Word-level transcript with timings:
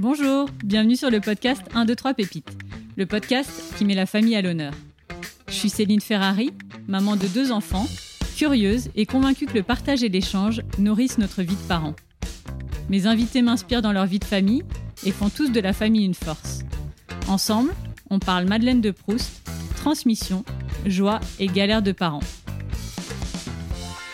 Bonjour, 0.00 0.48
bienvenue 0.64 0.96
sur 0.96 1.10
le 1.10 1.20
podcast 1.20 1.62
1, 1.74 1.84
2, 1.84 1.94
3 1.94 2.14
Pépites, 2.14 2.56
le 2.96 3.06
podcast 3.06 3.50
qui 3.76 3.84
met 3.84 3.94
la 3.94 4.06
famille 4.06 4.34
à 4.34 4.42
l'honneur. 4.42 4.72
Je 5.48 5.54
suis 5.54 5.70
Céline 5.70 6.00
Ferrari, 6.00 6.52
maman 6.88 7.16
de 7.16 7.26
deux 7.26 7.52
enfants, 7.52 7.86
curieuse 8.36 8.88
et 8.96 9.06
convaincue 9.06 9.46
que 9.46 9.54
le 9.54 9.62
partage 9.62 10.02
et 10.02 10.08
l'échange 10.08 10.62
nourrissent 10.78 11.18
notre 11.18 11.42
vie 11.42 11.54
de 11.54 11.68
parents. 11.68 11.94
Mes 12.88 13.06
invités 13.06 13.42
m'inspirent 13.42 13.82
dans 13.82 13.92
leur 13.92 14.06
vie 14.06 14.18
de 14.18 14.24
famille 14.24 14.64
et 15.04 15.12
font 15.12 15.28
tous 15.28 15.52
de 15.52 15.60
la 15.60 15.72
famille 15.72 16.04
une 16.04 16.14
force. 16.14 16.60
Ensemble, 17.28 17.72
on 18.08 18.18
parle 18.18 18.46
Madeleine 18.46 18.80
de 18.80 18.90
Proust, 18.90 19.48
transmission, 19.76 20.44
joie 20.86 21.20
et 21.38 21.46
galère 21.46 21.82
de 21.82 21.92
parents. 21.92 22.22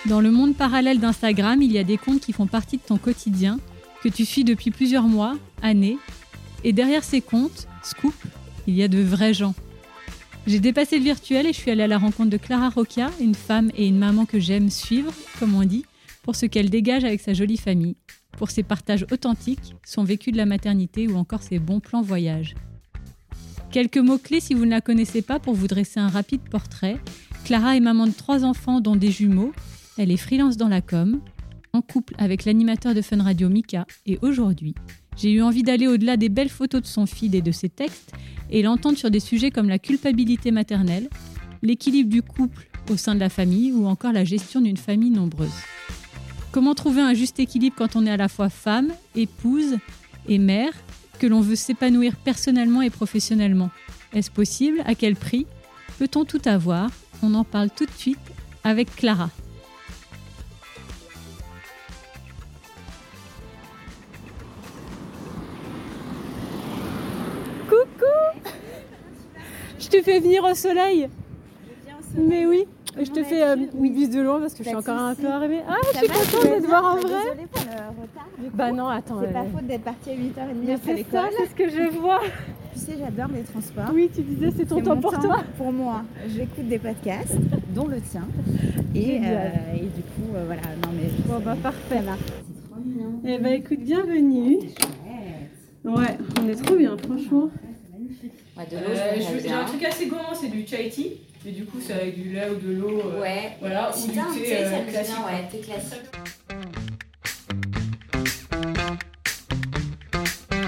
Dans 0.06 0.20
le 0.20 0.30
monde 0.30 0.54
parallèle 0.54 1.00
d'Instagram, 1.00 1.60
il 1.62 1.72
y 1.72 1.78
a 1.78 1.84
des 1.84 1.96
comptes 1.96 2.20
qui 2.20 2.32
font 2.32 2.46
partie 2.46 2.76
de 2.76 2.82
ton 2.82 2.96
quotidien, 2.96 3.58
que 4.02 4.08
tu 4.08 4.24
suis 4.24 4.44
depuis 4.44 4.70
plusieurs 4.70 5.08
mois, 5.08 5.34
années, 5.62 5.98
et 6.62 6.72
derrière 6.72 7.02
ces 7.02 7.20
comptes, 7.20 7.66
scoop, 7.82 8.14
il 8.66 8.74
y 8.74 8.82
a 8.82 8.88
de 8.88 9.00
vrais 9.00 9.34
gens. 9.34 9.54
J'ai 10.46 10.60
dépassé 10.60 10.98
le 10.98 11.04
virtuel 11.04 11.46
et 11.46 11.52
je 11.52 11.58
suis 11.58 11.72
allée 11.72 11.82
à 11.82 11.88
la 11.88 11.98
rencontre 11.98 12.30
de 12.30 12.36
Clara 12.36 12.68
Rocca, 12.68 13.10
une 13.20 13.34
femme 13.34 13.70
et 13.76 13.86
une 13.88 13.98
maman 13.98 14.26
que 14.26 14.38
j'aime 14.38 14.70
suivre, 14.70 15.12
comme 15.40 15.56
on 15.56 15.64
dit, 15.64 15.84
pour 16.22 16.36
ce 16.36 16.46
qu'elle 16.46 16.70
dégage 16.70 17.04
avec 17.04 17.20
sa 17.20 17.34
jolie 17.34 17.56
famille, 17.56 17.96
pour 18.38 18.50
ses 18.50 18.62
partages 18.62 19.06
authentiques, 19.10 19.74
son 19.84 20.04
vécu 20.04 20.30
de 20.30 20.36
la 20.36 20.46
maternité 20.46 21.08
ou 21.08 21.16
encore 21.16 21.42
ses 21.42 21.58
bons 21.58 21.80
plans 21.80 22.02
voyage. 22.02 22.54
Quelques 23.76 23.98
mots-clés 23.98 24.40
si 24.40 24.54
vous 24.54 24.64
ne 24.64 24.70
la 24.70 24.80
connaissez 24.80 25.20
pas 25.20 25.38
pour 25.38 25.52
vous 25.52 25.66
dresser 25.66 26.00
un 26.00 26.08
rapide 26.08 26.40
portrait. 26.50 26.96
Clara 27.44 27.76
est 27.76 27.80
maman 27.80 28.06
de 28.06 28.12
trois 28.12 28.42
enfants 28.42 28.80
dont 28.80 28.96
des 28.96 29.10
jumeaux. 29.10 29.52
Elle 29.98 30.10
est 30.10 30.16
freelance 30.16 30.56
dans 30.56 30.68
la 30.68 30.80
com, 30.80 31.20
en 31.74 31.82
couple 31.82 32.14
avec 32.16 32.46
l'animateur 32.46 32.94
de 32.94 33.02
Fun 33.02 33.22
Radio 33.22 33.50
Mika 33.50 33.86
et 34.06 34.18
aujourd'hui, 34.22 34.74
j'ai 35.18 35.30
eu 35.30 35.42
envie 35.42 35.62
d'aller 35.62 35.88
au-delà 35.88 36.16
des 36.16 36.30
belles 36.30 36.48
photos 36.48 36.80
de 36.80 36.86
son 36.86 37.04
feed 37.04 37.34
et 37.34 37.42
de 37.42 37.52
ses 37.52 37.68
textes 37.68 38.12
et 38.48 38.62
l'entendre 38.62 38.96
sur 38.96 39.10
des 39.10 39.20
sujets 39.20 39.50
comme 39.50 39.68
la 39.68 39.78
culpabilité 39.78 40.52
maternelle, 40.52 41.10
l'équilibre 41.60 42.08
du 42.08 42.22
couple 42.22 42.70
au 42.88 42.96
sein 42.96 43.14
de 43.14 43.20
la 43.20 43.28
famille 43.28 43.72
ou 43.72 43.84
encore 43.88 44.12
la 44.12 44.24
gestion 44.24 44.62
d'une 44.62 44.78
famille 44.78 45.10
nombreuse. 45.10 45.52
Comment 46.50 46.74
trouver 46.74 47.02
un 47.02 47.12
juste 47.12 47.38
équilibre 47.40 47.76
quand 47.76 47.94
on 47.94 48.06
est 48.06 48.10
à 48.10 48.16
la 48.16 48.28
fois 48.28 48.48
femme, 48.48 48.90
épouse 49.14 49.76
et 50.28 50.38
mère, 50.38 50.72
que 51.18 51.26
l'on 51.26 51.40
veut 51.40 51.56
s'épanouir 51.56 52.16
personnellement 52.16 52.82
et 52.82 52.90
professionnellement. 52.90 53.70
Est-ce 54.12 54.30
possible? 54.30 54.82
À 54.86 54.94
quel 54.94 55.16
prix? 55.16 55.46
Peut-on 55.98 56.24
tout 56.24 56.42
avoir? 56.44 56.90
On 57.22 57.34
en 57.34 57.44
parle 57.44 57.70
tout 57.70 57.86
de 57.86 57.92
suite 57.92 58.18
avec 58.64 58.94
Clara. 58.94 59.30
Coucou! 67.68 68.50
Je 69.78 69.88
te 69.88 70.02
fais 70.02 70.20
venir 70.20 70.44
au 70.44 70.54
soleil. 70.54 71.08
Mais 72.16 72.46
oui, 72.46 72.66
je 73.04 73.10
te 73.10 73.22
fais 73.24 73.42
euh, 73.42 73.56
une 73.78 73.92
bise 73.94 74.10
de 74.10 74.20
loin 74.20 74.40
parce 74.40 74.54
que 74.54 74.62
je 74.64 74.68
suis 74.68 74.76
encore 74.76 74.98
un 74.98 75.14
peu 75.14 75.26
arrivée. 75.28 75.60
Ah, 75.68 75.74
je 75.92 75.98
suis 75.98 76.06
contente 76.08 76.56
de 76.56 76.60
te 76.62 76.66
voir 76.66 76.84
en 76.84 76.96
vrai. 76.98 77.10
Désolée 77.24 77.46
pour 77.52 77.62
le 77.64 78.02
retard. 78.02 78.24
coup. 78.36 78.50
Bah 78.54 78.72
non, 78.72 78.88
attends. 78.88 79.20
C'est 79.20 79.32
pas 79.32 79.40
euh, 79.40 79.50
faute 79.54 79.66
d'être 79.66 79.82
partie 79.84 80.10
à 80.10 80.14
8h30 80.14 80.46
mais 80.64 80.72
après 80.74 80.96
c'est 80.96 81.10
ça, 81.10 81.24
c'est 81.36 81.46
ce 81.46 81.54
que 81.54 81.68
je 81.70 81.98
vois. 81.98 82.20
Tu 82.76 82.82
sais, 82.82 82.98
j'adore 82.98 83.28
les 83.34 83.40
transports. 83.40 83.86
Oui, 83.94 84.10
tu 84.14 84.20
disais 84.20 84.50
c'est 84.54 84.66
ton 84.66 84.82
temps 84.82 84.98
pour 84.98 85.10
temps 85.14 85.22
toi. 85.22 85.38
Pour 85.56 85.72
moi, 85.72 86.02
j'écoute 86.28 86.68
des 86.68 86.78
podcasts, 86.78 87.34
dont 87.74 87.86
le 87.86 88.02
tien. 88.02 88.28
Et, 88.94 89.18
euh, 89.24 89.48
et 89.74 89.80
du 89.80 90.02
coup, 90.02 90.34
euh, 90.34 90.42
voilà. 90.44 90.60
Non, 90.82 90.90
mais 90.94 91.08
Bon 91.26 91.40
bah 91.42 91.56
parfait. 91.62 92.00
va. 92.02 92.16
C'est 92.18 92.70
trop 92.70 92.78
bien. 92.84 93.06
Eh 93.24 93.38
bah 93.38 93.50
écoute, 93.52 93.80
bienvenue. 93.80 94.58
Chouette. 94.60 94.88
Ouais, 95.86 96.18
on 96.38 96.48
est 96.50 96.54
trop 96.62 96.76
bien, 96.76 96.94
franchement. 96.98 97.48
Ouais, 98.58 98.66
de 98.70 98.76
l'eau, 98.76 98.90
Euh, 98.90 99.38
J'ai 99.42 99.52
un 99.52 99.64
truc 99.64 99.82
assez 99.82 100.06
gourmand, 100.08 100.34
c'est 100.34 100.48
du 100.48 100.66
chai 100.66 100.90
tea. 100.90 101.20
Mais 101.46 101.52
du 101.52 101.64
coup, 101.64 101.78
c'est 101.80 101.92
avec 101.92 102.20
du 102.20 102.32
lait 102.32 102.48
ou 102.50 102.56
de 102.66 102.72
l'eau. 102.72 103.00
euh, 103.04 103.20
Ouais. 103.20 103.52
Voilà, 103.60 103.92
ou 103.94 103.96
Si 103.96 104.08
du 104.08 104.14
t'as 104.14 104.22
un 104.28 104.34
thé 104.34 104.42
thé, 104.42 104.56
euh, 104.56 104.68
ça 104.72 104.82
me 104.82 104.90
classique. 104.90 105.14
vient, 105.14 105.26
ouais, 105.26 105.48
thé 105.48 105.58
classique. 105.60 107.06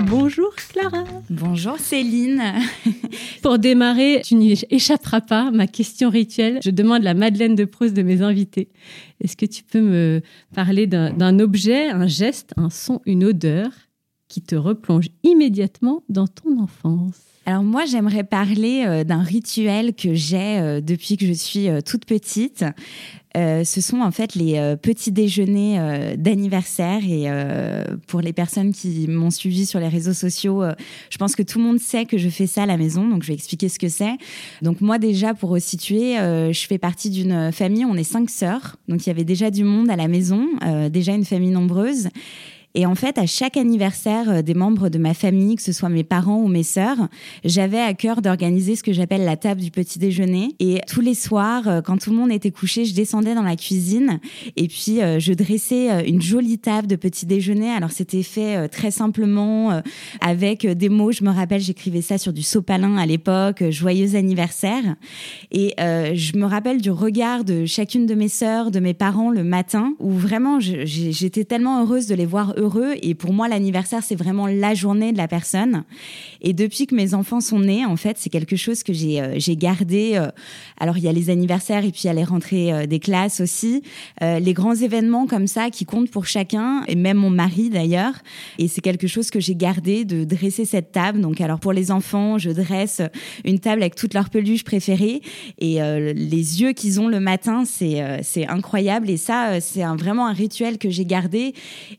Bonjour 0.09 0.55
Clara. 0.55 1.03
Bonjour 1.31 1.77
Céline. 1.81 2.41
Pour 3.43 3.59
démarrer, 3.59 4.23
tu 4.25 4.37
n'y 4.37 4.53
échapperas 4.71 5.21
pas, 5.21 5.51
ma 5.51 5.67
question 5.67 6.11
rituelle. 6.11 6.61
Je 6.65 6.71
demande 6.71 7.03
la 7.03 7.15
Madeleine 7.15 7.57
de 7.57 7.65
Proust 7.65 7.95
de 7.95 8.03
mes 8.03 8.23
invités. 8.23 8.69
Est-ce 9.21 9.37
que 9.37 9.47
tu 9.47 9.65
peux 9.65 9.81
me 9.81 10.23
parler 10.55 10.87
d'un 10.87 11.41
objet, 11.41 11.89
un 11.89 12.07
geste, 12.07 12.53
un 12.57 12.71
son, 12.71 13.01
une 13.05 13.25
odeur 13.25 13.71
qui 14.29 14.43
te 14.43 14.55
replonge 14.55 15.09
immédiatement 15.25 16.05
dans 16.09 16.29
ton 16.29 16.61
enfance? 16.63 17.28
Alors 17.49 17.63
moi, 17.63 17.87
j'aimerais 17.87 18.25
parler 18.25 18.85
euh, 18.87 19.05
d'un 19.05 19.23
rituel 19.23 19.95
que 19.95 20.13
j'ai 20.13 20.59
euh, 20.59 20.83
depuis 20.83 21.17
que 21.17 21.25
je 21.25 21.33
suis 21.33 21.71
euh, 21.71 21.81
toute 21.81 22.05
petite. 22.05 22.63
Ce 23.35 23.81
sont 23.81 24.01
en 24.01 24.11
fait 24.11 24.35
les 24.35 24.75
petits 24.83 25.13
déjeuners 25.13 26.17
d'anniversaire 26.17 27.03
et 27.05 27.29
pour 28.09 28.21
les 28.21 28.33
personnes 28.33 28.73
qui 28.73 29.07
m'ont 29.07 29.31
suivi 29.31 29.65
sur 29.65 29.79
les 29.79 29.87
réseaux 29.87 30.13
sociaux, 30.13 30.65
je 31.09 31.19
pense 31.19 31.37
que 31.37 31.45
tout 31.45 31.59
le 31.59 31.65
monde 31.65 31.79
sait 31.79 32.05
que 32.05 32.19
je 32.19 32.31
fais 32.31 32.49
ça 32.49 32.65
à 32.65 32.67
la 32.67 32.77
maison, 32.77 33.07
donc 33.07 33.23
je 33.23 33.29
vais 33.29 33.35
expliquer 33.35 33.69
ce 33.69 33.79
que 33.79 33.89
c'est. 33.89 34.17
Donc 34.61 34.81
moi 34.81 34.99
déjà 34.99 35.35
pour 35.35 35.51
resituer, 35.51 36.17
je 36.17 36.67
fais 36.67 36.79
partie 36.79 37.11
d'une 37.11 37.53
famille, 37.53 37.85
on 37.85 37.95
est 37.95 38.03
cinq 38.03 38.29
sœurs, 38.29 38.75
donc 38.89 39.07
il 39.07 39.11
y 39.11 39.13
avait 39.13 39.23
déjà 39.23 39.53
du 39.53 39.63
monde 39.63 39.89
à 39.89 39.95
la 39.95 40.09
maison, 40.09 40.49
déjà 40.91 41.13
une 41.13 41.25
famille 41.25 41.53
nombreuse. 41.53 42.09
Et 42.79 42.87
en 42.87 42.95
fait, 42.95 43.19
à 43.19 43.27
chaque 43.27 43.57
anniversaire 43.57 44.31
euh, 44.31 44.43
des 44.43 44.55
membres 44.55 44.89
de 44.89 44.99
ma 44.99 45.13
famille, 45.13 45.57
que 45.57 45.63
ce 45.63 45.73
soit 45.73 45.89
mes 45.89 46.05
parents 46.05 46.41
ou 46.41 46.47
mes 46.47 46.63
sœurs, 46.63 47.09
j'avais 47.45 47.81
à 47.81 47.93
cœur 47.93 48.23
d'organiser 48.23 48.77
ce 48.77 48.85
que 48.85 48.93
j'appelle 48.93 49.25
la 49.25 49.37
table 49.37 49.61
du 49.61 49.73
petit 49.73 49.99
déjeuner. 49.99 50.55
Et 50.61 50.81
tous 50.87 51.01
les 51.01 51.15
soirs, 51.15 51.67
euh, 51.67 51.81
quand 51.83 51.99
tout 51.99 52.11
le 52.11 52.17
monde 52.17 52.31
était 52.31 52.53
couché, 52.53 52.85
je 52.85 52.95
descendais 52.95 53.35
dans 53.35 53.43
la 53.43 53.57
cuisine 53.57 54.21
et 54.55 54.69
puis 54.69 55.03
euh, 55.03 55.19
je 55.19 55.33
dressais 55.33 56.09
une 56.09 56.23
jolie 56.23 56.61
table 56.61 56.87
de 56.87 56.95
petit 56.95 57.27
déjeuner. 57.27 57.69
Alors 57.69 57.91
c'était 57.91 58.23
fait 58.23 58.69
très 58.69 58.93
simplement 58.93 59.83
avec 60.21 60.65
des 60.65 60.89
mots. 60.89 61.11
Je 61.11 61.25
me 61.25 61.31
rappelle, 61.31 61.61
j'écrivais 61.61 62.01
ça 62.01 62.17
sur 62.17 62.33
du 62.33 62.43
sopalin 62.43 62.97
à 62.97 63.07
l'époque, 63.07 63.71
joyeux 63.71 64.15
anniversaire. 64.15 64.95
Et 65.51 65.75
je 65.79 66.37
me 66.37 66.45
rappelle 66.45 66.81
du 66.81 66.91
regard 66.91 67.45
de 67.45 67.67
chacune 67.67 68.07
de 68.07 68.15
mes 68.15 68.29
sœurs, 68.29 68.71
de 68.71 68.79
mes 68.79 68.95
parents 68.95 69.31
le 69.31 69.43
matin, 69.43 69.95
où 69.99 70.13
vraiment 70.13 70.61
j'étais 70.61 71.45
tellement 71.45 71.83
heureuse 71.83 72.07
de 72.07 72.15
les 72.15 72.27
voir 72.27 72.55
heureux. 72.57 72.68
Et 73.03 73.15
pour 73.15 73.33
moi, 73.33 73.49
l'anniversaire, 73.49 74.03
c'est 74.03 74.15
vraiment 74.15 74.47
la 74.47 74.75
journée 74.75 75.13
de 75.13 75.19
la 75.19 75.29
personne. 75.29 75.85
Et 76.41 76.53
depuis 76.53 76.87
que 76.87 76.95
mes 76.95 77.15
enfants 77.15 77.41
sont 77.41 77.61
nés, 77.61 77.85
en 77.85 77.97
fait, 77.97 78.17
c'est 78.19 78.31
quelque 78.31 78.57
chose 78.57 78.83
que 78.83 78.93
j'ai 78.93 79.21
euh, 79.21 79.39
gardé. 79.57 80.13
euh, 80.15 80.29
alors, 80.79 80.99
il 80.99 81.05
y 81.05 81.09
a 81.09 81.13
les 81.13 81.31
anniversaires 81.31 81.85
et 81.85 81.91
puis 81.91 82.03
il 82.05 82.07
y 82.07 82.11
a 82.11 82.15
les 82.15 82.25
rentrées 82.25 82.73
euh, 82.73 82.87
des 82.87 83.01
classes 83.01 83.41
aussi. 83.41 83.83
Les 84.21 84.53
grands 84.53 84.75
événements 84.75 85.27
comme 85.27 85.47
ça 85.47 85.71
qui 85.71 85.85
comptent 85.85 86.11
pour 86.11 86.27
chacun, 86.27 86.83
et 86.89 86.95
même 86.95 87.17
mon 87.17 87.31
mari 87.31 87.71
d'ailleurs. 87.71 88.15
Et 88.59 88.69
c'est 88.69 88.81
quelque 88.81 89.07
chose 89.07 89.31
que 89.31 89.41
j'ai 89.41 89.55
gardé 89.55 90.05
de 90.05 90.25
dresser 90.25 90.65
cette 90.65 90.93
table. 90.93 91.21
Donc, 91.21 91.41
alors 91.41 91.61
pour 91.61 91.73
les 91.73 91.91
enfants, 91.91 92.39
je 92.39 92.51
dresse 92.51 93.01
une 93.45 93.59
table 93.59 93.83
avec 93.83 93.95
toutes 93.95 94.15
leurs 94.15 94.31
peluches 94.31 94.65
préférées. 94.65 95.23
Et 95.59 95.79
les 95.81 96.61
yeux 96.61 96.73
qu'ils 96.73 97.01
ont 97.01 97.09
le 97.09 97.21
matin, 97.21 97.65
c'est 97.65 98.47
incroyable. 98.49 99.11
Et 99.11 99.17
ça, 99.17 99.61
c'est 99.61 99.85
vraiment 99.85 100.27
un 100.27 100.33
rituel 100.33 100.79
que 100.79 100.91
j'ai 100.91 101.05
gardé. 101.05 101.55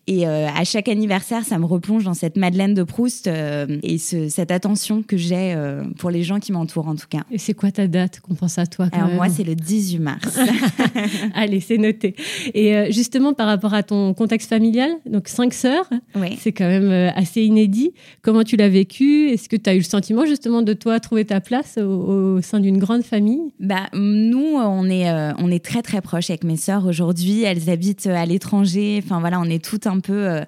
Et 0.08 0.25
à 0.55 0.63
chaque 0.63 0.87
anniversaire, 0.87 1.43
ça 1.43 1.57
me 1.59 1.65
replonge 1.65 2.03
dans 2.03 2.13
cette 2.13 2.37
Madeleine 2.37 2.73
de 2.73 2.83
Proust 2.83 3.27
euh, 3.27 3.65
et 3.83 3.97
ce- 3.97 4.29
cette 4.29 4.51
attention 4.51 5.01
que 5.03 5.17
j'ai 5.17 5.53
euh, 5.55 5.83
pour 5.97 6.09
les 6.09 6.23
gens 6.23 6.39
qui 6.39 6.51
m'entourent 6.51 6.87
en 6.87 6.95
tout 6.95 7.07
cas. 7.09 7.21
Et 7.31 7.37
c'est 7.37 7.53
quoi 7.53 7.71
ta 7.71 7.87
date 7.87 8.19
qu'on 8.21 8.35
pense 8.35 8.57
à 8.57 8.65
toi 8.67 8.89
quand 8.89 8.97
Alors 8.97 9.07
même 9.09 9.17
moi, 9.17 9.29
c'est 9.29 9.43
le 9.43 9.55
18 9.55 9.99
mars. 9.99 10.39
Allez, 11.35 11.59
c'est 11.59 11.78
noté. 11.78 12.16
Et 12.53 12.75
euh, 12.75 12.91
justement, 12.91 13.34
par 13.34 13.47
rapport 13.47 13.73
à 13.73 13.84
ton 13.84 14.13
contexte 14.13 14.49
familial, 14.49 14.90
donc 15.05 15.28
cinq 15.28 15.53
sœurs, 15.53 15.90
oui. 16.16 16.37
c'est 16.40 16.52
quand 16.52 16.67
même 16.67 17.11
assez 17.16 17.41
inédit. 17.41 17.91
Comment 18.22 18.43
tu 18.43 18.55
l'as 18.55 18.69
vécu? 18.69 19.29
Est-ce 19.29 19.49
que 19.49 19.55
tu 19.55 19.69
as 19.69 19.73
eu 19.75 19.79
le 19.79 19.84
sentiment 19.84 20.25
justement 20.25 20.61
de 20.61 20.73
toi 20.73 20.99
trouver 20.99 21.25
ta 21.25 21.41
place 21.41 21.78
au, 21.78 22.35
au 22.37 22.41
sein 22.41 22.59
d'une 22.59 22.78
grande 22.78 23.03
famille? 23.03 23.41
Bah, 23.59 23.87
nous, 23.93 24.45
on 24.55 24.85
est, 24.90 25.09
euh, 25.09 25.31
on 25.37 25.52
est 25.52 25.63
très 25.63 25.81
très 25.81 26.02
proches 26.02 26.29
avec 26.29 26.43
mes 26.43 26.57
sœurs 26.57 26.85
aujourd'hui. 26.85 27.43
Elles 27.43 27.69
habitent 27.69 28.07
à 28.07 28.25
l'étranger. 28.25 29.02
Enfin 29.03 29.19
voilà, 29.19 29.40
on 29.40 29.45
est 29.45 29.63
toutes 29.63 29.87
un 29.87 29.99
peu 29.99 30.13
euh, 30.28 30.39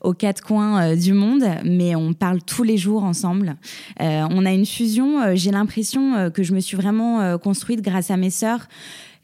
aux 0.00 0.14
quatre 0.14 0.42
coins 0.42 0.82
euh, 0.82 0.96
du 0.96 1.12
monde, 1.12 1.44
mais 1.64 1.94
on 1.94 2.12
parle 2.12 2.42
tous 2.42 2.62
les 2.62 2.76
jours 2.76 3.04
ensemble. 3.04 3.56
Euh, 4.00 4.26
on 4.30 4.44
a 4.46 4.52
une 4.52 4.66
fusion. 4.66 5.20
euh, 5.22 5.32
J'ai 5.34 5.50
l'impression 5.50 6.14
euh, 6.14 6.30
que 6.30 6.42
je 6.42 6.54
me 6.54 6.60
suis 6.60 6.76
vraiment 6.76 7.20
euh, 7.20 7.38
construite 7.38 7.82
grâce 7.82 8.10
à 8.10 8.16
mes 8.16 8.30
sœurs. 8.30 8.68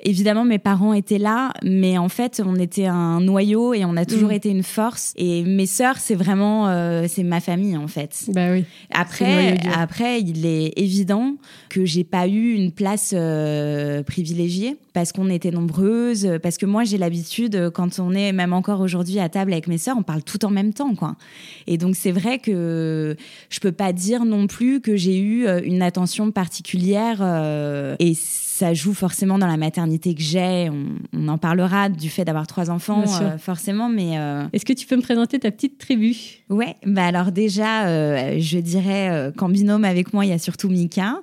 Évidemment, 0.00 0.44
mes 0.44 0.58
parents 0.58 0.92
étaient 0.92 1.18
là, 1.18 1.52
mais 1.62 1.96
en 1.98 2.08
fait, 2.08 2.42
on 2.44 2.56
était 2.56 2.86
un 2.86 3.20
noyau 3.20 3.72
et 3.74 3.84
on 3.84 3.96
a 3.96 4.04
toujours 4.04 4.28
Mm. 4.30 4.32
été 4.32 4.48
une 4.50 4.62
force. 4.62 5.12
Et 5.16 5.42
mes 5.44 5.66
sœurs, 5.66 5.98
c'est 5.98 6.14
vraiment, 6.14 6.68
euh, 6.68 7.06
c'est 7.08 7.22
ma 7.22 7.40
famille 7.40 7.76
en 7.76 7.88
fait. 7.88 8.24
Bah 8.28 8.52
oui. 8.52 8.64
Après, 8.90 9.56
après, 9.74 10.20
il 10.20 10.44
est 10.46 10.72
évident 10.76 11.36
que 11.70 11.84
j'ai 11.84 12.04
pas 12.04 12.28
eu 12.28 12.54
une 12.54 12.70
place 12.72 13.12
euh, 13.16 14.02
privilégiée 14.02 14.76
parce 14.92 15.12
qu'on 15.12 15.28
était 15.28 15.50
nombreuses, 15.50 16.28
parce 16.42 16.56
que 16.58 16.66
moi 16.66 16.84
j'ai 16.84 16.98
l'habitude 16.98 17.70
quand 17.74 17.98
on 17.98 18.12
est 18.12 18.32
même 18.32 18.52
encore 18.52 18.80
aujourd'hui 18.80 19.18
à 19.18 19.28
table 19.28 19.52
avec 19.52 19.66
mes 19.66 19.78
sœurs, 19.78 19.96
on 19.98 20.02
parle 20.02 20.22
tout 20.22 20.44
en 20.44 20.50
même 20.50 20.72
temps, 20.72 20.94
quoi. 20.94 21.16
Et 21.66 21.78
donc 21.78 21.96
c'est 21.96 22.12
vrai 22.12 22.38
que 22.38 23.16
je 23.50 23.60
peux 23.60 23.72
pas 23.72 23.92
dire 23.92 24.24
non 24.24 24.46
plus 24.46 24.80
que 24.80 24.96
j'ai 24.96 25.18
eu 25.18 25.46
euh, 25.46 25.60
une 25.64 25.82
attention 25.82 26.30
particulière 26.30 27.18
euh, 27.22 27.96
et 27.98 28.14
ça 28.54 28.72
joue 28.72 28.94
forcément 28.94 29.36
dans 29.36 29.48
la 29.48 29.56
maternité 29.56 30.14
que 30.14 30.22
j'ai. 30.22 30.70
On, 30.70 30.84
on 31.12 31.26
en 31.26 31.38
parlera 31.38 31.88
du 31.88 32.08
fait 32.08 32.24
d'avoir 32.24 32.46
trois 32.46 32.70
enfants, 32.70 33.02
euh, 33.20 33.36
forcément, 33.36 33.88
mais 33.88 34.16
euh, 34.16 34.46
Est-ce 34.52 34.64
que 34.64 34.72
tu 34.72 34.86
peux 34.86 34.94
me 34.94 35.02
présenter 35.02 35.40
ta 35.40 35.50
petite 35.50 35.76
tribu? 35.76 36.14
Ouais, 36.50 36.76
bah 36.86 37.04
alors 37.04 37.32
déjà, 37.32 37.88
euh, 37.88 38.36
je 38.38 38.58
dirais 38.58 39.32
qu'en 39.36 39.48
binôme 39.48 39.84
avec 39.84 40.12
moi, 40.12 40.24
il 40.24 40.28
y 40.28 40.32
a 40.32 40.38
surtout 40.38 40.68
Mika, 40.68 41.16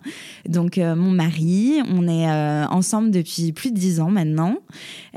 donc 0.45 0.75
mon 0.75 1.11
mari. 1.11 1.75
On 1.87 2.05
est 2.09 2.29
ensemble 2.69 3.11
depuis 3.11 3.53
plus 3.53 3.71
de 3.71 3.77
10 3.77 4.01
ans 4.01 4.11
maintenant. 4.11 4.57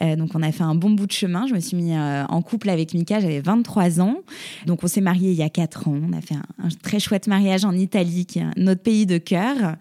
Donc 0.00 0.30
on 0.34 0.42
a 0.42 0.52
fait 0.52 0.62
un 0.62 0.76
bon 0.76 0.90
bout 0.90 1.06
de 1.06 1.12
chemin. 1.12 1.48
Je 1.48 1.54
me 1.54 1.58
suis 1.58 1.76
mis 1.76 1.98
en 1.98 2.42
couple 2.42 2.70
avec 2.70 2.94
Mika, 2.94 3.18
j'avais 3.18 3.40
23 3.40 4.00
ans. 4.00 4.18
Donc 4.66 4.84
on 4.84 4.86
s'est 4.86 5.00
mariés 5.00 5.32
il 5.32 5.36
y 5.36 5.42
a 5.42 5.48
4 5.48 5.88
ans. 5.88 5.98
On 6.08 6.12
a 6.12 6.20
fait 6.20 6.36
un, 6.36 6.64
un 6.64 6.68
très 6.82 7.00
chouette 7.00 7.26
mariage 7.26 7.64
en 7.64 7.72
Italie, 7.72 8.24
qui 8.24 8.38
est 8.38 8.46
notre 8.56 8.82
pays 8.82 9.06
de 9.06 9.18
cœur. 9.18 9.76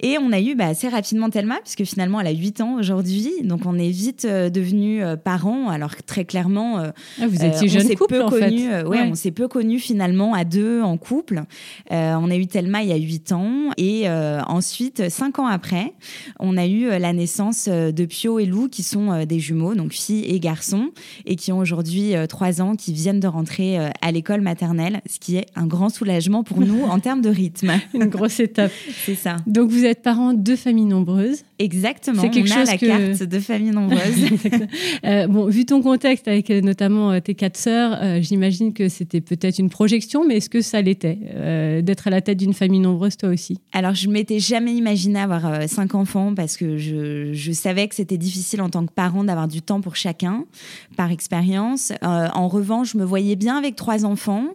Et 0.00 0.18
on 0.20 0.30
a 0.32 0.40
eu 0.40 0.54
bah, 0.54 0.66
assez 0.66 0.88
rapidement 0.88 1.30
Thelma, 1.30 1.56
puisque 1.62 1.84
finalement 1.84 2.20
elle 2.20 2.26
a 2.26 2.32
8 2.32 2.60
ans 2.60 2.74
aujourd'hui. 2.78 3.30
Donc 3.44 3.60
on 3.66 3.78
est 3.78 3.90
vite 3.90 4.26
euh, 4.26 4.50
devenus 4.50 5.02
euh, 5.02 5.16
parents, 5.16 5.68
alors 5.68 5.96
que 5.96 6.02
très 6.02 6.24
clairement... 6.24 6.78
euh, 6.80 6.90
ah, 7.20 7.26
Vous 7.26 7.44
étiez 7.44 7.68
on 7.68 7.72
jeune 7.72 7.86
s'est 7.86 7.94
couple 7.96 8.14
peu 8.14 8.22
en 8.24 8.30
fait. 8.30 8.50
euh, 8.52 8.82
ouais, 8.84 9.00
Ouais. 9.00 9.08
on 9.10 9.14
s'est 9.14 9.30
peu 9.30 9.48
connus 9.48 9.78
finalement 9.80 10.34
à 10.34 10.44
deux 10.44 10.82
en 10.82 10.96
couple. 10.98 11.42
On 11.90 12.30
a 12.30 12.36
eu 12.36 12.46
Thelma 12.46 12.82
il 12.82 12.88
y 12.88 12.92
a 12.92 12.96
huit 12.96 13.32
ans 13.32 13.70
et 13.78 14.08
ensuite 14.08 15.08
cinq 15.08 15.38
ans 15.38 15.46
après, 15.46 15.92
on 16.40 16.56
a 16.56 16.66
eu 16.66 16.88
la 16.98 17.12
naissance 17.12 17.68
de 17.68 18.04
Pio 18.04 18.38
et 18.38 18.46
Lou 18.46 18.68
qui 18.68 18.82
sont 18.82 19.24
des 19.24 19.38
jumeaux, 19.40 19.74
donc 19.74 19.92
filles 19.92 20.24
et 20.24 20.40
garçons, 20.40 20.90
et 21.24 21.36
qui 21.36 21.52
ont 21.52 21.58
aujourd'hui 21.58 22.14
euh, 22.14 22.26
trois 22.26 22.60
ans, 22.60 22.76
qui 22.76 22.92
viennent 22.92 23.20
de 23.20 23.26
rentrer 23.28 23.78
à 24.02 24.12
l'école 24.12 24.40
maternelle, 24.40 25.00
ce 25.08 25.18
qui 25.18 25.36
est 25.36 25.46
un 25.56 25.66
grand 25.66 25.88
soulagement 25.88 26.42
pour 26.44 26.60
nous 26.60 26.82
en 26.88 26.98
termes 27.00 27.20
de 27.22 27.30
rythme. 27.30 27.72
Une 27.94 28.06
grosse 28.06 28.40
étape. 28.40 28.72
C'est 29.04 29.14
ça. 29.14 29.36
Donc 29.46 29.70
vous 29.70 29.84
êtes 29.86 30.02
parents 30.02 30.32
de 30.32 30.56
familles 30.56 30.86
nombreuses. 30.86 31.44
Exactement. 31.58 32.20
C'est 32.22 32.30
quelque 32.30 32.50
on 32.50 32.52
a 32.52 32.58
chose 32.60 32.66
la 32.68 32.78
que- 32.78 32.86
carte 32.86 33.22
de 33.22 33.40
famille 33.40 33.70
nombreuse. 33.70 34.00
Euh, 35.04 35.26
bon, 35.28 35.46
vu 35.46 35.64
ton 35.64 35.82
contexte 35.82 36.26
avec 36.26 36.50
euh, 36.50 36.60
notamment 36.60 37.12
euh, 37.12 37.20
tes 37.20 37.34
quatre 37.34 37.56
sœurs, 37.56 37.98
euh, 38.02 38.20
j'imagine 38.20 38.72
que 38.72 38.88
c'était 38.88 39.20
peut-être 39.20 39.58
une 39.58 39.70
projection, 39.70 40.26
mais 40.26 40.36
est-ce 40.38 40.50
que 40.50 40.60
ça 40.60 40.80
l'était 40.82 41.18
euh, 41.34 41.80
d'être 41.82 42.06
à 42.08 42.10
la 42.10 42.20
tête 42.20 42.38
d'une 42.38 42.54
famille 42.54 42.80
nombreuse 42.80 43.16
toi 43.16 43.28
aussi? 43.28 43.58
Alors, 43.72 43.94
je 43.94 44.08
m'étais 44.08 44.38
jamais 44.40 44.74
imaginé 44.74 45.20
avoir 45.20 45.68
cinq 45.68 45.94
enfants 45.94 46.34
parce 46.34 46.56
que 46.56 46.76
je, 46.76 47.32
je 47.32 47.52
savais 47.52 47.86
que 47.88 47.94
c'était 47.94 48.18
difficile 48.18 48.60
en 48.62 48.68
tant 48.70 48.84
que 48.84 48.92
parent 48.92 49.22
d'avoir 49.24 49.48
du 49.48 49.62
temps 49.62 49.80
pour 49.80 49.96
chacun, 49.96 50.44
par 50.96 51.10
expérience. 51.10 51.92
En 52.02 52.48
revanche, 52.48 52.92
je 52.92 52.98
me 52.98 53.04
voyais 53.04 53.36
bien 53.36 53.56
avec 53.56 53.76
trois 53.76 54.04
enfants. 54.04 54.46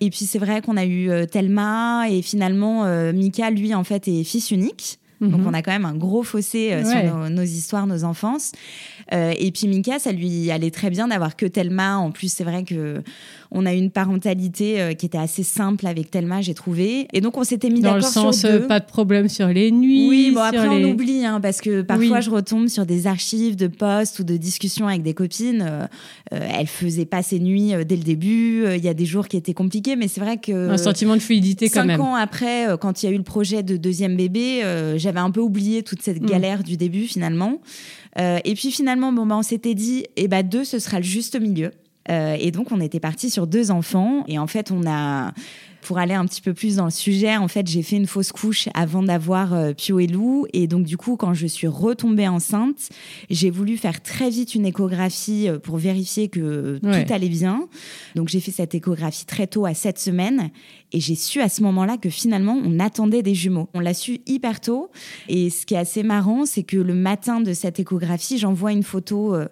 Et 0.00 0.10
puis, 0.10 0.24
c'est 0.26 0.38
vrai 0.38 0.60
qu'on 0.62 0.76
a 0.76 0.84
eu 0.86 1.10
Thelma 1.30 2.08
et 2.10 2.22
finalement, 2.22 2.84
Mika, 3.12 3.50
lui, 3.50 3.74
en 3.74 3.84
fait, 3.84 4.06
est 4.08 4.24
fils 4.24 4.50
unique. 4.50 4.98
Donc 5.20 5.40
Mhm. 5.40 5.46
on 5.46 5.54
a 5.54 5.62
quand 5.62 5.70
même 5.72 5.84
un 5.86 5.94
gros 5.94 6.22
fossé 6.22 6.72
euh, 6.72 6.82
Ouais. 6.84 7.06
sur 7.06 7.16
nos, 7.16 7.28
nos 7.28 7.42
histoires, 7.42 7.86
nos 7.86 8.04
enfances. 8.04 8.52
Euh, 9.12 9.32
et 9.38 9.52
puis 9.52 9.68
Mika, 9.68 9.98
ça 9.98 10.10
lui 10.12 10.50
allait 10.50 10.70
très 10.70 10.90
bien 10.90 11.08
d'avoir 11.08 11.36
que 11.36 11.46
Thelma. 11.46 11.96
En 11.98 12.10
plus, 12.10 12.32
c'est 12.32 12.44
vrai 12.44 12.64
que 12.64 13.02
on 13.52 13.64
a 13.64 13.72
eu 13.74 13.78
une 13.78 13.90
parentalité 13.92 14.80
euh, 14.80 14.94
qui 14.94 15.06
était 15.06 15.16
assez 15.18 15.44
simple 15.44 15.86
avec 15.86 16.10
Thelma, 16.10 16.40
j'ai 16.40 16.54
trouvé. 16.54 17.06
Et 17.12 17.20
donc 17.20 17.36
on 17.36 17.44
s'était 17.44 17.70
mis 17.70 17.80
Dans 17.80 17.94
le 17.94 18.00
d'accord 18.00 18.12
sens, 18.12 18.40
sur 18.40 18.48
euh, 18.48 18.58
deux. 18.60 18.66
pas 18.66 18.80
de 18.80 18.86
problème 18.86 19.28
sur 19.28 19.46
les 19.48 19.70
nuits. 19.70 20.08
Oui, 20.08 20.32
bon 20.34 20.40
après 20.40 20.78
les- 20.78 20.84
on 20.84 20.90
oublie 20.90 21.24
hein, 21.24 21.40
parce 21.40 21.60
que 21.60 21.82
parfois 21.82 22.16
Oui. 22.16 22.22
je 22.22 22.30
retombe 22.30 22.66
sur 22.68 22.84
des 22.86 23.06
archives 23.06 23.54
de 23.56 23.68
postes 23.68 24.18
ou 24.18 24.24
de 24.24 24.36
discussions 24.36 24.88
avec 24.88 25.02
des 25.02 25.14
copines. 25.14 25.64
Euh, 25.70 25.86
elle 26.32 26.66
faisait 26.66 27.04
pas 27.06 27.22
ses 27.22 27.38
nuits 27.38 27.72
dès 27.86 27.96
le 27.96 28.02
début. 28.02 28.64
Il 28.76 28.84
y 28.84 28.88
a 28.88 28.94
des 28.94 29.06
jours 29.06 29.28
qui 29.28 29.36
étaient 29.36 29.54
compliqués, 29.54 29.94
mais 29.96 30.08
c'est 30.08 30.20
vrai 30.20 30.38
que 30.38 30.70
Un 30.70 30.76
sentiment 30.78 31.14
de 31.14 31.20
fluidité 31.22 31.68
quand 31.68 31.80
Cinq 31.82 31.86
même. 31.86 32.00
ans 32.00 32.16
après, 32.16 32.66
quand 32.80 33.02
il 33.02 33.06
y 33.06 33.08
a 33.08 33.12
eu 33.12 33.18
le 33.18 33.22
projet 33.22 33.62
de 33.62 33.76
deuxième 33.76 34.16
bébé, 34.16 34.62
euh, 34.64 34.98
j'avais 34.98 35.20
un 35.20 35.30
peu 35.30 35.40
oublié 35.40 35.82
toute 35.84 36.02
cette 36.02 36.20
Mm. 36.22 36.26
galère 36.26 36.62
du 36.64 36.76
début 36.76 37.02
finalement. 37.04 37.60
Euh, 38.18 38.38
et 38.44 38.54
puis 38.54 38.70
finalement, 38.70 39.12
bon, 39.12 39.26
bah, 39.26 39.36
on 39.36 39.42
s'était 39.42 39.74
dit, 39.74 40.06
eh 40.16 40.28
ben 40.28 40.46
deux, 40.46 40.64
ce 40.64 40.78
sera 40.78 40.98
le 40.98 41.04
juste 41.04 41.38
milieu. 41.40 41.72
Euh, 42.08 42.36
et 42.38 42.52
donc 42.52 42.70
on 42.70 42.80
était 42.80 43.00
parti 43.00 43.30
sur 43.30 43.46
deux 43.46 43.70
enfants. 43.70 44.24
Et 44.28 44.38
en 44.38 44.46
fait, 44.46 44.70
on 44.70 44.86
a, 44.86 45.32
pour 45.86 45.98
aller 45.98 46.14
un 46.14 46.26
petit 46.26 46.42
peu 46.42 46.52
plus 46.52 46.76
dans 46.76 46.86
le 46.86 46.90
sujet, 46.90 47.36
en 47.36 47.46
fait, 47.46 47.66
j'ai 47.68 47.82
fait 47.82 47.94
une 47.96 48.08
fausse 48.08 48.32
couche 48.32 48.68
avant 48.74 49.04
d'avoir 49.04 49.54
euh, 49.54 49.72
Pio 49.72 50.00
et 50.00 50.08
Lou. 50.08 50.44
Et 50.52 50.66
donc 50.66 50.84
du 50.84 50.96
coup, 50.96 51.14
quand 51.16 51.32
je 51.32 51.46
suis 51.46 51.68
retombée 51.68 52.26
enceinte, 52.26 52.88
j'ai 53.30 53.50
voulu 53.50 53.76
faire 53.76 54.02
très 54.02 54.28
vite 54.28 54.56
une 54.56 54.66
échographie 54.66 55.48
euh, 55.48 55.60
pour 55.60 55.76
vérifier 55.76 56.28
que 56.28 56.80
Ouais. 56.82 57.04
tout 57.04 57.12
allait 57.12 57.28
bien. 57.28 57.68
Donc 58.16 58.28
j'ai 58.28 58.40
fait 58.40 58.50
cette 58.50 58.74
échographie 58.74 59.26
très 59.26 59.46
tôt, 59.46 59.64
à 59.64 59.74
7 59.74 59.98
semaines. 59.98 60.50
Et 60.92 61.00
j'ai 61.00 61.14
su 61.16 61.40
à 61.40 61.48
ce 61.48 61.62
moment-là 61.62 61.96
que 61.98 62.08
finalement, 62.10 62.56
on 62.64 62.78
attendait 62.80 63.22
des 63.22 63.34
jumeaux. 63.34 63.68
On 63.74 63.80
l'a 63.80 63.92
su 63.94 64.20
hyper 64.26 64.60
tôt. 64.60 64.90
Et 65.28 65.50
ce 65.50 65.66
qui 65.66 65.74
est 65.74 65.78
assez 65.78 66.02
marrant, 66.02 66.46
c'est 66.46 66.62
que 66.62 66.76
le 66.76 66.94
matin 66.94 67.40
de 67.40 67.52
cette 67.52 67.78
échographie, 67.80 68.38
j'envoie 68.38 68.72
une 68.72 68.82
photo 68.84 69.34
euh, 69.34 69.46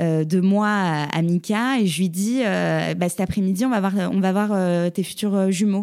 euh, 0.00 0.24
de 0.24 0.40
moi 0.40 0.68
à, 0.68 1.04
à 1.16 1.22
Mika 1.22 1.78
et 1.80 1.86
je 1.86 2.00
lui 2.00 2.08
dis 2.08 2.40
euh, 2.44 2.94
bah, 2.94 3.08
cet 3.08 3.20
après-midi, 3.20 3.64
on 3.64 3.70
va 3.70 3.80
voir, 3.80 4.10
on 4.12 4.20
va 4.20 4.32
voir 4.32 4.50
euh, 4.52 4.90
tes 4.90 5.02
futurs 5.02 5.34
euh, 5.34 5.50
jumeaux. 5.50 5.79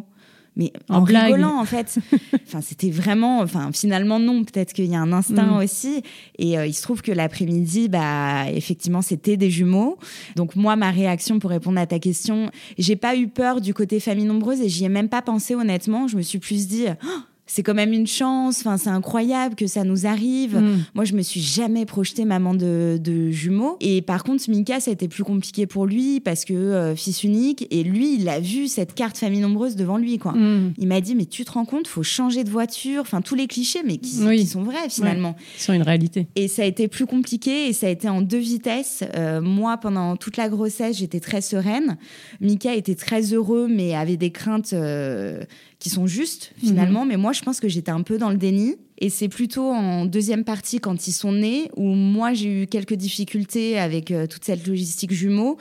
Mais 0.60 0.74
En 0.90 1.04
rigolant, 1.04 1.60
en 1.60 1.66
fait. 1.66 2.00
enfin, 2.48 2.62
c'était 2.62 2.90
vraiment. 2.90 3.40
Enfin, 3.42 3.70
finalement, 3.72 4.20
non. 4.20 4.44
Peut-être 4.44 4.74
qu'il 4.74 4.86
y 4.86 4.96
a 4.96 5.00
un 5.00 5.14
instinct 5.14 5.46
Mm. 5.54 5.64
aussi. 5.64 6.02
Et 6.40 6.58
euh, 6.58 6.66
il 6.66 6.74
se 6.74 6.82
trouve 6.82 7.02
que 7.04 7.12
l'après-midi, 7.12 7.90
bah, 7.90 8.50
effectivement, 8.52 9.04
c'était 9.04 9.38
des 9.38 9.52
jumeaux. 9.52 10.00
Donc, 10.36 10.56
moi, 10.56 10.76
ma 10.76 10.90
réaction 10.90 11.38
pour 11.38 11.52
répondre 11.52 11.80
à 11.80 11.86
ta 11.86 12.00
question, 12.00 12.50
j'ai 12.80 12.96
pas 12.96 13.16
eu 13.16 13.28
peur 13.28 13.62
du 13.62 13.74
côté 13.76 14.00
famille 14.00 14.26
nombreuse 14.26 14.60
et 14.62 14.68
j'y 14.70 14.84
ai 14.86 14.90
même 14.90 15.10
pas 15.10 15.22
pensé 15.22 15.54
honnêtement. 15.54 16.08
Je 16.08 16.18
me 16.18 16.24
suis 16.24 16.40
plus 16.40 16.68
dit, 16.68 16.86
Oh, 17.06 17.08
c'est 17.48 17.64
quand 17.64 17.74
même 17.74 17.94
une 17.94 18.08
chance. 18.08 18.60
Enfin, 18.60 18.78
c'est 18.78 18.90
incroyable 18.90 19.56
que 19.56 19.68
ça 19.68 19.84
nous 19.84 20.06
arrive. 20.06 20.58
Mm. 20.58 20.84
Moi, 20.94 21.06
je 21.06 21.14
me 21.14 21.22
suis 21.22 21.42
jamais 21.42 21.86
projetée 21.86 22.26
maman 22.26 22.54
de, 22.54 23.00
de 23.02 23.32
jumeaux. 23.32 23.78
Et 23.80 24.02
par 24.02 24.24
contre, 24.24 24.50
Mika, 24.50 24.80
ça 24.80 24.92
a 24.92 24.94
été 24.94 25.08
plus 25.08 25.24
compliqué 25.24 25.66
pour 25.66 25.86
lui 25.86 26.20
parce 26.20 26.46
que 26.46 26.54
euh, 26.54 26.96
fils 26.96 27.24
unique. 27.24 27.66
Et 27.72 27.84
lui, 27.84 28.16
il 28.20 28.30
a 28.30 28.40
vu 28.40 28.68
cette 28.68 28.94
carte 28.94 29.18
famille 29.18 29.40
nombreuse 29.40 29.76
devant 29.76 29.98
lui, 29.98 30.18
quoi. 30.18 30.34
Mm. 30.34 30.74
Il 30.78 30.88
m'a 30.88 31.02
dit, 31.02 31.16
mais 31.16 31.26
tu 31.26 31.46
te 31.46 31.52
rends 31.52 31.66
compte, 31.66 31.88
faut 31.88 32.04
changer 32.04 32.44
de 32.44 32.50
voiture. 32.50 33.02
Enfin, 33.02 33.22
tous 33.22 33.36
les 33.36 33.48
clichés, 33.48 33.82
mais 33.86 33.98
qui, 33.98 34.20
Oui. 34.24 34.40
qui 34.40 34.48
sont 34.48 34.64
vrais 34.64 34.90
finalement. 34.90 35.36
Sur 35.58 35.74
une 35.74 35.82
réalité. 35.84 36.28
Et 36.36 36.48
ça 36.48 36.64
a 36.64 36.66
été 36.66 36.88
plus 36.88 37.06
compliqué 37.06 37.68
et 37.68 37.74
ça 37.74 37.88
a 37.88 37.90
été 37.90 38.10
en 38.10 38.22
deux 38.22 38.38
vitesses. 38.38 39.04
Euh, 39.16 39.42
moi, 39.42 39.78
pendant 39.78 40.18
toute 40.18 40.38
la 40.38 40.50
grossesse, 40.50 40.98
j'étais 40.98 41.20
très 41.22 41.42
sereine. 41.42 41.98
Mika 42.42 42.76
était 42.76 42.96
très 42.96 43.34
heureux, 43.34 43.68
mais 43.70 43.96
avait 43.96 44.18
des 44.18 44.32
craintes 44.32 44.74
euh, 44.74 45.44
qui 45.80 45.90
sont 45.90 46.08
justes 46.08 46.54
finalement. 46.58 47.06
Mais 47.06 47.18
moi, 47.18 47.34
je 47.34 47.42
pense 47.42 47.60
que 47.60 47.68
j'étais 47.68 47.92
un 47.92 48.02
peu 48.02 48.18
dans 48.18 48.30
le 48.30 48.38
déni. 48.38 48.76
Et 49.00 49.10
c'est 49.10 49.30
plutôt 49.30 49.70
en 49.70 50.06
deuxième 50.06 50.44
partie, 50.44 50.80
quand 50.80 51.08
ils 51.08 51.12
sont 51.12 51.32
nés, 51.32 51.70
où 51.76 51.84
moi, 51.84 52.34
j'ai 52.34 52.64
eu 52.64 52.68
quelques 52.68 52.96
difficultés 52.96 53.78
avec 53.78 54.10
euh, 54.10 54.26
toute 54.26 54.44
cette 54.44 54.66
logistique 54.66 55.14
jumeaux. 55.14 55.58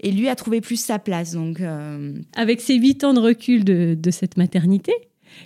Et 0.00 0.10
lui 0.10 0.28
a 0.28 0.34
trouvé 0.34 0.60
plus 0.60 0.80
sa 0.80 0.98
place. 0.98 1.32
Donc, 1.32 1.60
euh, 1.60 2.14
Avec 2.34 2.60
ces 2.60 2.76
huit 2.76 3.04
ans 3.04 3.12
de 3.12 3.20
recul 3.20 3.64
de, 3.64 3.94
de 3.98 4.10
cette 4.10 4.36
maternité 4.36 4.92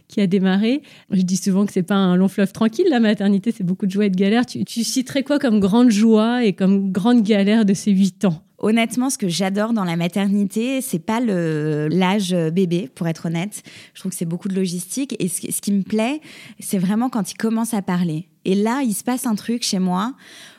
qui 0.09 0.21
a 0.21 0.27
démarré, 0.27 0.83
je 1.11 1.23
dis 1.23 1.37
souvent 1.37 1.67
que 1.67 1.73
c'est 1.73 1.83
pas 1.83 1.97
un 1.97 2.17
long 2.17 2.29
fleuve 2.29 2.53
tranquille, 2.53 2.87
la 2.89 3.01
maternité, 3.01 3.53
c'est 3.55 3.65
beaucoup 3.65 3.87
de 3.87 3.91
joie 3.91 4.07
et 4.07 4.11
de 4.11 4.17
galère. 4.17 4.47
Tu, 4.47 4.65
tu 4.65 4.85
citerais 4.85 5.23
quoi 5.23 5.39
comme 5.39 5.59
grande 5.59 5.91
joie 5.91 6.45
et 6.45 6.53
comme 6.53 6.93
grande 6.93 7.23
galère 7.23 7.65
de 7.65 7.75
ces 7.75 7.91
huit 7.91 8.25
ans? 8.25 8.43
Honnêtement, 8.63 9.11
ce 9.11 9.19
que 9.19 9.29
j'adore 9.29 9.73
dans 9.73 9.85
la 9.85 9.97
maternité, 9.97 10.81
c'est 10.81 11.01
pas 11.01 11.19
l'âge 11.21 12.35
bébé, 12.53 12.89
pour 12.95 13.09
être 13.09 13.27
honnête. 13.27 13.63
Je 13.93 14.01
trouve 14.01 14.13
que 14.13 14.17
c'est 14.17 14.25
beaucoup 14.25 14.49
de 14.49 14.55
logistique. 14.55 15.17
Et 15.19 15.27
ce, 15.29 15.41
qui- 15.41 15.51
ce 15.53 15.61
qui 15.61 15.73
me 15.73 15.83
plaît, 15.83 16.21
c'est 16.61 16.79
vraiment 16.79 17.09
quand 17.11 17.31
ils 17.33 17.37
commencent 17.37 17.75
à 17.75 17.83
parler. 17.83 18.29
Et 18.45 18.55
là, 18.55 18.83
il 18.83 18.95
se 18.95 19.05
passe 19.05 19.27
un 19.27 19.35
truc 19.35 19.63
chez 19.65 19.79
moi 19.81 20.15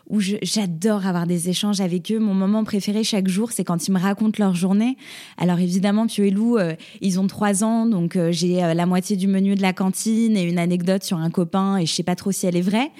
où 0.09 0.19
j'adore 0.19 1.07
avoir 1.07 1.25
des 1.27 1.49
échanges 1.49 1.79
avec 1.79 2.11
eux. 2.11 2.19
Mon 2.19 2.33
moment 2.33 2.63
préféré 2.63 3.03
chaque 3.03 3.27
jour, 3.27 3.51
c'est 3.51 3.63
quand 3.63 3.87
ils 3.87 3.91
me 3.91 3.99
racontent 3.99 4.37
leur 4.37 4.53
journée. 4.53 4.97
Alors 5.37 5.59
évidemment, 5.59 6.07
Pio 6.07 6.25
et 6.25 6.29
Lou, 6.29 6.57
euh, 6.57 6.75
ils 7.01 7.19
ont 7.19 7.27
trois 7.27 7.63
ans, 7.63 7.85
donc 7.85 8.15
euh, 8.15 8.31
j'ai 8.31 8.63
euh, 8.63 8.73
la 8.73 8.85
moitié 8.85 9.15
du 9.15 9.27
menu 9.27 9.55
de 9.55 9.61
la 9.61 9.71
cantine 9.71 10.35
et 10.35 10.43
une 10.43 10.59
anecdote 10.59 11.03
sur 11.03 11.17
un 11.17 11.29
copain, 11.29 11.77
et 11.77 11.85
je 11.85 11.93
sais 11.93 12.03
pas 12.03 12.15
trop 12.15 12.31
si 12.31 12.45
elle 12.45 12.57
est 12.57 12.61
vraie. 12.61 12.91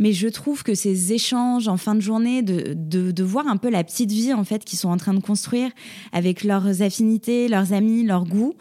Mais 0.00 0.12
je 0.12 0.26
trouve 0.26 0.64
que 0.64 0.74
ces 0.74 1.12
échanges 1.12 1.68
en 1.68 1.76
fin 1.76 1.94
de 1.94 2.00
journée, 2.00 2.42
de, 2.42 2.74
de, 2.76 3.12
de 3.12 3.22
voir 3.22 3.46
un 3.46 3.56
peu 3.56 3.70
la 3.70 3.84
petite 3.84 4.10
vie 4.10 4.32
en 4.32 4.44
fait 4.44 4.64
qu'ils 4.64 4.78
sont 4.78 4.90
en 4.90 4.96
train 4.96 5.14
de 5.14 5.20
construire 5.20 5.70
avec 6.12 6.42
leurs 6.42 6.82
affinités, 6.82 7.48
leurs 7.48 7.72
amis, 7.72 8.04
leurs 8.04 8.24
goûts, 8.24 8.54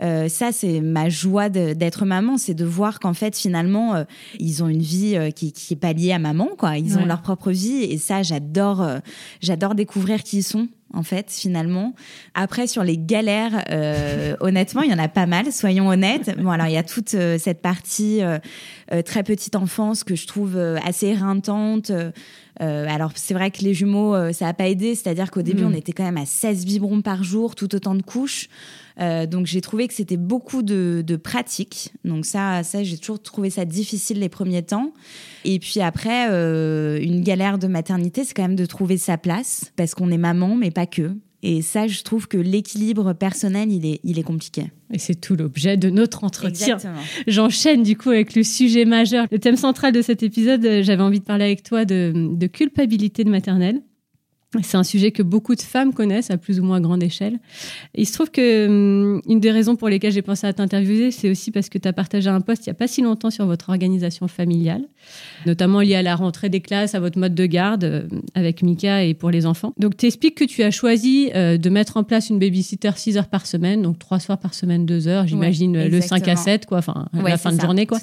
ça 0.00 0.52
c'est 0.52 0.80
ma 0.80 1.08
joie 1.08 1.48
d'être 1.48 2.04
maman, 2.04 2.36
c'est 2.36 2.54
de 2.54 2.64
voir 2.64 2.98
qu'en 3.00 3.14
fait 3.14 3.36
finalement 3.36 4.04
ils 4.38 4.62
ont 4.62 4.68
une 4.68 4.82
vie 4.82 5.16
qui, 5.34 5.52
qui 5.52 5.74
est 5.74 5.76
pas 5.76 5.92
liée 5.92 6.12
à 6.12 6.18
maman, 6.18 6.48
quoi. 6.58 6.78
Ils 6.78 6.98
ont 6.98 7.06
leur 7.06 7.22
propre 7.22 7.43
vie 7.50 7.82
et 7.82 7.98
ça, 7.98 8.22
j'adore, 8.22 8.82
euh, 8.82 8.98
j'adore 9.40 9.74
découvrir 9.74 10.22
qui 10.22 10.38
ils 10.38 10.42
sont. 10.42 10.68
En 10.94 11.02
fait, 11.02 11.26
finalement. 11.30 11.94
Après, 12.34 12.68
sur 12.68 12.84
les 12.84 12.96
galères, 12.96 13.64
euh, 13.70 14.36
honnêtement, 14.40 14.82
il 14.82 14.90
y 14.90 14.94
en 14.94 14.98
a 14.98 15.08
pas 15.08 15.26
mal, 15.26 15.52
soyons 15.52 15.88
honnêtes. 15.88 16.36
Bon, 16.40 16.50
alors, 16.50 16.68
il 16.68 16.72
y 16.72 16.76
a 16.76 16.84
toute 16.84 17.14
euh, 17.14 17.36
cette 17.36 17.60
partie 17.60 18.22
euh, 18.22 18.38
très 19.04 19.24
petite 19.24 19.56
enfance 19.56 20.04
que 20.04 20.14
je 20.14 20.26
trouve 20.26 20.56
assez 20.84 21.08
éreintante. 21.08 21.90
Alors, 22.60 23.10
c'est 23.16 23.34
vrai 23.34 23.50
que 23.50 23.62
les 23.62 23.74
jumeaux, 23.74 24.32
ça 24.32 24.46
a 24.46 24.52
pas 24.54 24.68
aidé. 24.68 24.94
C'est-à-dire 24.94 25.32
qu'au 25.32 25.42
début, 25.42 25.64
Mhm. 25.64 25.72
on 25.72 25.74
était 25.74 25.92
quand 25.92 26.04
même 26.04 26.16
à 26.16 26.26
16 26.26 26.64
biberons 26.64 27.02
par 27.02 27.24
jour, 27.24 27.56
tout 27.56 27.74
autant 27.74 27.96
de 27.96 28.02
couches. 28.02 28.48
Donc 29.00 29.46
j'ai 29.46 29.60
trouvé 29.60 29.88
que 29.88 29.94
c'était 29.94 30.16
beaucoup 30.16 30.62
de, 30.62 31.02
de 31.04 31.16
pratique. 31.16 31.92
Donc 32.04 32.24
ça, 32.24 32.62
ça 32.62 32.84
j'ai 32.84 32.96
toujours 32.96 33.20
trouvé 33.20 33.50
ça 33.50 33.64
difficile 33.64 34.20
les 34.20 34.28
premiers 34.28 34.62
temps. 34.62 34.92
Et 35.44 35.58
puis 35.58 35.80
après, 35.80 36.28
une 37.02 37.22
galère 37.22 37.58
de 37.58 37.66
maternité, 37.66 38.22
c'est 38.22 38.34
quand 38.34 38.42
même 38.42 38.54
de 38.54 38.66
trouver 38.66 38.98
sa 38.98 39.18
place 39.18 39.72
parce 39.74 39.96
qu'on 39.96 40.12
est 40.12 40.18
maman, 40.18 40.54
mais 40.54 40.70
pas 40.70 40.83
que. 40.86 41.16
Et 41.46 41.60
ça, 41.60 41.86
je 41.86 42.02
trouve 42.02 42.26
que 42.26 42.38
l'équilibre 42.38 43.12
personnel, 43.12 43.70
il 43.70 43.84
est, 43.84 44.00
il 44.02 44.18
est 44.18 44.22
compliqué. 44.22 44.72
Et 44.90 44.98
c'est 44.98 45.14
tout 45.14 45.36
l'objet 45.36 45.76
de 45.76 45.90
notre 45.90 46.24
entretien. 46.24 46.78
J'enchaîne 47.26 47.82
du 47.82 47.98
coup 47.98 48.08
avec 48.08 48.34
le 48.34 48.42
sujet 48.42 48.86
majeur. 48.86 49.26
Le 49.30 49.38
thème 49.38 49.56
central 49.56 49.92
de 49.92 50.00
cet 50.00 50.22
épisode, 50.22 50.64
euh, 50.64 50.82
j'avais 50.82 51.02
envie 51.02 51.20
de 51.20 51.24
parler 51.24 51.44
avec 51.44 51.62
toi 51.62 51.84
de, 51.84 52.12
de 52.14 52.46
culpabilité 52.46 53.24
de 53.24 53.30
maternelle. 53.30 53.82
C'est 54.62 54.76
un 54.76 54.84
sujet 54.84 55.10
que 55.10 55.22
beaucoup 55.22 55.54
de 55.54 55.60
femmes 55.60 55.92
connaissent 55.92 56.30
à 56.30 56.38
plus 56.38 56.60
ou 56.60 56.64
moins 56.64 56.80
grande 56.80 57.02
échelle. 57.02 57.40
Et 57.94 58.02
il 58.02 58.06
se 58.06 58.12
trouve 58.12 58.30
que 58.30 58.66
hum, 58.66 59.20
une 59.26 59.40
des 59.40 59.50
raisons 59.50 59.76
pour 59.76 59.88
lesquelles 59.88 60.12
j'ai 60.12 60.22
pensé 60.22 60.46
à 60.46 60.52
t'interviewer, 60.52 61.10
c'est 61.10 61.30
aussi 61.30 61.50
parce 61.50 61.68
que 61.68 61.78
tu 61.78 61.88
as 61.88 61.92
partagé 61.92 62.30
un 62.30 62.40
post 62.40 62.66
il 62.66 62.70
n'y 62.70 62.72
a 62.72 62.74
pas 62.74 62.86
si 62.86 63.02
longtemps 63.02 63.30
sur 63.30 63.46
votre 63.46 63.70
organisation 63.70 64.28
familiale, 64.28 64.86
notamment 65.46 65.80
lié 65.80 65.94
à 65.96 66.02
la 66.02 66.16
rentrée 66.16 66.48
des 66.48 66.60
classes, 66.60 66.94
à 66.94 67.00
votre 67.00 67.18
mode 67.18 67.34
de 67.34 67.46
garde 67.46 67.84
euh, 67.84 68.02
avec 68.34 68.62
Mika 68.62 69.04
et 69.04 69.14
pour 69.14 69.30
les 69.30 69.46
enfants. 69.46 69.72
Donc 69.78 69.96
tu 69.96 70.06
expliques 70.06 70.34
que 70.36 70.44
tu 70.44 70.62
as 70.62 70.70
choisi 70.70 71.30
euh, 71.34 71.56
de 71.58 71.70
mettre 71.70 71.96
en 71.96 72.04
place 72.04 72.30
une 72.30 72.38
babysitter 72.38 72.90
6 72.96 73.18
heures 73.18 73.28
par 73.28 73.46
semaine, 73.46 73.82
donc 73.82 73.98
3 73.98 74.20
soirs 74.20 74.38
par 74.38 74.54
semaine, 74.54 74.86
2 74.86 75.08
heures, 75.08 75.26
j'imagine 75.26 75.76
Ouais, 75.76 75.88
le 75.88 76.00
5 76.00 76.14
à 76.28 76.32
exactement. 76.32 76.44
7, 76.44 76.66
quoi, 76.66 76.78
enfin 76.78 77.06
Ouais, 77.14 77.30
la 77.30 77.38
fin 77.38 77.52
de 77.52 77.56
ça, 77.60 77.64
journée. 77.66 77.86
quoi. 77.86 77.98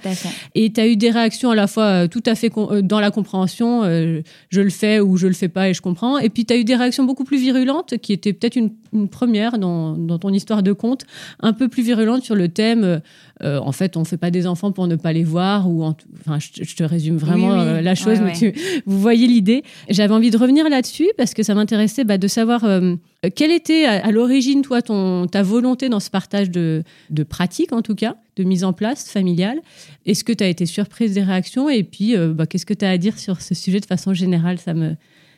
Et 0.56 0.72
tu 0.72 0.80
as 0.82 0.88
eu 0.88 0.96
des 0.98 1.10
réactions 1.10 1.52
à 1.52 1.56
la 1.56 1.68
fois 1.68 1.84
euh, 1.86 2.08
tout 2.08 2.24
à 2.26 2.36
fait 2.36 2.52
dans 2.84 3.00
la 3.00 3.12
compréhension, 3.12 3.84
euh, 3.84 4.22
je 4.50 4.62
le 4.62 4.70
fais 4.70 5.00
ou 5.00 5.18
je 5.18 5.28
le 5.28 5.34
fais 5.34 5.48
pas 5.50 5.70
et 5.70 5.74
je 5.74 5.82
comprends. 5.82 6.18
Et 6.20 6.30
puis 6.30 6.46
tu 6.46 6.54
as 6.54 6.58
eu 6.58 6.64
des 6.64 6.76
réactions 6.76 7.04
beaucoup 7.06 7.24
plus 7.24 7.40
virulentes, 7.40 7.98
qui 8.02 8.14
étaient 8.14 8.34
peut-être 8.34 8.56
une, 8.56 8.72
une 8.94 9.08
première 9.10 9.58
dans, 9.58 9.98
dans 9.98 10.20
ton 10.20 10.30
histoire 10.34 10.64
de 10.64 10.74
conte, 10.74 11.06
un 11.40 11.54
peu 11.54 11.68
plus 11.68 11.84
virulente 11.84 12.24
sur 12.24 12.36
le 12.36 12.48
thème, 12.50 13.02
euh, 13.44 13.60
en 13.60 13.72
fait, 13.72 13.98
on 13.98 14.04
fait 14.04 14.18
pas 14.18 14.32
des 14.32 14.46
enfants 14.48 14.72
pour 14.72 14.88
ne 14.88 14.96
pas 14.96 15.14
les 15.14 15.24
voir, 15.24 15.70
ou 15.70 15.84
en 15.84 15.96
enfin, 16.20 16.40
je, 16.40 16.50
te- 16.52 16.64
je 16.64 16.76
te 16.76 16.84
résume 16.84 17.18
vraiment 17.18 17.50
Oui, 17.50 17.54
oui. 17.56 17.68
euh, 17.68 17.82
la 17.82 17.96
chose, 17.96 18.20
Ouais, 18.20 18.26
mais 18.26 18.34
tu- 18.34 18.54
vous 18.86 19.00
voyez 19.00 19.28
l'idée. 19.28 19.64
J'avais 19.90 20.14
envie 20.14 20.30
de 20.32 20.38
revenir 20.38 20.70
là-dessus 20.70 21.10
parce 21.18 21.34
que 21.34 21.44
ça 21.44 21.54
m'intéressait 21.56 22.04
bah, 22.04 22.18
de 22.18 22.28
savoir 22.28 22.64
euh, 22.66 22.96
quelle 23.36 23.52
était 23.52 23.86
à, 23.86 24.06
à 24.06 24.12
l'origine, 24.12 24.62
toi, 24.62 24.82
ton, 24.82 25.28
ta 25.28 25.44
volonté 25.44 25.90
dans 25.90 26.00
ce 26.00 26.10
partage 26.10 26.50
de, 26.50 26.84
de 27.10 27.24
pratique, 27.24 27.74
en 27.74 27.82
tout 27.82 27.96
cas, 27.96 28.16
de 28.36 28.44
mise 28.44 28.64
en 28.64 28.74
place 28.74 29.10
familiale. 29.10 29.60
Est-ce 30.06 30.24
que 30.24 30.34
tu 30.34 30.44
as 30.44 30.48
été 30.48 30.66
surprise 30.66 31.14
des 31.14 31.24
réactions 31.24 31.70
Et 31.70 31.84
puis, 31.84 32.16
euh, 32.16 32.34
bah, 32.34 32.46
qu'est-ce 32.46 32.66
que 32.66 32.74
tu 32.74 32.86
as 32.86 32.90
à 32.90 32.98
dire 32.98 33.18
sur 33.20 33.42
ce 33.42 33.54
sujet 33.56 33.80
de 33.80 33.86
façon 33.86 34.14
générale? 34.14 34.58
Ça 34.60 34.74
me, 34.74 34.96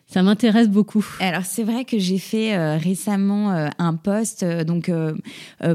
ça 0.08 0.22
m'intéresse 0.22 0.70
beaucoup. 0.70 1.06
Alors 1.20 1.46
c'est 1.46 1.64
vrai 1.64 1.86
que 1.86 1.98
j'ai 1.98 2.20
fait 2.20 2.56
euh, 2.56 2.78
récemment 2.78 3.52
euh, 3.52 3.70
un 3.80 3.96
post 3.96 4.44
euh, 4.44 4.64
donc 4.64 4.92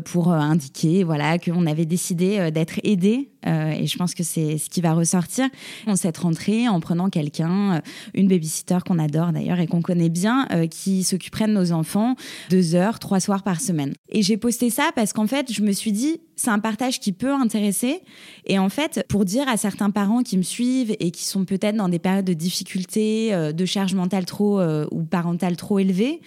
pour 0.04 0.32
indiquer 0.32 1.02
voilà 1.02 1.38
qu'on 1.38 1.66
avait 1.66 1.86
décidé 1.86 2.50
d'être 2.50 2.80
aidé 2.84 3.30
et 3.46 3.86
je 3.86 3.96
pense 3.96 4.14
que 4.14 4.22
c'est 4.22 4.58
ce 4.58 4.68
qui 4.68 4.80
va 4.80 4.92
ressortir 4.92 5.48
en 5.86 5.96
cette 5.96 6.18
rentrée 6.18 6.68
en 6.68 6.80
prenant 6.80 7.08
quelqu'un, 7.08 7.80
une 8.14 8.28
babysitter 8.28 8.78
qu'on 8.86 8.98
adore 8.98 9.32
d'ailleurs 9.32 9.60
et 9.60 9.66
qu'on 9.66 9.80
connaît 9.80 10.10
bien, 10.10 10.46
qui 10.70 11.02
s'occuperait 11.02 11.46
de 11.46 11.52
nos 11.52 11.72
enfants 11.72 12.14
deux 12.50 12.74
heures, 12.74 12.98
trois 12.98 13.20
soirs 13.20 13.42
par 13.42 13.60
semaine. 13.60 13.94
Et 14.10 14.22
j'ai 14.22 14.36
posté 14.36 14.70
ça 14.70 14.90
parce 14.94 15.12
qu'en 15.12 15.26
fait 15.26 15.52
je 15.52 15.62
me 15.62 15.72
suis 15.72 15.92
dit 15.92 16.20
c'est 16.38 16.50
un 16.50 16.60
partage 16.60 17.00
qui 17.00 17.12
peut 17.12 17.34
intéresser 17.34 18.00
et 18.46 18.58
en 18.58 18.68
fait 18.68 19.04
pour 19.08 19.24
dire 19.24 19.48
à 19.48 19.56
certains 19.56 19.90
parents 19.90 20.22
qui 20.22 20.38
me 20.38 20.42
suivent 20.42 20.94
et 21.00 21.10
qui 21.10 21.24
sont 21.24 21.44
peut-être 21.44 21.76
dans 21.76 21.88
des 21.88 21.98
périodes 21.98 22.24
de 22.24 22.32
difficultés, 22.32 23.34
euh, 23.34 23.52
de 23.52 23.64
charge 23.64 23.94
mentale 23.94 24.24
trop 24.24 24.60
euh, 24.60 24.86
ou 24.92 25.02
parentale 25.02 25.56
trop 25.56 25.80
élevée, 25.80 26.20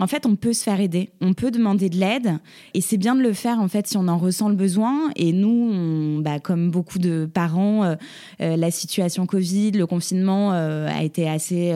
en 0.00 0.06
fait, 0.06 0.26
on 0.26 0.36
peut 0.36 0.52
se 0.52 0.62
faire 0.62 0.80
aider, 0.80 1.10
on 1.20 1.34
peut 1.34 1.50
demander 1.50 1.88
de 1.88 1.96
l'aide, 1.96 2.38
et 2.74 2.80
c'est 2.80 2.96
bien 2.96 3.16
de 3.16 3.20
le 3.20 3.32
faire 3.32 3.58
en 3.58 3.68
fait 3.68 3.88
si 3.88 3.96
on 3.96 4.06
en 4.06 4.16
ressent 4.16 4.48
le 4.48 4.54
besoin. 4.54 5.10
Et 5.16 5.32
nous, 5.32 6.22
bah, 6.22 6.38
comme 6.38 6.70
beaucoup 6.70 6.98
de 6.98 7.26
parents, 7.26 7.84
euh, 7.84 7.94
euh, 8.40 8.56
la 8.56 8.70
situation 8.70 9.26
Covid, 9.26 9.72
le 9.72 9.86
confinement 9.86 10.52
a 10.52 11.02
été 11.02 11.28
assez 11.28 11.74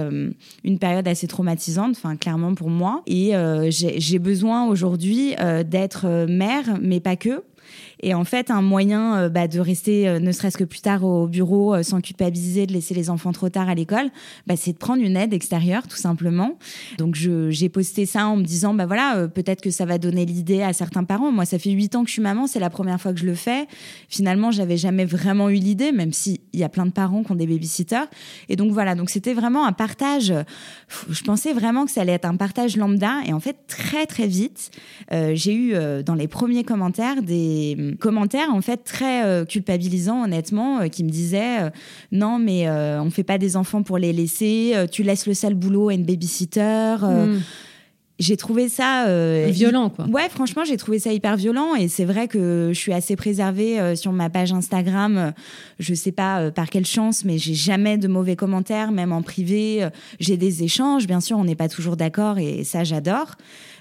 une 0.65 0.79
période 0.79 1.07
assez 1.09 1.27
traumatisante, 1.27 1.97
enfin 1.97 2.17
clairement 2.17 2.55
pour 2.55 2.71
moi. 2.71 3.03
Et 3.07 3.33
j'ai 3.69 4.19
besoin 4.19 4.67
aujourd'hui 4.67 5.35
d'être 5.67 6.27
mère, 6.29 6.79
mais 6.81 7.01
pas 7.01 7.17
que. 7.17 7.43
Et 8.05 8.15
en 8.15 8.25
fait, 8.25 8.51
un 8.51 8.63
moyen 8.63 9.17
euh, 9.17 9.29
bah, 9.29 9.47
de 9.47 9.61
rester, 9.61 10.09
euh, 10.09 10.19
ne 10.19 10.33
serait-ce 10.33 10.59
que 10.59 10.65
plus 10.65 10.81
tard 10.81 11.05
au 11.05 11.29
bureau, 11.29 11.75
euh, 11.75 11.83
sans 11.85 12.01
culpabiliser 12.01 12.67
de 12.67 12.73
laisser 12.73 12.95
les 12.95 13.11
enfants 13.11 13.31
trop 13.31 13.49
tard 13.49 13.69
à 13.69 13.77
l'école, 13.77 14.11
bah, 14.49 14.57
c'est 14.57 14.73
de 14.73 14.79
prendre 14.79 15.03
une 15.03 15.17
aide 15.17 15.33
extérieure, 15.33 15.87
tout 15.87 15.97
simplement. 15.97 16.59
Donc, 16.99 17.15
j'ai 17.15 17.69
posté 17.69 18.05
ça 18.05 18.27
en 18.27 18.37
me 18.37 18.43
disant, 18.43 18.75
bah 18.75 18.87
voilà, 18.87 19.29
peut-être 19.29 19.61
que 19.61 19.71
ça 19.71 19.85
va 19.85 19.99
donner 19.99 20.25
l'idée 20.25 20.63
à 20.63 20.73
certains 20.73 21.05
parents. 21.05 21.31
Moi, 21.31 21.45
ça 21.45 21.59
fait 21.59 21.71
huit 21.71 21.95
ans 21.95 22.03
que 22.03 22.09
je 22.09 22.15
suis 22.15 22.23
maman, 22.23 22.49
c'est 22.49 22.59
la 22.59 22.71
première 22.71 23.01
fois 23.01 23.13
que 23.13 23.21
je 23.21 23.27
le 23.27 23.35
fais. 23.35 23.67
Finalement, 24.09 24.51
j'avais 24.51 24.77
jamais 24.77 25.05
vraiment 25.05 25.49
eu 25.49 25.55
l'idée, 25.55 25.93
même 25.93 26.13
s'il 26.13 26.39
y 26.53 26.65
a 26.65 26.69
plein 26.69 26.87
de 26.87 26.91
parents 26.91 27.23
qui 27.23 27.31
ont 27.31 27.37
des 27.37 27.47
babysitters. 27.47 28.09
Et 28.49 28.57
donc, 28.57 28.73
voilà, 28.73 28.97
donc 28.97 29.11
c'était 29.11 29.35
vraiment 29.35 29.65
un 29.65 29.73
partage. 29.73 30.35
Je 31.09 31.23
pensais 31.23 31.53
vraiment 31.53 31.85
que 31.85 31.93
ça 31.93 32.01
allait 32.01 32.13
être 32.13 32.25
un 32.25 32.37
partage 32.37 32.77
lambda. 32.77 33.19
Et 33.27 33.33
en 33.33 33.41
fait, 33.41 33.57
très, 33.69 34.07
très 34.07 34.27
vite, 34.27 34.71
j'ai 35.11 35.55
eu 35.55 35.75
dans 36.05 36.15
les 36.15 36.29
premiers 36.29 36.65
commentaires 36.65 37.23
des 37.23 37.92
commentaires 37.99 38.53
en 38.53 38.61
fait 38.61 38.79
très 38.79 39.25
euh, 39.25 39.45
culpabilisants 39.45 40.25
honnêtement 40.25 40.81
euh, 40.81 40.89
qui 40.89 41.05
me 41.05 41.11
disaient 41.11 41.63
euh, 41.63 41.71
non 42.11 42.39
mais 42.39 42.69
on 42.71 43.11
fait 43.11 43.25
pas 43.25 43.39
des 43.39 43.57
enfants 43.57 43.83
pour 43.83 43.99
les 43.99 44.13
laisser 44.13 44.75
tu 44.91 45.03
laisses 45.03 45.27
le 45.27 45.35
sale 45.35 45.55
boulot 45.55 45.89
à 45.89 45.95
une 45.95 46.05
babysitter 46.05 46.97
Mmh. 47.03 47.41
j'ai 48.19 48.37
trouvé 48.37 48.69
ça 48.69 49.07
euh, 49.07 49.49
Violent, 49.51 49.91
quoi. 49.91 50.07
Ouais, 50.07 50.29
franchement, 50.29 50.65
j'ai 50.65 50.77
trouvé 50.77 50.99
ça 50.99 51.13
hyper 51.13 51.37
violent 51.37 51.75
et 51.75 51.89
c'est 51.89 52.05
vrai 52.05 52.29
que 52.29 52.71
je 52.73 52.79
suis 52.79 52.93
assez 52.93 53.17
préservée 53.17 53.81
euh, 53.81 53.97
sur 53.97 54.13
ma 54.13 54.31
page 54.31 54.53
Instagram. 54.53 55.33
Je 55.79 55.95
sais 55.95 56.13
pas 56.13 56.41
euh, 56.41 56.51
par 56.51 56.71
quelle 56.71 56.87
chance, 56.87 57.25
mais 57.25 57.39
j'ai 57.39 57.55
jamais 57.55 57.99
de 57.99 58.09
mauvais 58.09 58.37
commentaires, 58.37 58.93
même 58.93 59.13
en 59.13 59.23
privé. 59.23 59.89
J'ai 60.21 60.37
des 60.37 60.63
échanges, 60.63 61.07
bien 61.07 61.21
sûr, 61.21 61.37
on 61.39 61.45
n'est 61.45 61.57
pas 61.57 61.69
toujours 61.69 61.97
d'accord 61.97 62.39
et 62.39 62.65
ça, 62.65 62.85
j'adore. 62.85 63.33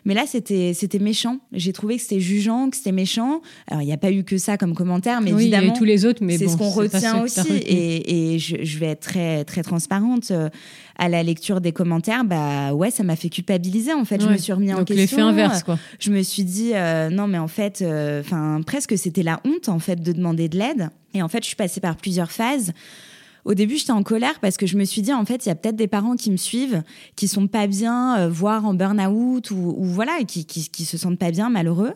Mais 0.06 0.14
là, 0.14 0.24
c'était 0.28 0.74
c'était 0.74 1.00
méchant. 1.00 1.38
J'ai 1.52 1.74
trouvé 1.74 1.98
que 1.98 2.02
c'était 2.02 2.20
jugeant, 2.20 2.70
que 2.70 2.78
c'était 2.78 2.92
méchant. 2.92 3.42
Alors, 3.68 3.84
il 3.84 3.86
n'y 3.86 3.94
a 3.94 3.98
pas 3.98 4.12
eu 4.12 4.24
que 4.24 4.38
ça 4.38 4.58
comme 4.58 4.74
commentaire, 4.74 5.22
mais 5.22 5.32
oui, 5.34 5.46
il 5.46 5.50
y 5.50 5.54
a 5.54 5.58
eu 5.58 5.62
évidemment, 5.62 5.78
tous 5.78 5.84
les 5.86 6.06
autres, 6.06 6.24
mais 6.24 6.38
c'est 6.38 6.46
bon, 6.46 6.52
ce 6.52 6.58
qu'on 6.58 6.70
retient 6.70 7.22
aussi. 7.24 7.54
Et, 7.54 8.34
et 8.34 8.40
je, 8.40 8.58
je 8.64 8.80
vais 8.80 8.88
être 8.88 9.02
très, 9.02 9.44
très 9.46 9.62
transparente. 9.64 10.32
euh, 10.32 10.50
À 10.98 11.08
la 11.10 11.22
lecture 11.24 11.62
des 11.62 11.72
commentaires, 11.72 12.24
bah 12.24 12.74
ouais, 12.74 12.92
ça 12.92 13.04
m'a 13.04 13.16
fait 13.16 13.30
culpabiliser. 13.30 13.94
En 13.94 14.06
fait, 14.06 14.22
je 14.22 14.28
me 14.28 14.38
suis 14.38 14.54
remis 14.54 14.72
en 14.74 14.84
question. 14.86 14.96
l'effet 14.96 15.22
inverse, 15.22 15.64
quoi. 15.64 15.78
Je 16.00 16.12
me 16.12 16.22
suis 16.24 16.44
dit, 16.44 16.72
euh, 16.74 17.10
non, 17.10 17.28
mais 17.28 17.38
en 17.40 17.48
fait, 17.48 17.84
enfin, 18.20 18.62
presque 18.66 18.98
c'était 18.98 19.24
la 19.24 19.40
honte, 19.46 19.70
en 19.70 19.80
fait, 19.80 20.02
de 20.02 20.12
demander 20.12 20.50
de 20.50 20.58
l'aide. 20.58 20.90
Et 21.14 21.22
en 21.22 21.28
fait, 21.28 21.40
je 21.44 21.48
suis 21.48 21.56
passée 21.56 21.82
par 21.82 21.96
plusieurs 21.96 22.32
phases. 22.32 22.72
Au 23.46 23.54
début, 23.54 23.78
j'étais 23.78 23.92
en 23.92 24.04
colère 24.04 24.40
parce 24.40 24.58
que 24.58 24.68
je 24.68 24.78
me 24.78 24.84
suis 24.84 25.02
dit, 25.02 25.14
en 25.14 25.26
fait, 25.26 25.46
il 25.46 25.50
y 25.50 25.52
a 25.52 25.56
peut-être 25.56 25.76
des 25.76 25.88
parents 25.88 26.16
qui 26.16 26.32
me 26.32 26.38
suivent, 26.38 26.84
qui 27.16 27.28
sont 27.28 27.48
pas 27.48 27.68
bien, 27.68 28.20
euh, 28.20 28.30
voire 28.30 28.66
en 28.66 28.74
burn-out, 28.74 29.52
ou, 29.52 29.76
ou 29.78 29.86
voilà, 29.86 30.20
qui, 30.28 30.46
qui, 30.46 30.70
qui 30.70 30.86
se 30.86 30.98
sentent 30.98 31.20
pas 31.20 31.32
bien, 31.32 31.50
malheureux, 31.50 31.94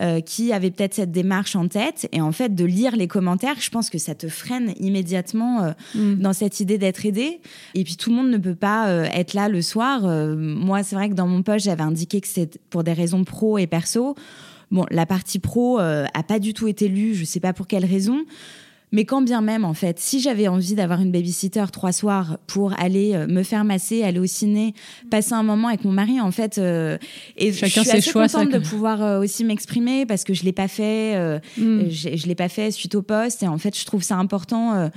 euh, 0.00 0.20
qui 0.20 0.52
avaient 0.52 0.70
peut-être 0.70 0.94
cette 0.94 1.10
démarche 1.10 1.56
en 1.56 1.68
tête. 1.68 2.08
Et 2.12 2.20
en 2.20 2.32
fait, 2.32 2.54
de 2.54 2.64
lire 2.64 2.96
les 2.96 3.08
commentaires, 3.08 3.56
je 3.60 3.70
pense 3.70 3.90
que 3.90 3.98
ça 3.98 4.14
te 4.14 4.28
freine 4.28 4.72
immédiatement 4.78 5.62
euh, 5.62 5.72
Mm. 5.94 6.16
dans 6.16 6.32
cette 6.32 6.60
idée 6.60 6.78
d'être 6.78 7.04
aidé. 7.06 7.40
Et 7.74 7.84
puis, 7.84 7.96
tout 7.96 8.10
le 8.10 8.16
monde 8.16 8.30
ne 8.30 8.38
peut 8.38 8.54
pas 8.54 8.88
être 9.12 9.34
là 9.34 9.48
le 9.48 9.62
soir. 9.62 10.02
Moi, 10.02 10.82
c'est 10.82 10.96
vrai 10.96 11.08
que 11.08 11.14
dans 11.14 11.26
mon 11.26 11.42
poste, 11.42 11.64
j'avais 11.66 11.82
indiqué 11.82 12.20
que 12.20 12.28
c'est 12.28 12.58
pour 12.70 12.84
des 12.84 12.92
raisons 12.92 13.24
pro 13.24 13.58
et 13.58 13.66
perso. 13.66 14.14
Bon, 14.70 14.86
la 14.90 15.06
partie 15.06 15.38
pro 15.38 15.78
euh, 15.78 16.06
a 16.14 16.22
pas 16.22 16.40
du 16.40 16.52
tout 16.52 16.66
été 16.66 16.88
lue, 16.88 17.14
je 17.14 17.24
sais 17.24 17.40
pas 17.40 17.52
pour 17.52 17.68
quelle 17.68 17.84
raison. 17.84 18.24
Mais 18.94 19.04
quand 19.04 19.22
bien 19.22 19.40
même, 19.40 19.64
en 19.64 19.74
fait, 19.74 19.98
si 19.98 20.20
j'avais 20.20 20.46
envie 20.46 20.74
d'avoir 20.74 21.00
une 21.00 21.10
babysitter 21.10 21.64
trois 21.72 21.90
soirs 21.92 22.38
pour 22.46 22.78
aller 22.80 23.14
euh, 23.14 23.26
me 23.26 23.42
faire 23.42 23.64
masser, 23.64 24.04
aller 24.04 24.20
au 24.20 24.26
ciné, 24.26 24.72
passer 25.10 25.32
un 25.32 25.42
moment 25.42 25.66
avec 25.68 25.84
mon 25.84 25.90
mari, 25.90 26.20
en 26.20 26.30
fait, 26.30 26.58
euh, 26.58 26.96
et 27.36 27.52
Chacun 27.52 27.66
je 27.66 27.72
suis 27.80 27.84
ses 27.90 27.96
assez 27.98 28.10
choix, 28.10 28.28
contente 28.28 28.52
ça, 28.52 28.58
de 28.58 28.64
pouvoir 28.64 29.02
euh, 29.02 29.20
aussi 29.20 29.42
m'exprimer 29.44 30.06
parce 30.06 30.22
que 30.22 30.32
je 30.32 30.44
l'ai 30.44 30.52
pas 30.52 30.68
fait, 30.68 31.16
euh, 31.16 31.40
Mm. 31.58 31.90
je, 31.90 32.16
je 32.16 32.26
l'ai 32.28 32.34
pas 32.36 32.48
fait 32.48 32.70
suite 32.70 32.94
au 32.94 33.02
poste 33.02 33.42
et 33.42 33.48
en 33.48 33.58
fait, 33.58 33.76
je 33.76 33.84
trouve 33.84 34.02
ça 34.04 34.16
important. 34.16 34.88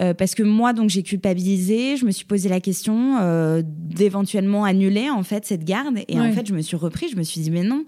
Euh, 0.00 0.14
parce 0.14 0.34
que 0.34 0.42
moi, 0.42 0.72
donc, 0.72 0.90
j'ai 0.90 1.02
culpabilisé. 1.02 1.96
Je 1.96 2.04
me 2.04 2.10
suis 2.10 2.24
posé 2.24 2.48
la 2.48 2.60
question 2.60 3.18
euh, 3.20 3.62
d'éventuellement 3.64 4.64
annuler 4.64 5.10
en 5.10 5.22
fait 5.22 5.44
cette 5.44 5.64
garde. 5.64 5.98
Et 6.08 6.18
en 6.18 6.32
fait, 6.32 6.46
je 6.46 6.54
me 6.54 6.62
suis 6.62 6.76
repris. 6.76 7.08
Je 7.08 7.16
me 7.16 7.22
suis 7.22 7.40
dit 7.40 7.50
mais 7.50 7.62
non. 7.62 7.84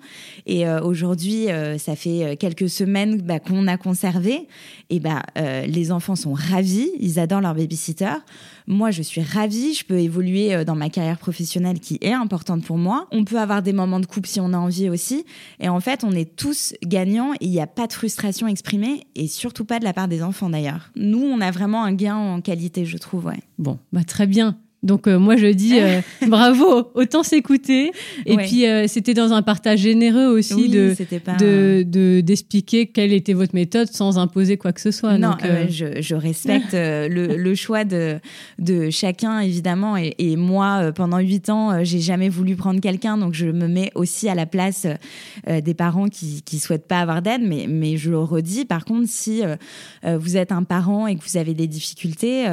Et 0.46 0.66
euh, 0.66 0.80
aujourd'hui, 0.80 1.46
ça 1.78 1.96
fait 1.96 2.36
quelques 2.38 2.68
semaines 2.68 3.20
bah, 3.22 3.40
qu'on 3.40 3.66
a 3.66 3.76
conservé. 3.76 4.46
Et 4.90 5.00
bah, 5.00 5.22
les 5.66 5.92
enfants 5.92 6.16
sont 6.16 6.32
ravis. 6.32 6.90
Ils 7.00 7.18
adorent 7.18 7.40
leur 7.40 7.54
babysitter. 7.54 8.14
Moi, 8.66 8.90
je 8.90 9.02
suis 9.02 9.23
ravie. 9.23 9.75
Je 9.75 9.85
peux 9.85 9.99
évoluer 9.99 10.64
dans 10.64 10.75
ma 10.75 10.90
carrière 10.90 11.18
professionnelle 11.18 11.80
qui 11.80 11.99
est 12.00 12.12
importante 12.12 12.64
pour 12.64 12.78
moi. 12.78 13.06
On 13.12 13.25
peut 13.25 13.38
avoir 13.38 13.62
des 13.62 13.73
moments 13.73 14.00
de 14.00 14.06
couple 14.06 14.28
si 14.28 14.40
on 14.40 14.52
a 14.52 14.58
envie 14.58 14.88
aussi. 14.88 15.25
Et 15.61 15.68
en 15.68 15.80
fait, 15.80 16.04
on 16.04 16.12
est 16.12 16.37
tous 16.37 16.75
gagnants. 16.82 17.35
Et 17.35 17.46
il 17.46 17.50
n'y 17.50 17.61
a 17.61 17.66
pas 17.66 17.87
de 17.87 17.92
frustration 17.92 18.46
exprimée 18.46 19.06
et 19.14 19.28
surtout 19.28 19.64
pas 19.64 19.78
de 19.78 19.85
la 19.85 19.92
part 19.92 20.08
des 20.08 20.23
enfants 20.23 20.50
d'ailleurs. 20.50 20.90
Nous, 20.96 21.23
on 21.23 21.40
a 21.40 21.50
vraiment 21.50 21.85
un 21.85 21.92
gain 21.92 22.16
en 22.16 22.40
qualité, 22.40 22.85
je 22.85 22.99
trouve. 22.99 23.32
Bon, 23.58 23.78
bah 23.92 24.04
très 24.04 24.26
bien. 24.26 24.58
Donc 24.83 25.09
euh, 25.09 25.18
moi 25.18 25.37
je 25.37 25.47
dis 25.47 25.80
euh, 25.80 26.00
bravo, 26.28 26.90
autant 26.95 27.23
s'écouter. 27.23 27.92
Et 28.26 28.37
puis 28.37 28.66
euh, 28.66 28.87
c'était 28.87 29.14
dans 29.14 29.33
un 29.33 29.42
partage 29.42 29.80
généreux 29.80 30.26
aussi 30.26 30.68
de, 30.68 30.95
de, 31.83 32.21
d'expliquer 32.21 32.87
quelle 32.87 33.12
était 33.12 33.33
votre 33.33 33.54
méthode 33.54 33.88
sans 33.88 34.18
imposer 34.18 34.56
quoi 34.56 34.73
que 34.73 34.80
ce 34.80 34.90
soit. 34.90 35.18
Non, 35.18 35.37
je, 35.71 36.00
je, 36.00 36.14
respecte 36.14 36.73
le, 36.73 37.09
le, 37.37 37.54
choix 37.54 37.85
de, 37.85 38.18
de 38.59 38.90
chacun 38.90 39.40
évidemment. 39.40 39.97
Et, 39.97 40.14
et 40.18 40.37
moi 40.37 40.92
pendant 40.95 41.18
huit 41.18 41.49
ans 41.49 41.83
j'ai 41.83 42.00
jamais 42.00 42.28
voulu 42.28 42.54
prendre 42.54 42.80
quelqu'un, 42.80 43.16
donc 43.16 43.35
je 43.35 43.47
me 43.47 43.68
mets 43.68 43.90
aussi 43.95 44.28
à 44.28 44.35
la 44.35 44.47
place 44.47 44.87
des 45.47 45.75
parents 45.75 46.09
qui 46.09 46.42
qui 46.42 46.59
souhaitent 46.59 46.87
pas 46.87 47.00
avoir 47.00 47.23
d'aide. 47.23 47.42
Mais 47.42 47.66
mais 47.68 47.97
je 47.97 48.11
le 48.11 48.18
redis. 48.18 48.66
Par 48.66 48.85
contre, 48.85 49.09
si 49.09 49.42
vous 50.04 50.37
êtes 50.37 50.52
un 50.52 50.62
parent 50.62 51.06
et 51.06 51.16
que 51.16 51.25
vous 51.25 51.38
avez 51.38 51.54
des 51.54 51.66
difficultés, 51.66 52.47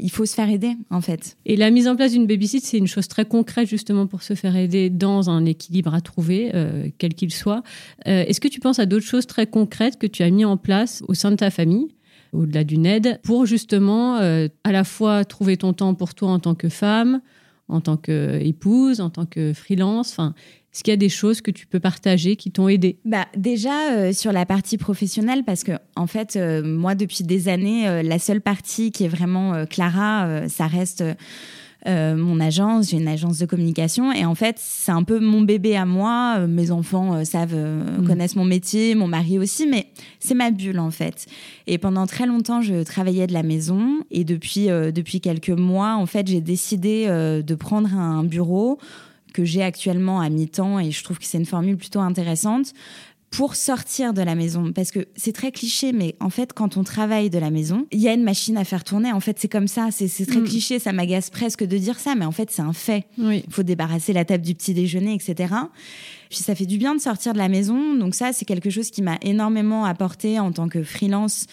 il 0.00 0.10
faut 0.10 0.26
se 0.26 0.34
faire 0.34 0.50
aider 0.50 0.72
en 0.90 1.00
fait. 1.00 1.36
Et 1.46 1.56
la 1.60 1.70
mise 1.70 1.86
en 1.86 1.94
place 1.94 2.12
d'une 2.12 2.26
babysit, 2.26 2.64
c'est 2.64 2.78
une 2.78 2.86
chose 2.86 3.06
très 3.06 3.26
concrète 3.26 3.68
justement 3.68 4.06
pour 4.06 4.22
se 4.22 4.34
faire 4.34 4.56
aider 4.56 4.88
dans 4.88 5.28
un 5.28 5.44
équilibre 5.44 5.92
à 5.92 6.00
trouver, 6.00 6.50
euh, 6.54 6.88
quel 6.96 7.12
qu'il 7.12 7.30
soit. 7.30 7.62
Euh, 8.08 8.24
est-ce 8.26 8.40
que 8.40 8.48
tu 8.48 8.60
penses 8.60 8.78
à 8.78 8.86
d'autres 8.86 9.04
choses 9.04 9.26
très 9.26 9.46
concrètes 9.46 9.98
que 9.98 10.06
tu 10.06 10.22
as 10.22 10.30
mis 10.30 10.46
en 10.46 10.56
place 10.56 11.02
au 11.06 11.12
sein 11.12 11.30
de 11.30 11.36
ta 11.36 11.50
famille 11.50 11.88
au-delà 12.32 12.62
d'une 12.62 12.86
aide, 12.86 13.18
pour 13.24 13.44
justement 13.44 14.18
euh, 14.18 14.46
à 14.62 14.70
la 14.70 14.84
fois 14.84 15.24
trouver 15.24 15.56
ton 15.56 15.72
temps 15.72 15.94
pour 15.94 16.14
toi 16.14 16.30
en 16.30 16.38
tant 16.38 16.54
que 16.54 16.68
femme, 16.68 17.20
en 17.66 17.80
tant 17.80 17.96
qu'épouse, 17.96 19.00
en 19.00 19.10
tant 19.10 19.26
que 19.26 19.52
freelance. 19.52 20.16
Est-ce 20.72 20.84
qu'il 20.84 20.92
y 20.92 20.94
a 20.94 20.98
des 20.98 21.08
choses 21.08 21.40
que 21.40 21.50
tu 21.50 21.66
peux 21.66 21.80
partager 21.80 22.36
qui 22.36 22.52
t'ont 22.52 22.68
aidé? 22.68 22.98
Bah, 23.04 23.26
Déjà, 23.36 23.92
euh, 23.92 24.12
sur 24.12 24.30
la 24.30 24.46
partie 24.46 24.78
professionnelle, 24.78 25.42
parce 25.44 25.64
que, 25.64 25.72
en 25.96 26.06
fait, 26.06 26.36
euh, 26.36 26.62
moi, 26.62 26.94
depuis 26.94 27.24
des 27.24 27.48
années, 27.48 27.88
euh, 27.88 28.02
la 28.04 28.20
seule 28.20 28.40
partie 28.40 28.92
qui 28.92 29.04
est 29.04 29.08
vraiment 29.08 29.64
Clara, 29.66 30.48
ça 30.48 30.66
reste. 30.66 31.02
mon 31.86 32.40
agence, 32.40 32.90
j'ai 32.90 32.98
une 32.98 33.08
agence 33.08 33.38
de 33.38 33.46
communication 33.46 34.12
et 34.12 34.26
en 34.26 34.34
fait 34.34 34.56
c'est 34.58 34.92
un 34.92 35.02
peu 35.02 35.18
mon 35.18 35.40
bébé 35.40 35.76
à 35.76 35.86
moi. 35.86 36.46
Mes 36.46 36.70
enfants 36.70 37.24
savent, 37.24 37.56
mmh. 37.56 38.06
connaissent 38.06 38.36
mon 38.36 38.44
métier, 38.44 38.94
mon 38.94 39.06
mari 39.06 39.38
aussi, 39.38 39.66
mais 39.66 39.86
c'est 40.18 40.34
ma 40.34 40.50
bulle 40.50 40.78
en 40.78 40.90
fait. 40.90 41.26
Et 41.66 41.78
pendant 41.78 42.06
très 42.06 42.26
longtemps 42.26 42.60
je 42.60 42.82
travaillais 42.82 43.26
de 43.26 43.32
la 43.32 43.42
maison 43.42 44.00
et 44.10 44.24
depuis 44.24 44.66
depuis 44.66 45.20
quelques 45.20 45.50
mois 45.50 45.96
en 45.96 46.06
fait 46.06 46.26
j'ai 46.26 46.42
décidé 46.42 47.06
de 47.06 47.54
prendre 47.54 47.94
un 47.94 48.24
bureau 48.24 48.78
que 49.32 49.44
j'ai 49.44 49.62
actuellement 49.62 50.20
à 50.20 50.28
mi-temps 50.28 50.78
et 50.78 50.90
je 50.90 51.04
trouve 51.04 51.18
que 51.18 51.24
c'est 51.24 51.38
une 51.38 51.46
formule 51.46 51.76
plutôt 51.76 52.00
intéressante 52.00 52.72
pour 53.30 53.54
sortir 53.54 54.12
de 54.12 54.22
la 54.22 54.34
maison. 54.34 54.72
Parce 54.72 54.90
que 54.90 55.06
c'est 55.14 55.32
très 55.32 55.52
cliché, 55.52 55.92
mais 55.92 56.16
en 56.20 56.30
fait, 56.30 56.52
quand 56.52 56.76
on 56.76 56.84
travaille 56.84 57.30
de 57.30 57.38
la 57.38 57.50
maison, 57.50 57.86
il 57.92 58.00
y 58.00 58.08
a 58.08 58.12
une 58.12 58.24
machine 58.24 58.56
à 58.56 58.64
faire 58.64 58.82
tourner. 58.82 59.12
En 59.12 59.20
fait, 59.20 59.38
c'est 59.38 59.48
comme 59.48 59.68
ça. 59.68 59.88
C'est 59.92 60.26
très 60.26 60.40
mm. 60.40 60.44
cliché. 60.44 60.78
Ça 60.78 60.92
m'agace 60.92 61.30
presque 61.30 61.64
de 61.64 61.78
dire 61.78 61.98
ça, 61.98 62.14
mais 62.16 62.24
en 62.24 62.32
fait, 62.32 62.50
c'est 62.50 62.62
un 62.62 62.72
fait. 62.72 63.06
Il 63.18 63.42
faut 63.48 63.62
débarrasser 63.62 64.12
la 64.12 64.24
table 64.24 64.44
du 64.44 64.54
petit 64.54 64.74
déjeuner, 64.74 65.14
etc. 65.14 65.54
Puis 66.28 66.38
ça 66.38 66.54
fait 66.54 66.66
du 66.66 66.76
bien 66.76 66.94
de 66.94 67.00
sortir 67.00 67.32
de 67.32 67.38
la 67.38 67.48
maison. 67.48 67.94
Donc 67.94 68.14
ça, 68.14 68.32
c'est 68.32 68.44
quelque 68.44 68.70
chose 68.70 68.90
qui 68.90 69.02
m'a 69.02 69.18
énormément 69.22 69.84
apporté 69.84 70.40
en 70.40 70.50
tant 70.50 70.68
que 70.68 70.82
freelance 70.82 71.46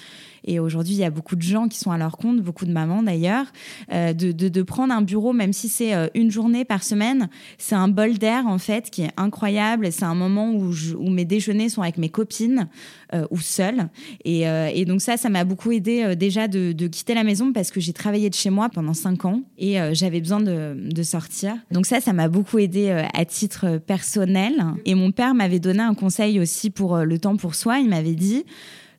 et 0.47 0.59
aujourd'hui, 0.59 0.93
il 0.93 0.99
y 0.99 1.03
a 1.03 1.09
beaucoup 1.09 1.35
de 1.35 1.41
gens 1.41 1.67
qui 1.67 1.77
sont 1.77 1.91
à 1.91 1.97
leur 1.97 2.17
compte, 2.17 2.41
beaucoup 2.41 2.65
de 2.65 2.71
mamans 2.71 3.03
d'ailleurs, 3.03 3.45
euh, 3.91 4.13
de, 4.13 4.61
prendre 4.63 4.93
un 4.93 5.01
bureau, 5.01 5.33
même 5.33 5.53
si 5.53 5.69
c'est 5.69 5.93
euh, 5.93 6.07
une 6.15 6.31
journée 6.31 6.65
par 6.65 6.83
semaine, 6.83 7.29
c'est 7.57 7.75
un 7.75 7.87
bol 7.87 8.17
d'air 8.17 8.47
en 8.47 8.57
fait 8.57 8.89
qui 8.89 9.03
est 9.03 9.11
incroyable. 9.17 9.91
C'est 9.91 10.05
un 10.05 10.15
moment 10.15 10.51
où, 10.51 11.09
mes 11.09 11.25
déjeuners 11.25 11.69
sont 11.69 11.81
avec 11.81 11.97
mes 11.97 12.09
copines 12.09 12.67
euh, 13.13 13.25
ou 13.29 13.39
seules. 13.39 13.89
Et, 14.23 14.45
donc 14.85 15.01
ça, 15.01 15.17
ça 15.17 15.29
m'a 15.29 15.43
beaucoup 15.43 15.71
aidé 15.71 16.15
déjà 16.15 16.47
de, 16.47 16.87
quitter 16.87 17.13
la 17.13 17.23
maison 17.23 17.51
parce 17.51 17.71
que 17.71 17.81
j'ai 17.81 17.91
travaillé 17.91 18.29
de 18.29 18.35
chez 18.35 18.49
moi 18.49 18.69
pendant 18.69 18.93
cinq 18.93 19.25
ans 19.25 19.41
et 19.57 19.77
j'avais 19.91 20.21
besoin 20.21 20.39
de, 20.39 21.03
sortir. 21.03 21.55
Donc 21.71 21.85
ça, 21.85 21.99
ça 21.99 22.13
m'a 22.13 22.29
beaucoup 22.29 22.59
aidé 22.59 22.89
à 23.13 23.25
titre 23.25 23.77
personnel. 23.77 24.53
Et 24.85 24.95
mon 24.95 25.11
père 25.11 25.33
m'avait 25.33 25.59
donné 25.59 25.81
un 25.81 25.93
conseil 25.93 26.39
aussi 26.39 26.69
pour 26.69 26.97
le 26.97 27.19
temps 27.19 27.35
pour 27.35 27.55
soi. 27.55 27.79
Il 27.79 27.89
m'avait 27.89 28.15
dit, 28.15 28.45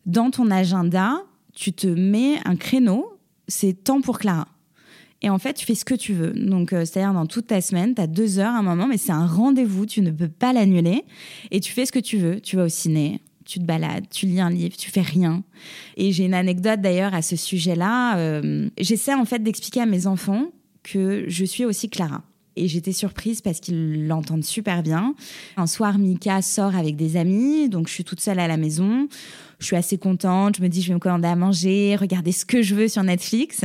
dans 0.05 0.31
ton 0.31 0.51
agenda, 0.51 1.23
tu 1.59 1.73
te 1.73 1.89
mets 1.89 2.39
un 2.45 2.55
créneau, 2.55 3.19
c'est 3.49 3.73
temps 3.73 4.01
pour 4.01 4.21
Clara. 4.21 4.47
Et 5.23 5.29
en 5.29 5.39
fait, 5.41 5.55
tu 5.55 5.67
fais 5.67 5.75
ce 5.75 5.85
que 5.85 5.95
tu 5.95 6.13
veux. 6.13 6.31
Donc, 6.31 6.73
euh, 6.73 6.85
c'est-à-dire 6.85 7.13
dans 7.13 7.27
toute 7.27 7.49
ta 7.49 7.61
semaine, 7.61 7.97
tu 7.97 8.01
as 8.01 8.07
deux 8.07 8.39
heures, 8.39 8.55
un 8.55 8.63
moment, 8.63 8.87
mais 8.87 8.97
c'est 8.97 9.11
un 9.11 9.27
rendez-vous, 9.27 9.85
tu 9.85 10.01
ne 10.01 10.13
peux 10.13 10.29
pas 10.29 10.53
l'annuler. 10.53 11.05
Et 11.51 11.59
tu 11.59 11.73
fais 11.73 11.85
ce 11.85 11.91
que 11.91 11.99
tu 11.99 12.17
veux. 12.17 12.41
Tu 12.41 12.55
vas 12.55 12.67
au 12.67 12.69
ciné, 12.69 13.21
tu 13.45 13.59
te 13.59 13.65
balades, 13.65 14.05
tu 14.09 14.27
lis 14.27 14.41
un 14.41 14.51
livre, 14.51 14.77
tu 14.77 14.93
fais 14.93 15.01
rien. 15.01 15.43
Et 15.97 16.13
j'ai 16.13 16.27
une 16.27 16.35
anecdote 16.35 16.81
d'ailleurs 16.81 17.13
à 17.13 17.23
ce 17.23 17.35
sujet-là. 17.35 18.19
Euh, 18.19 18.69
j'essaie 18.79 19.15
en 19.15 19.25
fait 19.25 19.43
d'expliquer 19.43 19.81
à 19.81 19.87
mes 19.87 20.07
enfants 20.07 20.53
que 20.85 21.25
je 21.27 21.45
suis 21.45 21.65
aussi 21.65 21.91
Clara. 21.91 22.23
Et 22.59 22.69
j'étais 22.69 22.93
surprise 22.93 23.41
parce 23.41 23.61
qu'ils 23.61 24.07
l'entendent 24.07 24.45
super 24.45 24.83
bien. 24.83 25.15
Un 25.57 25.67
soir, 25.67 25.99
Mika 25.99 26.43
sort 26.43 26.75
avec 26.77 26.97
des 26.97 27.17
amis, 27.17 27.69
donc 27.69 27.89
je 27.89 27.93
suis 27.95 28.05
toute 28.05 28.21
seule 28.21 28.39
à 28.39 28.49
la 28.49 28.57
maison 28.57 29.09
je 29.59 29.67
suis 29.67 29.77
assez 29.77 29.99
contente. 29.99 30.57
Je 30.57 30.63
me 30.63 30.69
dis, 30.69 30.83
je 30.83 30.89
vais 30.89 30.95
me 30.95 30.99
commander 30.99 31.29
à 31.29 31.37
manger, 31.37 31.97
regarder 31.97 32.33
ce 32.33 32.45
que 32.45 32.63
je 32.63 32.75
veux 32.75 32.89
sur 32.89 33.03
Netflix. 33.03 33.65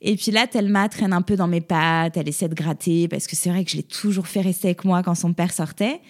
Et 0.00 0.16
puis 0.16 0.30
là, 0.30 0.46
Thelma 0.46 0.88
traîne 0.88 1.12
un 1.12 1.22
peu 1.22 1.36
dans 1.36 1.48
mes 1.48 1.60
pattes. 1.60 2.16
Elle 2.16 2.28
essaie 2.28 2.48
de 2.48 2.54
gratter 2.54 3.08
parce 3.08 3.26
que 3.26 3.36
c'est 3.36 3.50
vrai 3.50 3.64
que 3.64 3.70
je 3.70 3.76
l'ai 3.76 3.82
toujours 3.82 4.26
fait 4.26 4.40
rester 4.40 4.68
avec 4.68 4.84
moi 4.84 5.02
quand 5.02 5.14
son 5.14 5.32
père 5.32 5.52
sortait. 5.52 6.00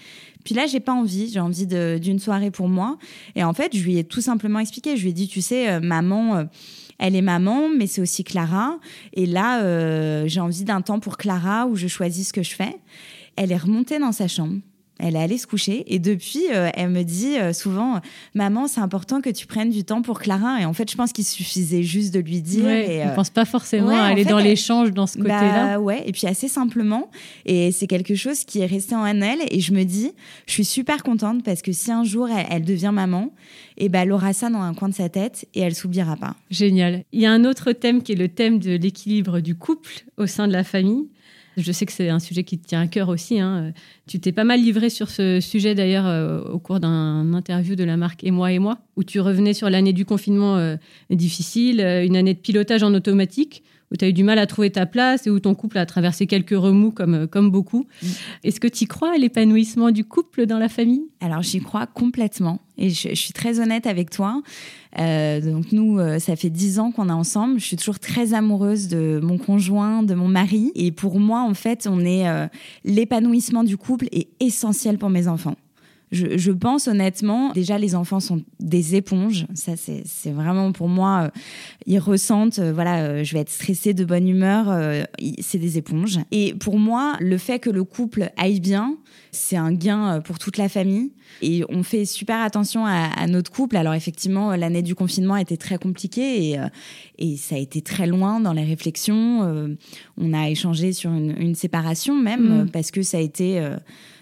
Puis 0.45 0.55
là, 0.55 0.67
j'ai 0.67 0.81
pas 0.81 0.93
envie. 0.93 1.31
J'ai 1.31 1.41
envie 1.41 1.67
d'une 1.67 2.19
soirée 2.19 2.51
pour 2.51 2.69
moi. 2.69 2.99
Et 3.35 3.45
en 3.45 3.55
fait, 3.55 3.75
je 3.75 3.83
lui 3.83 3.97
ai 3.97 4.05
tout 4.05 4.21
simplement 4.21 4.59
expliqué. 4.59 4.97
Je 4.97 5.03
lui 5.03 5.11
ai 5.11 5.15
dit, 5.15 5.29
tu 5.29 5.41
sais, 5.41 5.71
euh, 5.71 5.81
maman. 5.81 6.37
Euh, 6.37 6.45
elle 6.99 7.17
est 7.17 7.23
maman, 7.23 7.69
mais 7.69 7.87
c'est 7.87 8.01
aussi 8.01 8.25
Clara. 8.25 8.79
Et 9.13 9.27
là, 9.27 9.63
euh, 9.63 10.25
j'ai 10.27 10.41
envie 10.41 10.65
d'un 10.65 10.81
temps 10.81 11.01
pour 11.01 11.17
Clara 11.17 11.67
où 11.67 11.77
je 11.77 11.89
choisis 11.89 12.29
ce 12.29 12.33
que 12.33 12.43
je 12.43 12.55
fais. 12.55 12.77
Elle 13.37 13.53
est 13.53 13.57
remontée 13.57 13.99
dans 13.99 14.13
sa 14.13 14.29
chambre. 14.29 14.59
Elle 14.99 15.17
est 15.17 15.19
allée 15.19 15.39
se 15.39 15.47
coucher 15.47 15.85
et 15.93 15.99
depuis, 15.99 16.45
euh, 16.53 16.71
elle 16.75 16.91
me 16.91 17.03
dit 17.03 17.37
euh, 17.37 17.53
souvent 17.53 18.01
Maman, 18.35 18.69
c'est 18.69 18.81
important 18.81 19.21
que 19.21 19.31
tu 19.31 19.47
prennes 19.47 19.71
du 19.71 19.85
temps 19.85 20.03
pour 20.03 20.21
Clara. 20.21 20.61
Et 20.61 20.65
en 20.65 20.73
fait, 20.73 20.91
je 20.91 20.97
pense 20.97 21.13
qu'il 21.13 21.25
suffisait 21.25 21.83
juste 21.83 22.15
de 22.15 22.21
lui 22.21 22.41
dire. 22.41 22.65
Ouais, 22.65 22.97
et, 22.97 23.05
ne 23.05 23.11
euh, 23.11 23.15
pense 23.15 23.31
pas 23.31 23.45
forcément 23.45 23.91
à 23.91 24.03
aller 24.05 24.25
dans 24.25 24.39
l'échange 24.39 24.93
dans 24.93 25.07
ce 25.07 25.19
bah, 25.19 25.25
côté-là. 25.25 25.81
ouais, 25.81 26.03
et 26.07 26.13
puis 26.13 26.27
assez 26.27 26.47
simplement. 26.47 27.11
Et 27.47 27.73
c'est 27.73 27.87
quelque 27.87 28.15
chose 28.15 28.45
qui 28.45 28.61
est 28.61 28.67
resté 28.67 28.95
en 28.95 29.07
elle. 29.07 29.41
Et 29.51 29.61
je 29.61 29.73
me 29.73 29.85
dis 29.85 30.13
Je 30.47 30.53
suis 30.53 30.65
super 30.65 31.03
contente 31.03 31.43
parce 31.43 31.63
que 31.63 31.73
si 31.73 31.91
un 31.91 32.05
jour 32.05 32.29
elle, 32.31 32.65
devient 32.65 32.93
maman, 32.93 33.33
et 33.77 33.87
eh 33.87 33.89
ben, 33.89 34.03
elle 34.03 34.13
aura 34.13 34.33
ça 34.33 34.51
dans 34.51 34.61
un 34.61 34.75
coin 34.75 34.89
de 34.89 34.95
sa 34.95 35.09
tête 35.09 35.47
et 35.55 35.61
elle 35.61 35.75
s'oubliera 35.75 36.17
pas. 36.17 36.37
Génial. 36.51 37.05
Il 37.13 37.21
y 37.21 37.27
a 37.27 37.33
un 37.33 37.45
autre 37.45 37.73
thème 37.73 38.03
qui 38.03 38.13
est 38.13 38.17
le 38.17 38.29
thème 38.29 38.59
de 38.59 38.77
l'équilibre 38.77 39.41
du 39.41 39.55
couple 39.55 40.05
au 40.17 40.27
sein 40.27 40.47
de 40.47 40.53
la 40.53 40.63
famille. 40.63 41.09
Je 41.57 41.73
sais 41.73 41.85
que 41.87 41.93
c'est 41.93 42.09
un 42.09 42.19
sujet 42.19 42.45
qui 42.45 42.59
te 42.59 42.67
tient 42.67 42.81
à 42.81 42.87
cœur 42.87 43.09
aussi. 43.09 43.39
Hein. 43.39 43.73
Tu 44.07 44.21
t'es 44.21 44.33
pas 44.33 44.45
mal 44.45 44.61
livré 44.61 44.91
sur 44.91 45.11
ce 45.11 45.41
sujet 45.41 45.75
d'ailleurs 45.75 46.07
euh, 46.07 46.41
au 46.43 46.59
cours 46.59 46.81
d'un 46.81 47.35
interview 47.35 47.77
de 47.77 47.85
la 47.85 47.97
marque 47.97 48.25
Et 48.25 48.31
moi 48.31 48.53
et 48.53 48.59
moi, 48.59 48.79
où 48.97 49.05
tu 49.05 49.21
revenais 49.21 49.53
sur 49.53 49.69
l'année 49.69 49.93
du 49.93 50.05
confinement 50.05 50.57
euh, 50.57 50.77
difficile, 51.11 51.81
euh, 51.81 52.05
une 52.05 52.17
année 52.17 52.35
de 52.35 52.39
pilotage 52.39 52.83
en 52.83 52.95
automatique, 52.95 53.63
où 53.93 53.97
tu 53.97 54.05
as 54.05 54.09
eu 54.09 54.13
du 54.13 54.25
mal 54.25 54.39
à 54.39 54.47
trouver 54.47 54.71
ta 54.71 54.87
place 54.87 55.27
et 55.27 55.31
où 55.31 55.39
ton 55.39 55.55
couple 55.55 55.79
a 55.79 55.87
traversé 55.87 56.27
quelques 56.27 56.51
remous 56.51 56.91
comme, 56.91 57.27
comme 57.29 57.51
beaucoup. 57.51 57.87
Mm. 58.03 58.07
Est-ce 58.45 58.61
que 58.61 58.69
tu 58.69 58.87
crois 58.87 59.15
à 59.15 59.19
l'épanouissement 59.19 59.91
du 59.91 60.05
couple 60.05 60.47
dans 60.47 60.59
la 60.59 60.69
famille? 60.69 61.05
Alors 61.21 61.43
j'y 61.43 61.61
crois 61.61 61.87
complètement 61.87 62.61
et 62.79 62.91
je, 62.91 63.15
suis 63.15 63.33
très 63.33 63.61
honnête 63.61 63.87
avec 63.87 64.11
toi. 64.11 64.43
Euh, 64.99 65.41
donc 65.41 65.73
nous, 65.73 65.99
euh, 65.99 66.19
ça 66.19 66.37
fait 66.37 66.51
dix 66.51 66.79
ans 66.79 66.91
qu'on 66.91 67.09
est 67.09 67.13
ensemble. 67.13 67.61
Je 67.61 67.67
suis 67.67 67.77
toujours 67.77 67.99
très 67.99 68.35
amoureuse 68.35 68.89
de 68.89 69.21
mon 69.23 69.39
conjoint, 69.39 70.03
de 70.03 70.15
mon 70.15 70.29
mari. 70.29 70.73
Et 70.75 70.91
pour 70.91 71.21
moi, 71.21 71.43
en 71.43 71.55
fait, 71.55 71.87
on 71.89 72.01
est 72.01 72.29
euh, 72.29 72.47
l'épanouissement 72.85 73.63
du 73.63 73.77
couple 73.77 74.07
est 74.11 74.29
essentiel 74.41 74.99
pour 74.99 75.11
mes 75.11 75.29
enfants 75.29 75.57
Je, 76.13 76.37
je, 76.37 76.53
pense 76.53 76.89
honnêtement, 76.89 77.53
déjà 77.53 77.79
les 77.79 77.95
enfants 77.95 78.21
sont 78.21 78.43
des 78.61 78.97
éponges. 78.97 79.47
Ça, 79.55 79.73
c'est 79.77 80.31
vraiment 80.31 80.71
pour 80.73 80.89
moi, 80.89 81.23
euh, 81.25 81.41
ils 81.87 81.99
ressentent, 81.99 82.59
euh, 82.59 82.73
voilà, 82.73 83.03
euh, 83.03 83.25
je 83.25 83.33
vais 83.33 83.41
être 83.41 83.51
stressée, 83.51 83.95
de 83.95 84.05
bonne 84.05 84.29
humeur, 84.29 84.67
c'est 85.41 85.59
des 85.59 85.79
éponges. 85.79 86.19
Et 86.31 86.55
pour 86.55 86.79
moi, 86.79 87.17
le 87.21 87.39
fait 87.39 87.59
que 87.59 87.71
le 87.71 87.85
couple 87.85 88.31
aille 88.37 88.61
bien, 88.61 88.97
c'est 89.31 89.57
un 89.57 89.73
gain 89.73 90.21
pour 90.21 90.39
toute 90.39 90.59
la 90.59 90.69
famille. 90.69 91.13
Et 91.41 91.65
on 91.69 91.83
fait 91.83 92.05
super 92.05 92.41
attention 92.41 92.85
à, 92.85 93.11
à 93.17 93.27
notre 93.27 93.51
couple. 93.51 93.77
Alors 93.77 93.95
effectivement, 93.95 94.55
l'année 94.55 94.83
du 94.83 94.95
confinement 94.95 95.35
a 95.35 95.41
été 95.41 95.57
très 95.57 95.79
compliquée 95.79 96.51
et, 96.51 96.59
et 97.19 97.37
ça 97.37 97.55
a 97.55 97.59
été 97.59 97.81
très 97.81 98.07
loin 98.07 98.41
dans 98.41 98.53
les 98.53 98.65
réflexions. 98.65 99.41
on 100.19 100.33
a 100.33 100.51
échangé 100.51 100.93
sur 100.93 101.11
une, 101.11 101.35
une 101.39 101.55
séparation 101.55 102.17
même, 102.17 102.65
mmh. 102.65 102.71
parce 102.71 102.91
que 102.91 103.03
ça 103.03 103.17
a 103.17 103.21
été 103.21 103.63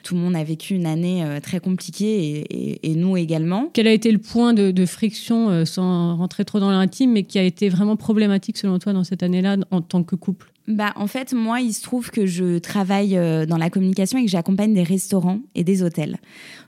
tout 0.02 0.14
le 0.14 0.20
monde 0.20 0.36
a 0.36 0.44
vécu 0.44 0.74
une 0.74 0.86
année 0.86 1.24
euh, 1.24 1.40
très 1.40 1.60
compliquée 1.60 2.44
et, 2.82 2.94
nous 2.94 3.16
également. 3.16 3.70
Quel 3.72 3.86
a 3.86 3.92
été 3.92 4.10
le 4.10 4.18
point 4.18 4.52
de, 4.52 4.86
friction, 4.86 5.48
euh, 5.50 5.64
sans 5.64 6.16
rentrer 6.16 6.44
trop 6.44 6.60
dans 6.60 6.70
l'intime, 6.70 7.12
mais 7.12 7.22
qui 7.22 7.38
a 7.38 7.42
été 7.42 7.68
vraiment 7.68 7.96
problématique 7.96 8.58
selon 8.58 8.78
toi 8.78 8.92
dans 8.92 9.04
cette 9.04 9.22
année-là 9.22 9.56
en 9.70 9.80
tant 9.80 10.02
que 10.02 10.16
couple? 10.16 10.49
Bah, 10.70 10.92
en 10.96 11.06
fait, 11.06 11.32
moi, 11.32 11.60
il 11.60 11.72
se 11.72 11.82
trouve 11.82 12.10
que 12.10 12.26
je 12.26 12.58
travaille 12.58 13.16
euh, 13.16 13.46
dans 13.46 13.56
la 13.56 13.70
communication 13.70 14.18
et 14.18 14.24
que 14.24 14.30
j'accompagne 14.30 14.72
des 14.72 14.82
restaurants 14.82 15.40
et 15.54 15.64
des 15.64 15.82
hôtels. 15.82 16.18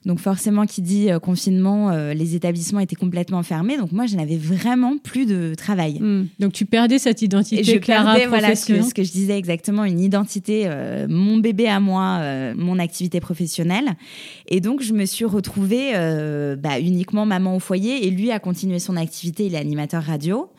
Donc 0.05 0.19
forcément, 0.19 0.67
qui 0.67 0.83
dit 0.83 1.11
euh, 1.11 1.19
confinement, 1.19 1.91
euh, 1.91 2.13
les 2.13 2.35
établissements 2.35 2.81
étaient 2.81 2.97
complètement 2.97 3.43
fermés. 3.43 3.77
Donc 3.77 3.93
moi, 3.93 4.07
je 4.07 4.17
n'avais 4.17 4.37
vraiment 4.37 4.99
plus 4.99 5.27
de 5.27 5.55
travail. 5.55 6.01
Hmm. 6.01 6.27
Donc 6.41 6.53
tu 6.53 6.65
perdais 6.65 6.99
cette 6.99 7.23
identité 7.23 7.61
et 7.61 7.65
je 7.65 7.79
Clara 7.79 8.15
perdais, 8.15 8.27
voilà 8.27 8.57
ce 8.57 8.67
que, 8.67 8.83
ce 8.83 8.93
que, 8.93 9.05
je 9.05 9.13
disais 9.13 9.39
exactement, 9.39 9.85
une 9.85 10.01
identité, 10.01 10.69
mon 11.09 11.39
bébé 11.39 11.69
à 11.69 11.81
moi, 11.81 12.21
mon 12.55 12.79
activité 12.79 13.21
professionnelle. 13.21 13.93
Et 14.49 14.61
donc 14.61 14.83
je 14.83 14.93
me 14.93 15.05
suis 15.05 15.25
retrouvée 15.25 15.93
bah, 16.59 16.81
uniquement 16.81 17.27
maman 17.27 17.57
au 17.57 17.59
foyer 17.61 18.07
et 18.07 18.11
lui 18.11 18.31
a 18.31 18.39
continué 18.39 18.79
son 18.79 18.97
activité. 18.97 19.47
Il 19.47 19.55
est 19.55 19.59
animateur 19.59 20.03
radio. 20.03 20.51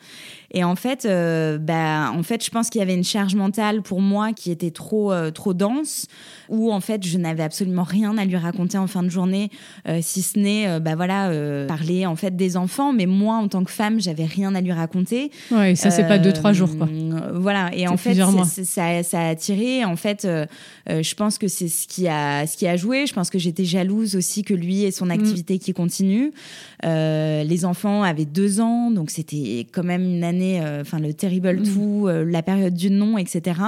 Et 0.54 0.62
en 0.62 0.76
fait, 0.76 1.04
euh, 1.04 1.58
bah, 1.58 2.12
en 2.14 2.22
fait, 2.22 2.42
je 2.44 2.48
pense 2.48 2.70
qu'il 2.70 2.78
y 2.78 2.82
avait 2.82 2.94
une 2.94 3.04
charge 3.04 3.34
mentale 3.34 3.82
pour 3.82 4.00
moi 4.00 4.32
qui 4.32 4.52
était 4.52 4.70
trop, 4.70 5.12
euh, 5.12 5.32
trop 5.32 5.52
dense, 5.52 6.06
où 6.48 6.72
en 6.72 6.80
fait, 6.80 7.04
je 7.04 7.18
n'avais 7.18 7.42
absolument 7.42 7.82
rien 7.82 8.16
à 8.18 8.24
lui 8.24 8.36
raconter 8.36 8.78
en 8.78 8.86
fin 8.86 9.02
de 9.02 9.08
journée, 9.08 9.50
euh, 9.88 9.98
si 10.00 10.22
ce 10.22 10.38
n'est, 10.38 10.78
bah 10.78 10.94
voilà, 10.94 11.30
parler 11.66 12.06
en 12.06 12.14
fait 12.14 12.36
des 12.36 12.56
enfants. 12.56 12.92
Mais 12.92 13.06
moi, 13.06 13.34
en 13.34 13.48
tant 13.48 13.64
que 13.64 13.72
femme, 13.72 14.00
j'avais 14.00 14.26
rien 14.26 14.54
à 14.54 14.60
lui 14.60 14.70
raconter. 14.70 15.32
Ouais, 15.50 15.74
ça 15.74 15.90
c'est 15.90 16.06
pas 16.06 16.18
deux 16.18 16.32
trois 16.32 16.52
jours 16.52 16.76
quoi. 16.76 16.88
Voilà. 17.34 17.70
Et 17.74 17.88
en 17.88 17.96
fait, 17.96 18.14
ça, 18.14 19.02
ça 19.02 19.20
a 19.20 19.28
attiré. 19.28 19.84
En 19.84 19.96
fait, 19.96 20.26
je 20.86 21.14
pense 21.14 21.38
que 21.38 21.48
c'est 21.48 21.68
ce 21.68 21.88
qui 21.88 22.06
a, 22.06 22.46
ce 22.46 22.56
qui 22.56 22.68
a 22.68 22.76
joué. 22.76 23.06
Je 23.06 23.12
pense 23.12 23.28
que 23.28 23.40
j'étais 23.40 23.64
jalouse 23.64 24.14
aussi 24.14 24.44
que 24.44 24.54
lui 24.54 24.84
ait 24.84 24.92
son 24.92 25.06
mm. 25.06 25.10
activité 25.10 25.58
qui 25.58 25.72
continue. 25.72 26.32
les 26.84 27.64
enfants 27.64 28.04
avaient 28.04 28.24
deux 28.24 28.60
ans, 28.60 28.92
donc 28.92 29.10
c'était 29.10 29.66
quand 29.72 29.84
même 29.84 30.04
une 30.04 30.22
année 30.22 30.43
euh, 30.44 30.80
enfin 30.80 30.98
le 30.98 31.12
terrible 31.12 31.60
mm. 31.60 31.62
tout, 31.62 32.04
euh, 32.06 32.24
la 32.24 32.42
période 32.42 32.74
du 32.74 32.90
non, 32.90 33.18
etc. 33.18 33.60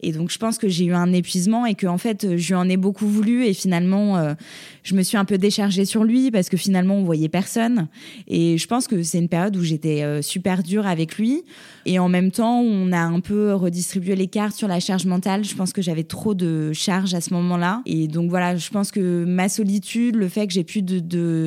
Et 0.00 0.12
donc 0.12 0.30
je 0.30 0.38
pense 0.38 0.58
que 0.58 0.68
j'ai 0.68 0.86
eu 0.86 0.94
un 0.94 1.12
épuisement 1.12 1.66
et 1.66 1.74
que 1.74 1.86
en 1.86 1.98
fait 1.98 2.36
je 2.36 2.48
lui 2.48 2.54
en 2.54 2.68
ai 2.68 2.76
beaucoup 2.76 3.06
voulu 3.06 3.44
et 3.44 3.54
finalement 3.54 4.16
euh, 4.16 4.34
je 4.82 4.94
me 4.94 5.02
suis 5.02 5.16
un 5.16 5.24
peu 5.24 5.38
déchargée 5.38 5.84
sur 5.84 6.04
lui 6.04 6.30
parce 6.30 6.48
que 6.48 6.56
finalement 6.56 6.96
on 6.96 7.04
voyait 7.04 7.28
personne. 7.28 7.88
Et 8.28 8.58
je 8.58 8.66
pense 8.66 8.86
que 8.86 9.02
c'est 9.02 9.18
une 9.18 9.28
période 9.28 9.56
où 9.56 9.62
j'étais 9.62 10.22
super 10.22 10.62
dure 10.62 10.86
avec 10.86 11.16
lui 11.16 11.42
et 11.86 11.98
en 11.98 12.08
même 12.08 12.30
temps 12.30 12.60
on 12.60 12.92
a 12.92 13.00
un 13.00 13.20
peu 13.20 13.54
redistribué 13.54 14.16
les 14.16 14.26
cartes 14.26 14.56
sur 14.56 14.68
la 14.68 14.80
charge 14.80 15.06
mentale. 15.06 15.44
Je 15.44 15.54
pense 15.54 15.72
que 15.72 15.82
j'avais 15.82 16.04
trop 16.04 16.34
de 16.34 16.72
charge 16.72 17.14
à 17.14 17.20
ce 17.20 17.32
moment-là 17.34 17.82
et 17.86 18.08
donc 18.08 18.30
voilà, 18.30 18.56
je 18.56 18.70
pense 18.70 18.90
que 18.90 19.24
ma 19.24 19.48
solitude, 19.48 20.16
le 20.16 20.28
fait 20.28 20.46
que 20.46 20.52
j'ai 20.52 20.64
plus 20.64 20.82
de, 20.82 21.00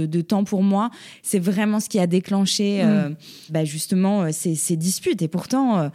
de, 0.05 0.21
temps 0.21 0.43
pour 0.43 0.63
moi, 0.63 0.89
c'est 1.21 1.39
vraiment 1.39 1.79
ce 1.79 1.89
qui 1.89 1.99
a 1.99 2.07
déclenché 2.07 2.83
mm. 2.83 3.15
bah 3.49 3.65
justement 3.65 4.31
ces 4.31 4.46
ces 4.55 4.75
disputes. 4.75 5.21
Et 5.21 5.27
pourtant, 5.27 5.77
euh, 5.77 5.89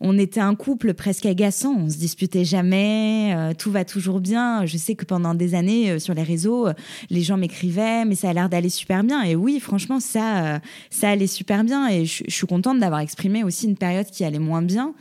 on 0.00 0.18
était 0.18 0.40
un 0.40 0.54
couple 0.54 0.94
presque 0.94 1.26
agaçant. 1.26 1.74
On 1.76 1.88
se 1.88 1.98
disputait 1.98 2.44
jamais. 2.44 3.32
Euh, 3.34 3.52
tout 3.56 3.70
va 3.70 3.84
toujours 3.84 4.20
bien. 4.20 4.64
Je 4.66 4.76
sais 4.76 4.94
que 4.94 5.04
pendant 5.04 5.34
des 5.34 5.54
années, 5.54 5.90
euh, 5.90 5.98
sur 5.98 6.14
les 6.14 6.22
réseaux, 6.22 6.68
les 7.10 7.22
gens 7.22 7.36
m'écrivaient, 7.36 8.04
mais 8.04 8.14
ça 8.14 8.30
a 8.30 8.32
l'air 8.32 8.48
d'aller 8.48 8.70
super 8.70 9.04
bien. 9.04 9.22
Et 9.22 9.36
oui, 9.36 9.60
franchement, 9.60 10.00
ça, 10.00 10.60
ça 10.90 11.10
allait 11.10 11.26
super 11.26 11.64
bien. 11.64 11.88
Et 11.88 12.06
je, 12.06 12.24
suis 12.28 12.46
contente 12.46 12.78
d'avoir 12.78 13.00
exprimé 13.00 13.44
aussi 13.44 13.66
une 13.66 13.76
période 13.76 14.06
qui 14.06 14.24
allait 14.24 14.38
moins 14.38 14.62
bien 14.62 14.94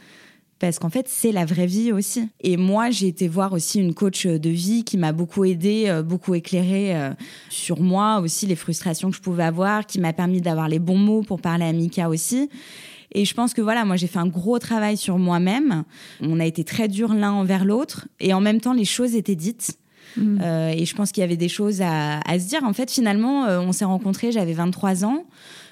parce 0.60 0.78
qu'en 0.78 0.90
fait, 0.90 1.06
c'est 1.08 1.32
la 1.32 1.46
vraie 1.46 1.68
vie 1.68 1.94
aussi. 1.94 2.28
Et 2.42 2.58
moi, 2.58 2.90
j'ai 2.90 3.08
été 3.08 3.30
voir 3.30 3.54
aussi 3.54 3.80
une 3.80 3.94
coach 3.94 4.28
de 4.28 4.50
vie 4.50 4.84
qui 4.84 4.98
m'a 4.98 5.14
beaucoup 5.14 5.46
aidé, 5.46 6.02
beaucoup 6.06 6.36
éclairé 6.36 7.12
sur 7.50 7.80
moi 7.80 8.20
aussi, 8.20 8.46
les 8.46 8.58
frustrations 8.58 9.10
que 9.10 9.16
je 9.16 9.22
pouvais 9.22 9.46
avoir, 9.46 9.86
qui 9.86 10.02
m'a 10.02 10.12
permis 10.12 10.42
d'avoir 10.42 10.68
les 10.68 10.80
bons 10.80 10.98
mots 10.98 11.22
pour 11.22 11.40
parler 11.40 11.64
à 11.64 11.72
Mika 11.72 12.10
aussi. 12.10 12.50
Et 13.12 13.26
je 13.26 13.34
pense 13.34 13.54
que 13.54 13.62
voilà, 13.62 13.86
moi 13.86 13.96
j'ai 13.96 14.08
fait 14.08 14.20
un 14.20 14.28
gros 14.28 14.60
travail 14.60 14.98
sur 14.98 15.18
moi-même. 15.18 15.84
On 16.22 16.40
a 16.40 16.46
été 16.46 16.64
très 16.64 16.88
durs 16.88 17.14
l'un 17.14 17.32
envers 17.32 17.66
l'autre 17.66 18.08
et 18.20 18.34
en 18.34 18.42
même 18.42 18.62
temps 18.62 18.74
les 18.74 18.86
choses 18.86 19.16
étaient 19.16 19.36
dites. 19.36 19.78
Mm. 20.18 20.40
Euh, 20.42 20.70
et 20.70 20.86
je 20.86 20.96
pense 20.96 21.12
qu'il 21.12 21.22
y 21.22 21.24
avait 21.24 21.38
des 21.38 21.50
choses 21.50 21.82
à, 21.82 22.20
à, 22.20 22.40
se 22.40 22.48
dire. 22.48 22.64
En 22.64 22.74
fait, 22.74 22.90
finalement, 22.92 23.46
euh, 23.46 23.60
on 23.60 23.72
s'est 23.72 23.86
rencontrés, 23.86 24.32
j'avais 24.32 24.54
23 24.54 25.06
ans. 25.06 25.26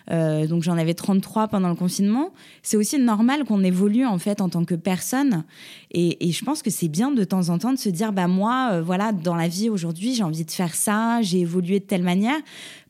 Euh, 0.09 0.47
donc 0.47 0.63
j'en 0.63 0.77
avais 0.77 0.93
33 0.93 1.47
pendant 1.47 1.69
le 1.69 1.75
confinement. 1.75 2.31
C'est 2.63 2.77
aussi 2.77 2.97
normal 2.99 3.43
qu'on 3.43 3.63
évolue 3.63 4.05
en 4.05 4.17
fait 4.17 4.41
en 4.41 4.49
tant 4.49 4.63
que 4.63 4.75
personne. 4.75 5.43
Et, 5.91 6.27
et 6.27 6.31
je 6.31 6.45
pense 6.45 6.61
que 6.61 6.69
c'est 6.69 6.87
bien 6.87 7.11
de 7.11 7.23
temps 7.23 7.49
en 7.49 7.57
temps 7.57 7.73
de 7.73 7.77
se 7.77 7.89
dire, 7.89 8.13
bah 8.13 8.27
moi, 8.27 8.69
euh, 8.71 8.81
voilà, 8.81 9.11
dans 9.11 9.35
la 9.35 9.47
vie 9.47 9.69
aujourd'hui, 9.69 10.13
j'ai 10.13 10.23
envie 10.23 10.45
de 10.45 10.51
faire 10.51 10.75
ça, 10.75 11.21
j'ai 11.21 11.39
évolué 11.39 11.79
de 11.79 11.85
telle 11.85 12.03
manière 12.03 12.37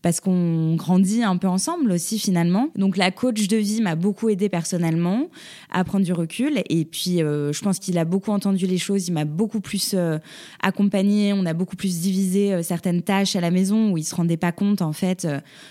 parce 0.01 0.19
qu'on 0.19 0.75
grandit 0.75 1.23
un 1.23 1.37
peu 1.37 1.47
ensemble 1.47 1.91
aussi 1.91 2.19
finalement. 2.19 2.69
Donc 2.75 2.97
la 2.97 3.11
coach 3.11 3.47
de 3.47 3.57
vie 3.57 3.81
m'a 3.81 3.95
beaucoup 3.95 4.29
aidé 4.29 4.49
personnellement 4.49 5.27
à 5.71 5.83
prendre 5.83 6.05
du 6.05 6.13
recul 6.13 6.61
et 6.69 6.85
puis 6.85 7.21
euh, 7.21 7.51
je 7.51 7.61
pense 7.61 7.79
qu'il 7.79 7.97
a 7.97 8.05
beaucoup 8.05 8.31
entendu 8.31 8.67
les 8.67 8.77
choses, 8.77 9.07
il 9.07 9.13
m'a 9.13 9.25
beaucoup 9.25 9.59
plus 9.59 9.91
euh, 9.93 10.17
accompagné, 10.61 11.33
on 11.33 11.45
a 11.45 11.53
beaucoup 11.53 11.75
plus 11.75 11.99
divisé 11.99 12.53
euh, 12.53 12.63
certaines 12.63 13.01
tâches 13.01 13.35
à 13.35 13.41
la 13.41 13.51
maison 13.51 13.91
où 13.91 13.97
il 13.97 14.03
se 14.03 14.15
rendait 14.15 14.37
pas 14.37 14.51
compte 14.51 14.81
en 14.81 14.93
fait 14.93 15.27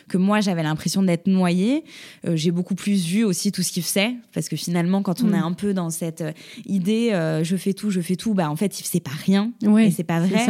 que 0.09 0.19
moi 0.19 0.41
j'avais 0.41 0.63
l'impression 0.63 1.03
d'être 1.03 1.27
noyée. 1.27 1.85
J'ai 2.25 2.51
beaucoup 2.51 2.75
plus 2.75 3.07
vu 3.07 3.25
aussi 3.25 3.53
tout 3.53 3.63
ce 3.63 3.73
qu'il 3.73 3.83
faisait 3.83 4.15
parce 4.33 4.49
que 4.49 4.57
finalement 4.57 5.03
quand 5.03 5.23
on 5.23 5.29
mm. 5.29 5.35
est 5.35 5.39
un 5.39 5.53
peu 5.53 5.75
dans 5.75 5.91
cette 5.91 6.25
idée 6.67 7.11
je 7.43 7.57
fais 7.57 7.73
tout, 7.73 7.91
je 7.91 8.01
fais 8.01 8.17
tout, 8.17 8.35
bah 8.35 8.51
en 8.51 8.57
fait 8.57 8.79
il 8.81 8.83
faisait 8.85 9.01
pas 9.01 9.11
rien 9.25 9.53
et 9.79 9.91
c'est 9.91 10.05
pas 10.05 10.21
vrai. 10.21 10.47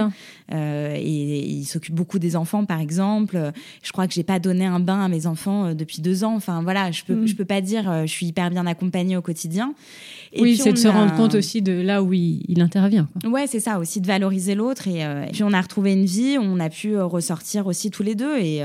et 0.53 1.49
il 1.49 1.65
s'occupe 1.65 1.95
beaucoup 1.95 2.19
des 2.19 2.37
enfants 2.37 2.65
par 2.65 2.81
exemple 2.81 3.53
je 3.83 3.93
crois 3.93 4.07
que 4.07 4.15
j'ai 4.15 4.23
pas 4.23 4.39
donné 4.39 4.65
un 4.65 4.81
bain 4.81 5.01
à 5.01 5.09
mes 5.09 5.27
enfants 5.27 5.67
euh, 5.67 5.75
depuis 5.75 6.01
deux 6.01 6.25
ans. 6.25 6.35
Enfin 6.35 6.63
voilà, 6.63 6.91
je 6.91 7.05
peux 7.05 7.15
mm. 7.15 7.27
je 7.27 7.35
peux 7.35 7.45
pas 7.45 7.61
dire 7.61 7.91
euh, 7.91 8.03
je 8.03 8.11
suis 8.11 8.27
hyper 8.27 8.51
bien 8.51 8.67
accompagnée 8.67 9.17
au 9.17 9.23
quotidien. 9.23 9.75
Et 10.33 10.43
oui, 10.43 10.57
c'est 10.57 10.73
de 10.73 10.79
se 10.79 10.89
rendre 10.89 11.15
compte 11.15 11.35
aussi 11.35 11.63
de 11.63 11.73
là 11.73 12.03
où 12.03 12.13
il, 12.13 12.61
intervient. 12.61 13.09
Quoi. 13.21 13.31
Ouais, 13.31 13.47
c'est 13.47 13.61
ça 13.61 13.79
aussi 13.79 14.01
de 14.01 14.07
valoriser 14.07 14.55
l'autre 14.55 14.89
et, 14.89 15.05
euh, 15.05 15.25
puis 15.33 15.43
on 15.43 15.53
a 15.53 15.61
retrouvé 15.61 15.93
une 15.93 16.05
vie, 16.05 16.37
on 16.41 16.59
a 16.59 16.69
pu 16.69 16.99
ressortir 16.99 17.67
aussi 17.67 17.91
tous 17.91 18.03
les 18.03 18.15
deux 18.15 18.37
et, 18.39 18.63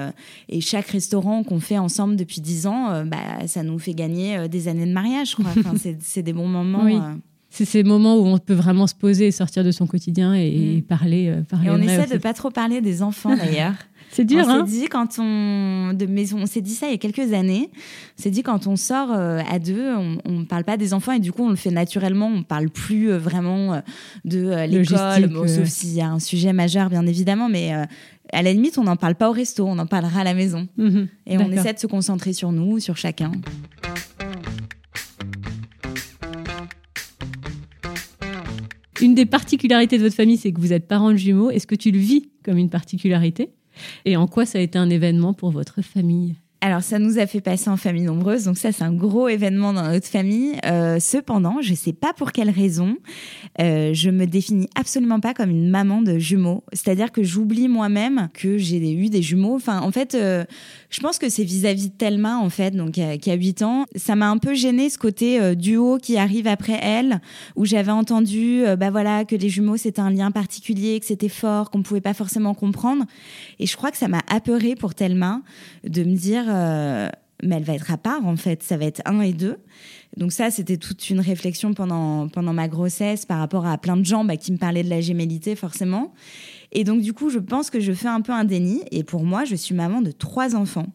et 0.49 0.61
chaque 0.61 0.87
restaurant 0.87 1.43
qu'on 1.43 1.59
fait 1.59 1.77
ensemble 1.77 2.15
depuis 2.15 2.41
dix 2.41 2.67
ans, 2.67 3.03
bah 3.05 3.47
ça 3.47 3.63
nous 3.63 3.79
fait 3.79 3.93
gagner 3.93 4.47
des 4.49 4.67
années 4.67 4.85
de 4.85 4.93
mariage. 4.93 5.31
Je 5.31 5.35
crois. 5.35 5.51
Enfin, 5.57 5.73
c'est 5.99 6.23
des 6.23 6.33
bons 6.33 6.47
moments. 6.47 6.83
Oui. 6.83 6.97
C'est 7.51 7.65
ces 7.65 7.83
moments 7.83 8.17
où 8.17 8.25
on 8.25 8.37
peut 8.39 8.53
vraiment 8.53 8.87
se 8.87 8.95
poser, 8.95 9.29
sortir 9.29 9.63
de 9.63 9.71
son 9.71 9.85
quotidien 9.85 10.33
et, 10.33 10.77
mm. 10.77 10.81
parler, 10.83 11.33
parler. 11.49 11.67
Et 11.67 11.69
on 11.69 11.77
essaie 11.77 12.07
de 12.07 12.17
pas 12.17 12.33
trop 12.33 12.49
parler 12.49 12.81
des 12.81 13.03
enfants 13.03 13.35
d'ailleurs. 13.35 13.73
C'est 14.11 14.25
dur, 14.25 14.43
on 14.45 14.49
hein 14.49 14.65
s'est 14.65 14.71
dit 14.71 14.87
quand 14.87 15.19
on 15.19 15.93
de 15.93 16.05
maison, 16.05 16.39
on 16.41 16.45
s'est 16.45 16.61
dit 16.61 16.73
ça 16.73 16.87
il 16.87 16.91
y 16.91 16.95
a 16.95 16.97
quelques 16.97 17.33
années. 17.33 17.69
On 18.19 18.21
s'est 18.21 18.29
dit 18.29 18.43
quand 18.43 18.67
on 18.67 18.75
sort 18.75 19.11
euh, 19.11 19.39
à 19.49 19.57
deux, 19.57 19.89
on, 20.25 20.39
ne 20.39 20.43
parle 20.43 20.65
pas 20.65 20.75
des 20.75 20.93
enfants 20.93 21.13
et 21.13 21.19
du 21.19 21.31
coup 21.31 21.45
on 21.45 21.49
le 21.49 21.55
fait 21.55 21.71
naturellement. 21.71 22.27
On 22.27 22.43
parle 22.43 22.69
plus 22.69 23.09
euh, 23.09 23.17
vraiment 23.17 23.73
euh, 23.73 23.79
de 24.25 24.67
l'école, 24.67 25.27
bon, 25.27 25.47
sauf 25.47 25.65
s'il 25.65 25.93
y 25.93 26.01
a 26.01 26.09
un 26.09 26.19
sujet 26.19 26.51
majeur 26.51 26.89
bien 26.89 27.07
évidemment, 27.07 27.47
mais 27.47 27.71
à 28.33 28.41
la 28.41 28.51
limite 28.51 28.77
on 28.77 28.83
n'en 28.83 28.97
parle 28.97 29.15
pas 29.15 29.29
au 29.29 29.33
resto, 29.33 29.65
on 29.65 29.79
en 29.79 29.87
parlera 29.87 30.21
à 30.21 30.23
la 30.25 30.33
maison. 30.33 30.67
Mhm. 30.77 31.07
et 31.27 31.37
on 31.37 31.49
essaie 31.51 31.73
de 31.73 31.79
se 31.79 31.87
concentrer 31.87 32.33
sur 32.33 32.51
nous, 32.51 32.79
sur 32.79 32.97
chacun. 32.97 33.31
Une 39.01 39.15
des 39.15 39.25
particularités 39.25 39.97
de 39.97 40.03
votre 40.03 40.15
famille, 40.15 40.37
c'est 40.37 40.51
que 40.51 40.59
vous 40.59 40.73
êtes 40.73 40.87
parents 40.87 41.11
de 41.11 41.17
jumeaux. 41.17 41.49
Est-ce 41.49 41.65
que 41.65 41.75
tu 41.75 41.91
le 41.91 41.97
vis 41.97 42.29
comme 42.43 42.57
une 42.57 42.69
particularité? 42.69 43.49
Et 44.05 44.15
en 44.15 44.27
quoi 44.27 44.45
ça 44.45 44.59
a 44.59 44.61
été 44.61 44.77
un 44.77 44.89
événement 44.89 45.33
pour 45.33 45.49
votre 45.51 45.81
famille? 45.81 46.35
Alors, 46.63 46.83
ça 46.83 46.99
nous 46.99 47.17
a 47.17 47.25
fait 47.25 47.41
passer 47.41 47.71
en 47.71 47.77
famille 47.77 48.03
nombreuse, 48.03 48.43
donc 48.43 48.55
ça, 48.55 48.71
c'est 48.71 48.83
un 48.83 48.93
gros 48.93 49.27
événement 49.27 49.73
dans 49.73 49.89
notre 49.89 50.07
famille. 50.07 50.55
Euh, 50.65 50.99
cependant, 50.99 51.57
je 51.59 51.73
sais 51.73 51.91
pas 51.91 52.13
pour 52.13 52.31
quelle 52.31 52.51
raison, 52.51 52.97
euh, 53.59 53.95
je 53.95 54.11
me 54.11 54.27
définis 54.27 54.69
absolument 54.75 55.19
pas 55.19 55.33
comme 55.33 55.49
une 55.49 55.71
maman 55.71 56.03
de 56.03 56.19
jumeaux. 56.19 56.63
C'est-à-dire 56.71 57.11
que 57.11 57.23
j'oublie 57.23 57.67
moi-même 57.67 58.29
que 58.35 58.59
j'ai 58.59 58.93
eu 58.93 59.09
des 59.09 59.23
jumeaux. 59.23 59.55
Enfin, 59.55 59.81
en 59.81 59.91
fait, 59.91 60.13
euh, 60.13 60.45
je 60.91 60.99
pense 60.99 61.17
que 61.17 61.29
c'est 61.29 61.43
vis-à-vis 61.43 61.89
de 61.89 61.95
Thelma, 61.95 62.37
en 62.37 62.49
fait, 62.49 62.71
donc 62.71 62.91
qui 62.91 63.31
a, 63.31 63.33
8 63.33 63.61
ans. 63.61 63.85
Ça 63.95 64.15
m'a 64.15 64.29
un 64.29 64.37
peu 64.37 64.53
gêné 64.53 64.89
ce 64.89 64.97
côté 64.97 65.39
euh, 65.39 65.55
duo 65.55 65.97
qui 65.97 66.17
arrive 66.17 66.47
après 66.47 66.77
elle, 66.81 67.21
où 67.55 67.65
j'avais 67.65 67.91
entendu, 67.91 68.65
euh, 68.65 68.75
bah 68.75 68.91
voilà, 68.91 69.23
que 69.23 69.35
les 69.35 69.49
jumeaux 69.49 69.77
c'était 69.77 70.01
un 70.01 70.11
lien 70.11 70.31
particulier, 70.31 70.99
que 70.99 71.05
c'était 71.05 71.29
fort, 71.29 71.71
qu'on 71.71 71.81
pouvait 71.81 72.01
pas 72.01 72.13
forcément 72.13 72.53
comprendre. 72.53 73.05
Et 73.59 73.65
je 73.65 73.75
crois 73.77 73.89
que 73.89 73.97
ça 73.97 74.09
m'a 74.09 74.21
apeuré 74.29 74.75
pour 74.75 74.93
Thelma 74.93 75.41
de 75.85 76.03
me 76.03 76.15
dire 76.15 76.43
mais 77.43 77.55
elle 77.55 77.63
va 77.63 77.73
être 77.73 77.91
à 77.91 77.97
part 77.97 78.25
en 78.25 78.35
fait, 78.35 78.63
ça 78.63 78.77
va 78.77 78.85
être 78.85 79.01
un 79.05 79.21
et 79.21 79.33
deux. 79.33 79.57
Donc 80.17 80.31
ça, 80.31 80.51
c'était 80.51 80.77
toute 80.77 81.09
une 81.09 81.19
réflexion 81.19 81.73
pendant, 81.73 82.27
pendant 82.27 82.53
ma 82.53 82.67
grossesse 82.67 83.25
par 83.25 83.39
rapport 83.39 83.65
à 83.65 83.77
plein 83.77 83.97
de 83.97 84.05
gens 84.05 84.25
bah, 84.25 84.37
qui 84.37 84.51
me 84.51 84.57
parlaient 84.57 84.83
de 84.83 84.89
la 84.89 85.01
gémellité 85.01 85.55
forcément. 85.55 86.13
Et 86.71 86.83
donc 86.83 87.01
du 87.01 87.13
coup, 87.13 87.29
je 87.29 87.39
pense 87.39 87.69
que 87.69 87.79
je 87.79 87.93
fais 87.93 88.07
un 88.07 88.21
peu 88.21 88.33
un 88.33 88.43
déni. 88.43 88.83
Et 88.91 89.03
pour 89.03 89.23
moi, 89.23 89.45
je 89.45 89.55
suis 89.55 89.75
maman 89.75 90.01
de 90.01 90.11
trois 90.11 90.55
enfants. 90.55 90.87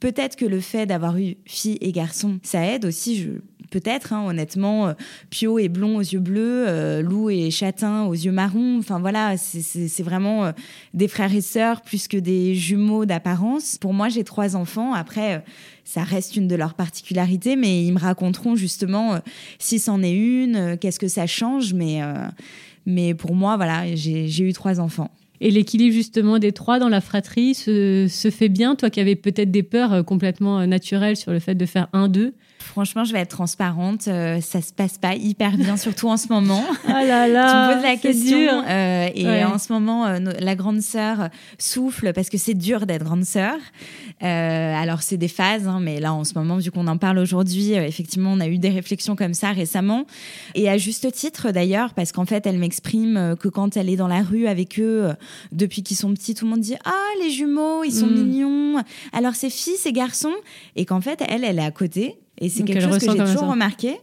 Peut-être 0.00 0.36
que 0.36 0.44
le 0.44 0.60
fait 0.60 0.84
d'avoir 0.84 1.16
eu 1.16 1.36
fille 1.46 1.78
et 1.80 1.92
garçon, 1.92 2.40
ça 2.42 2.66
aide 2.66 2.84
aussi. 2.84 3.16
Je, 3.16 3.30
peut-être, 3.72 4.12
hein, 4.12 4.24
honnêtement, 4.28 4.88
euh, 4.88 4.92
Pio 5.30 5.58
est 5.58 5.68
blond 5.68 5.96
aux 5.96 6.02
yeux 6.02 6.20
bleus, 6.20 6.64
euh, 6.68 7.02
Lou 7.02 7.30
est 7.30 7.50
châtain 7.50 8.04
aux 8.04 8.12
yeux 8.12 8.30
marrons. 8.30 8.78
Enfin 8.78 9.00
voilà, 9.00 9.36
c'est 9.36 10.02
vraiment 10.02 10.44
euh, 10.44 10.52
des 10.94 11.08
frères 11.08 11.34
et 11.34 11.40
sœurs 11.40 11.80
plus 11.80 12.06
que 12.06 12.18
des 12.18 12.54
jumeaux 12.54 13.06
d'apparence. 13.06 13.78
Pour 13.78 13.94
moi, 13.94 14.08
j'ai 14.08 14.22
trois 14.22 14.54
enfants. 14.54 14.92
Après, 14.92 15.42
ça 15.84 16.04
reste 16.04 16.36
une 16.36 16.46
de 16.46 16.54
leurs 16.54 16.74
particularités, 16.74 17.56
mais 17.56 17.82
ils 17.84 17.92
me 17.92 17.98
raconteront 17.98 18.54
justement 18.54 19.18
si 19.58 19.78
c'en 19.78 20.02
est 20.02 20.12
une, 20.12 20.76
qu'est-ce 20.78 21.00
que 21.00 21.08
ça 21.08 21.26
change. 21.26 21.72
Mais, 21.72 22.00
mais 22.86 23.14
pour 23.14 23.34
moi, 23.34 23.56
voilà, 23.56 23.94
j'ai 23.96 24.42
eu 24.42 24.52
trois 24.52 24.78
enfants. 24.78 25.10
Et 25.44 25.50
l'équilibre 25.50 25.92
justement 25.92 26.38
des 26.38 26.52
trois 26.52 26.78
dans 26.78 26.88
la 26.88 27.00
fratrie 27.00 27.54
se, 27.54 28.06
se 28.08 28.30
fait 28.30 28.48
bien, 28.48 28.76
toi 28.76 28.90
qui 28.90 29.00
avais 29.00 29.16
peut-être 29.16 29.50
des 29.50 29.64
peurs 29.64 30.04
complètement 30.04 30.66
naturelles 30.66 31.16
sur 31.16 31.32
le 31.32 31.40
fait 31.40 31.56
de 31.56 31.66
faire 31.66 31.88
un, 31.92 32.08
deux? 32.08 32.32
Franchement, 32.62 33.04
je 33.04 33.12
vais 33.12 33.18
être 33.18 33.36
transparente. 33.36 34.08
Euh, 34.08 34.40
ça 34.40 34.62
se 34.62 34.72
passe 34.72 34.96
pas 34.96 35.14
hyper 35.14 35.58
bien, 35.58 35.76
surtout 35.76 36.08
en 36.08 36.16
ce 36.16 36.28
moment. 36.28 36.64
Ah 36.94 37.04
là 37.04 37.28
là, 37.28 37.68
tu 37.68 37.68
me 37.68 37.74
poses 37.74 37.90
la 37.90 37.96
question. 37.96 38.64
Euh, 38.68 39.08
et 39.14 39.44
en 39.44 39.58
ce 39.58 39.72
moment, 39.72 40.06
euh, 40.06 40.18
la 40.40 40.54
grande 40.54 40.80
sœur 40.80 41.28
souffle 41.58 42.12
parce 42.12 42.28
que 42.28 42.36
c'est 42.36 42.54
dur 42.54 42.86
d'être 42.86 43.04
grande 43.04 43.24
sœur. 43.24 43.54
alors 44.20 45.02
c'est 45.02 45.16
des 45.16 45.28
phases, 45.28 45.66
hein, 45.66 45.78
mais 45.80 46.00
là 46.00 46.12
en 46.12 46.24
ce 46.24 46.34
moment, 46.34 46.58
vu 46.58 46.70
qu'on 46.70 46.86
en 46.86 46.98
parle 46.98 47.18
aujourd'hui, 47.18 47.72
effectivement, 47.72 48.32
on 48.32 48.40
a 48.40 48.48
eu 48.48 48.58
des 48.58 48.68
réflexions 48.68 49.16
comme 49.16 49.34
ça 49.34 49.52
récemment. 49.52 50.06
Et 50.54 50.68
à 50.68 50.76
juste 50.76 51.10
titre 51.12 51.50
d'ailleurs, 51.50 51.94
parce 51.94 52.12
qu'en 52.12 52.26
fait, 52.26 52.46
elle 52.46 52.58
m'exprime 52.58 53.36
que 53.38 53.48
quand 53.48 53.76
elle 53.76 53.88
est 53.88 53.96
dans 53.96 54.08
la 54.08 54.22
rue 54.22 54.46
avec 54.46 54.78
eux, 54.78 55.10
depuis 55.52 55.82
qu'ils 55.82 55.96
sont 55.96 56.12
petits, 56.14 56.34
tout 56.34 56.44
le 56.44 56.50
monde 56.50 56.60
dit 56.60 56.76
ah 56.84 57.08
les 57.22 57.30
jumeaux, 57.30 57.84
ils 57.84 57.92
sont 57.92 58.06
mm. 58.06 58.14
mignons. 58.14 58.82
Alors 59.12 59.34
c'est 59.34 59.50
filles, 59.50 59.76
c'est 59.78 59.92
garçons, 59.92 60.34
et 60.76 60.84
qu'en 60.84 61.00
fait, 61.00 61.22
elle, 61.28 61.44
elle 61.44 61.58
est 61.58 61.64
à 61.64 61.70
côté 61.70 62.18
et 62.38 62.48
c'est 62.48 62.64
quelque 62.64 62.82
chose 62.82 62.98
que 62.98 63.10
j'ai 63.10 63.18
toujours 63.18 63.50
remarqué. 63.50 63.96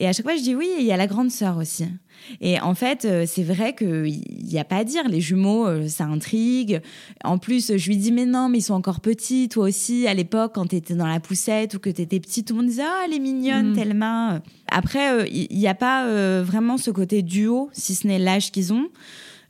Et 0.00 0.06
à 0.06 0.12
chaque 0.12 0.24
fois, 0.24 0.36
je 0.36 0.42
dis 0.42 0.54
oui, 0.54 0.68
il 0.78 0.84
y 0.84 0.92
a 0.92 0.96
la 0.96 1.08
grande 1.08 1.30
sœur 1.30 1.56
aussi. 1.56 1.84
Et 2.40 2.60
en 2.60 2.74
fait, 2.74 3.04
euh, 3.04 3.24
c'est 3.26 3.42
vrai 3.42 3.74
qu'il 3.74 4.22
n'y 4.44 4.58
a 4.58 4.64
pas 4.64 4.76
à 4.76 4.84
dire. 4.84 5.08
Les 5.08 5.20
jumeaux, 5.20 5.66
euh, 5.66 5.88
ça 5.88 6.04
intrigue. 6.04 6.80
En 7.24 7.38
plus, 7.38 7.76
je 7.76 7.88
lui 7.88 7.96
dis, 7.96 8.12
mais 8.12 8.26
non, 8.26 8.48
mais 8.48 8.58
ils 8.58 8.62
sont 8.62 8.74
encore 8.74 9.00
petits. 9.00 9.48
Toi 9.48 9.68
aussi, 9.68 10.06
à 10.06 10.14
l'époque, 10.14 10.52
quand 10.54 10.66
tu 10.66 10.76
étais 10.76 10.94
dans 10.94 11.06
la 11.06 11.18
poussette 11.18 11.74
ou 11.74 11.78
que 11.80 11.90
tu 11.90 12.02
étais 12.02 12.20
petite, 12.20 12.46
tout 12.46 12.54
le 12.54 12.60
monde 12.60 12.68
disait, 12.68 12.84
ah, 12.84 13.02
elle 13.04 13.14
est 13.14 13.18
mignonne, 13.18 13.72
mm. 13.72 13.74
tellement. 13.74 14.40
Après, 14.70 15.12
euh, 15.12 15.26
il 15.26 15.58
n'y 15.58 15.68
a 15.68 15.74
pas 15.74 16.06
vraiment 16.42 16.76
ce 16.76 16.90
côté 16.90 17.22
duo, 17.22 17.68
si 17.72 17.94
ce 17.94 18.06
n'est 18.06 18.18
l'âge 18.18 18.52
qu'ils 18.52 18.72
ont. 18.72 18.88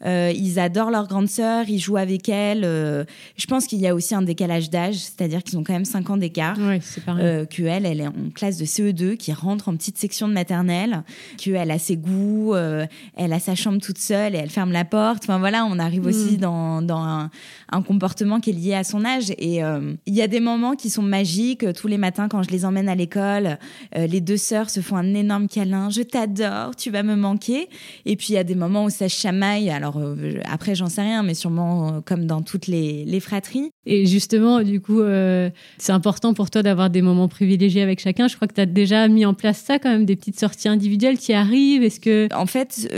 Euh, 0.06 0.32
ils 0.34 0.58
adorent 0.58 0.90
leur 0.90 1.08
grande 1.08 1.28
sœur, 1.28 1.68
ils 1.68 1.78
jouent 1.78 1.96
avec 1.96 2.28
elle. 2.28 2.62
Euh, 2.64 3.04
je 3.36 3.46
pense 3.46 3.66
qu'il 3.66 3.80
y 3.80 3.86
a 3.86 3.94
aussi 3.94 4.14
un 4.14 4.22
décalage 4.22 4.70
d'âge, 4.70 4.96
c'est-à-dire 4.96 5.42
qu'ils 5.42 5.58
ont 5.58 5.64
quand 5.64 5.72
même 5.72 5.84
5 5.84 6.10
ans 6.10 6.16
d'écart. 6.16 6.56
Oui, 6.58 6.78
c'est 6.80 7.04
pareil. 7.04 7.24
Euh, 7.24 7.44
qu'elle, 7.46 7.86
elle 7.86 8.00
est 8.00 8.06
en 8.06 8.30
classe 8.34 8.58
de 8.58 8.64
CE2, 8.64 9.16
qui 9.16 9.32
rentre 9.32 9.68
en 9.68 9.76
petite 9.76 9.98
section 9.98 10.28
de 10.28 10.32
maternelle, 10.32 11.02
qu'elle 11.36 11.70
a 11.70 11.78
ses 11.78 11.96
goûts, 11.96 12.54
elle 12.54 13.32
a 13.32 13.40
sa 13.40 13.54
chambre 13.54 13.80
toute 13.80 13.98
seule 13.98 14.34
et 14.34 14.38
elle 14.38 14.50
ferme 14.50 14.72
la 14.72 14.84
porte. 14.84 15.24
Enfin 15.24 15.38
voilà, 15.38 15.64
on 15.64 15.78
arrive 15.78 16.04
mm. 16.04 16.08
aussi 16.08 16.36
dans, 16.36 16.82
dans 16.82 17.00
un, 17.00 17.30
un, 17.72 17.82
comportement 17.82 18.40
qui 18.40 18.50
est 18.50 18.54
lié 18.54 18.74
à 18.74 18.84
son 18.84 19.04
âge. 19.04 19.30
Et 19.38 19.60
il 19.60 20.14
y 20.14 20.22
a 20.22 20.28
des 20.28 20.40
moments 20.40 20.74
qui 20.74 20.90
sont 20.90 21.02
magiques. 21.02 21.64
Tous 21.74 21.88
les 21.88 21.98
matins, 21.98 22.28
quand 22.28 22.42
je 22.42 22.50
les 22.50 22.64
emmène 22.64 22.88
à 22.88 22.94
l'école, 22.94 23.58
les 23.96 24.20
deux 24.20 24.36
sœurs 24.36 24.70
se 24.70 24.80
font 24.80 24.96
un 24.96 25.14
énorme 25.14 25.48
câlin. 25.48 25.90
Je 25.90 26.02
t'adore, 26.02 26.76
tu 26.76 26.90
vas 26.90 27.02
me 27.02 27.16
manquer. 27.16 27.68
Et 28.06 28.16
puis 28.16 28.28
il 28.30 28.34
y 28.34 28.38
a 28.38 28.44
des 28.44 28.54
moments 28.54 28.84
où 28.84 28.90
ça 28.90 29.08
chamaille. 29.08 29.70
Alors 29.70 29.87
alors 29.88 30.02
euh, 30.04 30.40
après, 30.44 30.74
j'en 30.74 30.88
sais 30.88 31.02
rien, 31.02 31.22
mais 31.22 31.34
sûrement 31.34 31.88
euh, 31.88 32.00
comme 32.04 32.26
dans 32.26 32.42
toutes 32.42 32.66
les, 32.66 33.20
fratries. 33.20 33.70
Et 33.84 34.06
justement, 34.06 34.62
du 34.62 34.80
coup, 34.80 35.00
euh, 35.00 35.50
c'est 35.78 35.92
important 35.92 36.34
pour 36.34 36.50
toi 36.50 36.62
d'avoir 36.62 36.88
des 36.88 37.02
moments 37.02 37.26
privilégiés 37.26 37.82
avec 37.82 38.00
chacun. 38.00 38.28
Je 38.28 38.36
crois 38.36 38.46
que 38.46 38.54
tu 38.54 38.60
as 38.60 38.66
déjà 38.66 39.08
mis 39.08 39.24
en 39.24 39.34
place 39.34 39.58
ça 39.58 39.78
quand 39.78 39.90
même, 39.90 40.04
des 40.04 40.14
petites 40.14 40.38
sorties 40.38 40.68
individuelles 40.68 41.18
qui 41.18 41.32
arrivent. 41.32 41.82
Est-ce 41.82 42.00
que... 42.00 42.28
En 42.34 42.46
fait, 42.46 42.88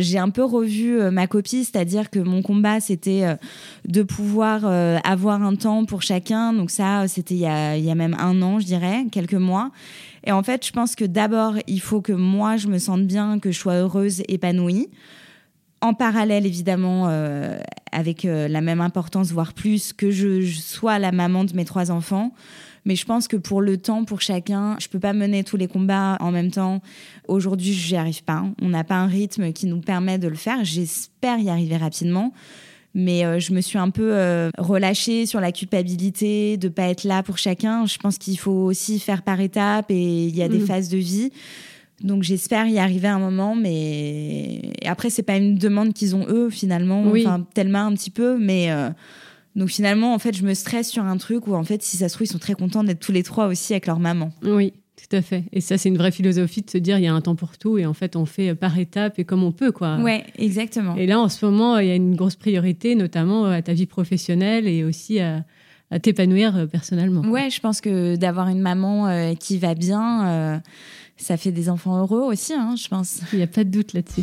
j'ai 0.00 0.18
un 0.18 0.30
peu 0.30 0.44
revu 0.44 0.98
ma 1.10 1.26
copie, 1.26 1.64
c'est-à-dire 1.64 2.08
que 2.08 2.18
mon 2.18 2.40
combat, 2.40 2.80
c'était 2.80 3.36
de 3.86 4.02
pouvoir 4.02 4.64
avoir 5.04 5.42
un 5.42 5.54
temps 5.54 5.84
pour 5.84 6.02
chacun. 6.02 6.52
Donc 6.52 6.70
ça, 6.70 7.06
c'était 7.08 7.34
il, 7.34 7.78
il 7.78 7.84
y 7.84 7.90
a 7.90 7.94
même 7.94 8.16
un 8.18 8.40
an, 8.42 8.58
je 8.58 8.64
dirais, 8.64 9.04
quelques 9.12 9.34
mois. 9.34 9.70
Et 10.24 10.32
en 10.32 10.42
fait, 10.42 10.66
je 10.66 10.72
pense 10.72 10.94
que 10.94 11.04
d'abord, 11.04 11.54
il 11.66 11.80
faut 11.80 12.00
que 12.00 12.12
moi, 12.12 12.56
je 12.56 12.68
me 12.68 12.78
sente 12.78 13.06
bien, 13.06 13.38
que 13.38 13.50
je 13.50 13.58
sois 13.58 13.74
heureuse, 13.74 14.22
épanouie 14.28 14.88
en 15.80 15.94
parallèle, 15.94 16.44
évidemment, 16.46 17.06
euh, 17.08 17.56
avec 17.92 18.24
euh, 18.24 18.48
la 18.48 18.60
même 18.60 18.80
importance, 18.80 19.30
voire 19.30 19.52
plus, 19.52 19.92
que 19.92 20.10
je, 20.10 20.44
sois 20.44 20.98
la 20.98 21.12
maman 21.12 21.44
de 21.44 21.54
mes 21.54 21.64
trois 21.64 21.90
enfants. 21.90 22.32
Mais 22.84 22.96
je 22.96 23.04
pense 23.04 23.28
que 23.28 23.36
pour 23.36 23.60
le 23.60 23.76
temps, 23.76 24.04
pour 24.04 24.20
chacun, 24.20 24.76
je 24.80 24.88
peux 24.88 24.98
pas 24.98 25.12
mener 25.12 25.44
tous 25.44 25.56
les 25.56 25.68
combats 25.68 26.16
en 26.20 26.30
même 26.30 26.50
temps. 26.50 26.80
Aujourd'hui, 27.26 27.74
je 27.74 27.92
n'y 27.92 27.98
arrive 27.98 28.24
pas. 28.24 28.44
On 28.62 28.68
n'a 28.68 28.82
pas 28.82 28.96
un 28.96 29.06
rythme 29.06 29.52
qui 29.52 29.66
nous 29.66 29.80
permet 29.80 30.18
de 30.18 30.26
le 30.26 30.36
faire. 30.36 30.64
J'espère 30.64 31.38
y 31.38 31.50
arriver 31.50 31.76
rapidement. 31.76 32.32
Mais 32.94 33.24
euh, 33.24 33.38
je 33.38 33.52
me 33.52 33.60
suis 33.60 33.78
un 33.78 33.90
peu 33.90 34.50
relâchée 34.56 35.26
sur 35.26 35.40
la 35.40 35.52
culpabilité 35.52 36.56
de 36.56 36.68
pas 36.68 36.84
être 36.84 37.04
là 37.04 37.22
pour 37.22 37.36
chacun. 37.36 37.84
Je 37.84 37.98
pense 37.98 38.16
qu'il 38.16 38.38
faut 38.38 38.50
aussi 38.50 38.98
faire 38.98 39.22
par 39.22 39.40
étapes 39.40 39.90
et 39.90 40.26
il 40.26 40.34
y 40.34 40.42
a 40.42 40.48
des 40.48 40.58
mmh. 40.58 40.66
phases 40.66 40.88
de 40.88 40.98
vie. 40.98 41.30
Donc 42.02 42.22
j'espère 42.22 42.66
y 42.68 42.78
arriver 42.78 43.08
à 43.08 43.16
un 43.16 43.18
moment, 43.18 43.56
mais 43.56 44.72
après 44.84 45.10
c'est 45.10 45.22
pas 45.24 45.36
une 45.36 45.56
demande 45.56 45.92
qu'ils 45.92 46.14
ont 46.14 46.26
eux 46.28 46.48
finalement, 46.48 47.04
enfin 47.10 47.44
tellement 47.54 47.86
un 47.86 47.92
petit 47.94 48.10
peu, 48.10 48.38
mais 48.38 48.70
euh, 48.70 48.90
donc 49.56 49.68
finalement 49.68 50.14
en 50.14 50.18
fait 50.18 50.36
je 50.36 50.44
me 50.44 50.54
stresse 50.54 50.88
sur 50.88 51.04
un 51.04 51.16
truc 51.16 51.48
où 51.48 51.54
en 51.54 51.64
fait 51.64 51.82
si 51.82 51.96
ça 51.96 52.08
se 52.08 52.14
trouve 52.14 52.26
ils 52.26 52.30
sont 52.30 52.38
très 52.38 52.54
contents 52.54 52.84
d'être 52.84 53.00
tous 53.00 53.12
les 53.12 53.24
trois 53.24 53.48
aussi 53.48 53.72
avec 53.72 53.86
leur 53.86 53.98
maman. 53.98 54.30
Oui. 54.44 54.72
Tout 54.98 55.16
à 55.16 55.22
fait. 55.22 55.44
Et 55.52 55.60
ça, 55.60 55.78
c'est 55.78 55.88
une 55.88 55.96
vraie 55.96 56.10
philosophie 56.10 56.60
de 56.60 56.68
se 56.68 56.76
dire 56.76 56.98
il 56.98 57.04
y 57.04 57.06
a 57.06 57.14
un 57.14 57.20
temps 57.20 57.36
pour 57.36 57.56
tout 57.56 57.78
et 57.78 57.86
en 57.86 57.94
fait, 57.94 58.16
on 58.16 58.26
fait 58.26 58.56
par 58.56 58.76
étapes 58.76 59.20
et 59.20 59.24
comme 59.24 59.44
on 59.44 59.52
peut. 59.52 59.70
quoi. 59.70 59.96
Ouais, 59.98 60.24
exactement. 60.36 60.96
Et 60.96 61.06
là, 61.06 61.20
en 61.20 61.28
ce 61.28 61.46
moment, 61.46 61.78
il 61.78 61.86
y 61.86 61.90
a 61.92 61.94
une 61.94 62.16
grosse 62.16 62.34
priorité, 62.34 62.96
notamment 62.96 63.44
à 63.44 63.62
ta 63.62 63.74
vie 63.74 63.86
professionnelle 63.86 64.66
et 64.66 64.82
aussi 64.82 65.20
à, 65.20 65.44
t'épanouir 66.02 66.56
euh, 66.56 66.66
personnellement. 66.66 67.22
Ouais, 67.30 67.48
je 67.48 67.60
pense 67.60 67.80
que 67.80 68.16
d'avoir 68.16 68.48
une 68.48 68.60
maman 68.60 69.06
euh, 69.06 69.34
qui 69.34 69.56
va 69.56 69.74
bien, 69.74 70.60
ça 71.18 71.36
fait 71.36 71.52
des 71.52 71.68
enfants 71.68 71.98
heureux 71.98 72.22
aussi, 72.22 72.54
hein, 72.54 72.74
je 72.76 72.88
pense. 72.88 73.20
Il 73.32 73.38
n'y 73.38 73.44
a 73.44 73.48
pas 73.48 73.64
de 73.64 73.70
doute 73.70 73.92
là-dessus. 73.92 74.22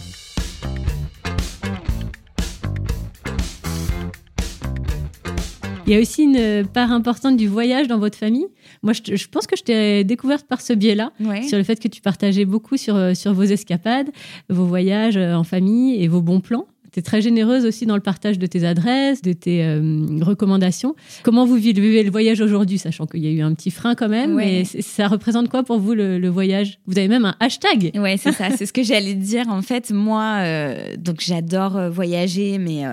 Il 5.87 5.93
y 5.93 5.95
a 5.95 5.99
aussi 5.99 6.23
une 6.23 6.65
part 6.65 6.91
importante 6.91 7.37
du 7.37 7.47
voyage 7.47 7.87
dans 7.87 7.99
votre 7.99 8.17
famille. 8.17 8.47
Moi, 8.81 8.93
je, 8.93 9.27
pense 9.27 9.45
que 9.45 9.55
je 9.55 9.61
t'ai 9.61 10.03
découverte 10.03 10.47
par 10.47 10.61
ce 10.61 10.73
biais-là, 10.73 11.11
sur 11.47 11.59
le 11.59 11.63
fait 11.63 11.79
que 11.79 11.87
tu 11.87 12.01
partageais 12.01 12.45
beaucoup 12.45 12.75
sur, 12.75 13.15
sur 13.15 13.33
vos 13.33 13.43
escapades, 13.43 14.09
vos 14.49 14.65
voyages 14.65 15.17
en 15.17 15.43
famille 15.43 16.01
et 16.01 16.07
vos 16.07 16.21
bons 16.21 16.39
plans. 16.39 16.65
Tu 16.95 16.99
es 16.99 17.03
très 17.03 17.21
généreuse 17.21 17.65
aussi 17.65 17.85
dans 17.85 17.95
le 17.95 18.01
partage 18.01 18.39
de 18.39 18.45
tes 18.45 18.65
adresses, 18.65 19.21
de 19.21 19.33
tes 19.33 19.65
euh, 19.65 20.07
recommandations. 20.21 20.95
Comment 21.23 21.45
vous 21.45 21.55
vivez 21.55 22.03
le 22.03 22.09
voyage 22.09 22.39
aujourd'hui, 22.39 22.77
sachant 22.77 23.05
qu'il 23.05 23.19
y 23.19 23.27
a 23.27 23.31
eu 23.31 23.41
un 23.41 23.53
petit 23.53 23.69
frein 23.69 23.95
quand 23.95 24.07
même, 24.07 24.35
mais 24.35 24.63
ça 24.63 25.09
représente 25.09 25.49
quoi 25.49 25.63
pour 25.63 25.77
vous 25.77 25.93
le, 25.93 26.29
voyage? 26.29 26.79
Vous 26.87 26.97
avez 26.97 27.09
même 27.09 27.25
un 27.25 27.35
hashtag. 27.41 27.91
Oui, 27.95 28.17
c'est 28.17 28.31
ça, 28.31 28.49
c'est 28.57 28.65
ce 28.65 28.71
que 28.71 28.81
j'allais 28.81 29.13
dire. 29.13 29.49
En 29.49 29.61
fait, 29.61 29.91
moi, 29.91 30.37
euh, 30.43 30.95
donc 30.97 31.17
j'adore 31.19 31.75
euh, 31.75 31.89
voyager, 31.89 32.59
mais 32.59 32.83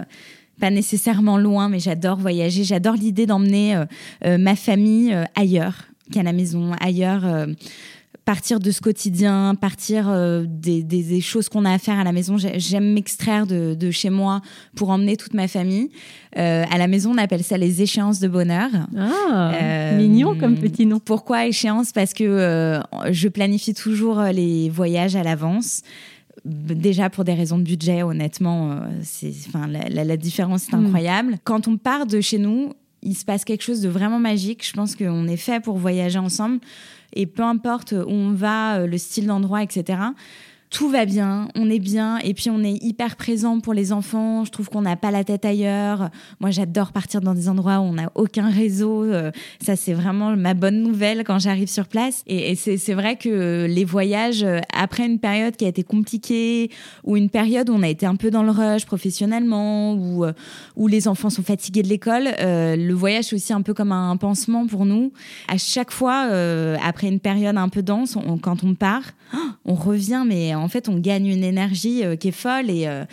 pas 0.59 0.71
nécessairement 0.71 1.39
loin, 1.39 1.69
mais 1.69 1.79
j'adore 1.79 2.19
voyager. 2.19 2.65
J'adore 2.65 2.95
l'idée 2.95 3.27
d'emmener 3.27 3.85
ma 4.25 4.57
famille 4.57 5.17
ailleurs 5.37 5.77
qu'à 6.11 6.25
la 6.25 6.33
maison, 6.33 6.73
ailleurs 6.81 7.25
partir 8.25 8.61
de 8.61 8.71
ce 8.71 8.81
quotidien, 8.81 9.55
partir 9.55 10.09
euh, 10.09 10.45
des, 10.47 10.83
des, 10.83 11.21
choses 11.21 11.49
qu'on 11.49 11.65
a 11.65 11.73
à 11.73 11.79
faire 11.79 11.99
à 11.99 12.05
la 12.05 12.13
maison. 12.13 12.37
J'aime 12.39 12.93
m'extraire 12.93 13.47
de, 13.47 13.75
de, 13.75 13.91
chez 13.91 14.11
moi 14.11 14.41
pour 14.77 14.91
emmener 14.91 15.17
toute 15.17 15.35
ma 15.35 15.49
famille. 15.49 15.91
Euh, 16.39 16.65
à 16.71 16.79
la 16.79 16.87
maison, 16.87 17.13
on 17.13 17.19
appelle 17.19 17.43
ça 17.43 17.59
les 17.59 17.83
échéances 17.83 18.21
de 18.21 18.29
bonheur. 18.29 18.71
Ah, 18.97 19.53
euh, 19.55 19.99
mignon 19.99 20.37
comme 20.39 20.57
petit 20.57 20.87
nom. 20.87 21.01
Pourquoi 21.01 21.47
échéance? 21.47 21.93
Parce 21.93 22.15
que 22.15 22.81
je 23.11 23.29
planifie 23.29 23.75
toujours 23.75 24.21
les 24.23 24.71
voyages 24.71 25.17
à 25.17 25.23
l'avance 25.23 25.83
déjà 26.45 27.09
pour 27.09 27.23
des 27.25 27.35
raisons 27.35 27.59
de 27.59 27.63
budget, 27.63 28.03
honnêtement, 28.03 28.81
c'est, 29.03 29.33
enfin, 29.47 29.69
la, 29.69 30.03
la, 30.03 30.17
différence 30.17 30.67
est 30.69 30.75
hmm. 30.75 30.87
incroyable. 30.87 31.39
Quand 31.45 31.69
on 31.69 31.77
part 31.77 32.07
de 32.07 32.21
chez 32.21 32.39
nous, 32.39 32.73
il 33.03 33.15
se 33.17 33.25
passe 33.25 33.45
quelque 33.45 33.63
chose 33.63 33.81
de 33.81 33.89
vraiment 33.89 34.19
magique. 34.19 34.67
Je 34.67 34.73
pense 34.73 34.97
qu'on 34.97 35.29
est 35.29 35.37
fait 35.37 35.63
pour 35.63 35.77
voyager 35.77 36.19
ensemble. 36.19 36.59
Et 37.13 37.27
peu 37.27 37.43
importe 37.43 37.93
où 37.93 38.11
on 38.11 38.33
va, 38.33 38.81
euh, 38.81 38.87
le 38.87 38.99
style 38.99 39.27
d'endroit, 39.27 39.63
etc 39.63 39.99
tout 40.73 40.89
va 40.89 41.05
bien, 41.05 41.49
on 41.55 41.69
est 41.69 41.79
bien, 41.79 42.17
et 42.19 42.33
puis 42.33 42.49
on 42.49 42.65
est 42.65 42.83
hyper 42.83 43.17
présent 43.17 43.61
pour 43.61 43.75
les 43.75 43.93
enfants. 43.93 44.47
Je 44.47 44.51
trouve 44.51 44.71
qu'on 44.71 44.81
n'a 44.81 44.97
pas 44.97 45.11
la 45.11 45.23
tête 45.23 45.45
ailleurs. 45.45 46.09
Moi, 46.41 46.51
j'adore 46.51 46.93
partir 46.93 47.21
dans 47.21 47.35
des 47.35 47.51
endroits 47.51 47.81
où 47.81 47.83
on 47.83 47.93
n'a 47.93 48.11
aucun 48.15 48.49
réseau. 48.49 49.05
Euh, 49.05 49.31
ça, 49.63 49.77
c'est 49.77 49.93
vraiment 49.93 50.35
ma 50.35 50.55
bonne 50.55 50.83
nouvelle 50.83 51.25
quand 51.25 51.39
j'arrive 51.39 51.69
sur 51.69 51.87
place. 51.89 52.23
Et, 52.27 52.55
c'est 52.55 52.95
vrai 52.95 53.17
que 53.17 53.67
les 53.69 53.85
voyages, 53.85 54.45
euh, 54.45 54.61
après 54.75 55.05
une 55.05 55.19
période 55.19 55.57
qui 55.57 55.67
a 55.67 55.69
été 55.69 55.83
compliquée, 55.83 56.71
ou 57.05 57.19
une 57.19 57.29
période 57.29 57.69
où 57.69 57.75
on 57.75 57.83
a 57.83 57.89
été 57.89 58.07
un 58.07 58.17
peu 58.17 58.31
dans 58.31 58.43
le 58.43 58.51
rush 58.51 58.87
professionnellement, 58.87 59.93
ou 59.93 60.25
euh, 60.25 60.33
où 60.77 60.89
les 60.89 61.07
enfants 61.07 61.29
sont 61.29 61.43
fatigués 61.43 61.83
de 61.83 61.89
l'école, 61.89 62.31
le 62.41 62.93
voyage, 62.93 63.27
c'est 63.27 63.37
aussi 63.37 63.53
un 63.53 63.63
peu 63.63 63.75
comme 63.75 63.93
un 63.93 64.17
pansement 64.17 64.67
pour 64.67 64.87
nous. 64.87 65.13
À 65.49 65.59
chaque 65.59 65.91
fois, 65.91 66.29
après 66.83 67.09
une 67.09 67.21
période 67.21 67.59
un 67.59 67.69
peu 67.69 67.83
dense, 67.83 68.17
quand 68.41 68.65
on 68.65 68.75
part, 68.75 69.03
on 69.65 69.75
revient, 69.75 70.25
mais 70.27 70.55
en 70.62 70.62
fait, 70.69 70.89
on 70.89 70.99
gagne 70.99 71.27
une 71.27 71.45
énergie 71.45 72.05
euh, 72.05 72.17
qui 72.17 72.29
est 72.29 72.33
folle 72.33 72.71
et 72.71 72.87
euh, 72.87 73.05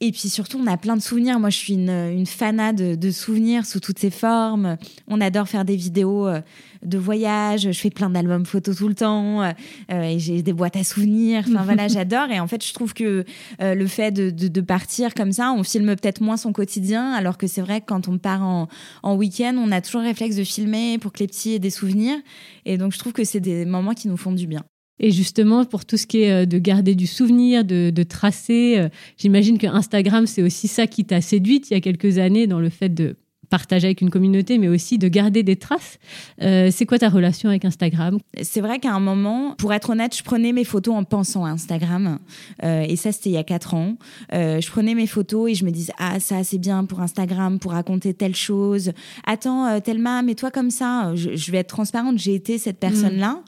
et 0.00 0.10
puis 0.10 0.28
surtout, 0.28 0.58
on 0.58 0.66
a 0.66 0.76
plein 0.76 0.96
de 0.96 1.00
souvenirs. 1.00 1.38
Moi, 1.38 1.50
je 1.50 1.56
suis 1.56 1.74
une, 1.74 1.88
une 1.88 2.26
fanade 2.26 2.98
de, 2.98 3.10
souvenirs 3.10 3.64
sous 3.64 3.78
toutes 3.78 3.98
ces 3.98 4.10
formes. 4.10 4.76
On 5.06 5.20
adore 5.20 5.48
faire 5.48 5.64
des 5.64 5.76
vidéos 5.76 6.26
euh, 6.26 6.40
de 6.84 6.98
voyage. 6.98 7.70
Je 7.70 7.78
fais 7.78 7.90
plein 7.90 8.10
d'albums 8.10 8.44
photos 8.44 8.76
tout 8.76 8.88
le 8.88 8.94
temps. 8.94 9.48
et 9.88 10.18
j'ai 10.18 10.42
des 10.42 10.52
boîtes 10.52 10.76
à 10.76 10.84
souvenirs. 10.84 11.44
Enfin 11.48 11.62
voilà, 11.64 11.86
j'adore. 11.88 12.28
Et 12.30 12.40
en 12.40 12.48
fait, 12.48 12.66
je 12.66 12.74
trouve 12.74 12.92
que 12.92 13.24
le 13.60 13.86
fait 13.86 14.10
de, 14.10 14.30
de, 14.30 14.60
partir 14.60 15.14
comme 15.14 15.32
ça, 15.32 15.52
on 15.52 15.62
filme 15.62 15.94
peut-être 15.96 16.20
moins 16.20 16.36
son 16.36 16.52
quotidien. 16.52 17.12
Alors 17.12 17.38
que 17.38 17.46
c'est 17.46 17.62
vrai 17.62 17.80
que 17.80 17.86
quand 17.86 18.08
on 18.08 18.18
part 18.18 18.42
en, 18.42 18.68
en 19.04 19.14
week-end, 19.14 19.54
on 19.56 19.70
a 19.70 19.80
toujours 19.80 20.02
le 20.02 20.08
réflexe 20.08 20.36
de 20.36 20.44
filmer 20.44 20.98
pour 20.98 21.12
que 21.12 21.20
les 21.20 21.28
petits 21.28 21.54
aient 21.54 21.60
des 21.60 21.70
souvenirs. 21.70 22.18
Et 22.66 22.76
donc, 22.76 22.92
je 22.92 22.98
trouve 22.98 23.12
que 23.12 23.24
c'est 23.24 23.40
des 23.40 23.64
moments 23.64 23.94
qui 23.94 24.08
nous 24.08 24.18
font 24.18 24.32
du 24.32 24.48
bien. 24.48 24.64
Et 25.00 25.10
justement, 25.10 25.64
pour 25.64 25.84
tout 25.84 25.96
ce 25.96 26.06
qui 26.06 26.22
est 26.22 26.32
euh, 26.32 26.46
de 26.46 26.58
garder 26.58 26.94
du 26.94 27.06
souvenir, 27.06 27.64
de, 27.64 28.02
tracer, 28.04 28.78
euh, 28.78 28.88
j'imagine 29.16 29.58
que 29.58 29.66
Instagram, 29.66 30.26
c'est 30.26 30.42
aussi 30.42 30.68
ça 30.68 30.86
qui 30.86 31.04
t'a 31.04 31.20
séduite 31.20 31.70
il 31.70 31.74
y 31.74 31.76
a 31.76 31.80
quelques 31.80 32.18
années 32.18 32.46
dans 32.46 32.60
le 32.60 32.68
fait 32.68 32.88
de 32.88 33.16
partager 33.50 33.86
avec 33.86 34.00
une 34.00 34.10
communauté, 34.10 34.58
mais 34.58 34.68
aussi 34.68 34.98
de 34.98 35.06
garder 35.06 35.42
des 35.42 35.56
traces. 35.56 35.98
Euh, 36.42 36.70
c'est 36.72 36.86
quoi 36.86 36.98
ta 36.98 37.08
relation 37.08 37.50
avec 37.50 37.64
Instagram? 37.64 38.18
C'est 38.42 38.60
vrai 38.60 38.78
qu'à 38.78 38.92
un 38.92 39.00
moment, 39.00 39.54
pour 39.58 39.72
être 39.72 39.90
honnête, 39.90 40.16
je 40.16 40.22
prenais 40.22 40.52
mes 40.52 40.64
photos 40.64 40.94
en 40.94 41.04
pensant 41.04 41.44
à 41.44 41.50
Instagram. 41.50 42.18
et 42.62 42.96
ça, 42.96 43.12
c'était 43.12 43.30
il 43.30 43.34
y 43.34 43.36
a 43.36 43.44
quatre 43.44 43.74
ans. 43.74 43.96
je 44.32 44.70
prenais 44.70 44.94
mes 44.94 45.06
photos 45.06 45.50
et 45.50 45.54
je 45.54 45.64
me 45.64 45.70
disais, 45.70 45.92
ah, 45.98 46.18
ça, 46.20 46.42
c'est 46.42 46.58
bien 46.58 46.84
pour 46.84 47.00
Instagram, 47.00 47.58
pour 47.58 47.72
raconter 47.72 48.14
telle 48.14 48.34
chose. 48.34 48.92
Attends, 49.24 49.80
Thelma, 49.80 50.22
mais 50.22 50.34
toi 50.34 50.50
comme 50.50 50.70
ça, 50.70 51.14
je, 51.14 51.52
vais 51.52 51.58
être 51.58 51.68
transparente, 51.68 52.18
j'ai 52.18 52.34
été 52.34 52.58
cette 52.58 52.80
personne-là. 52.80 53.40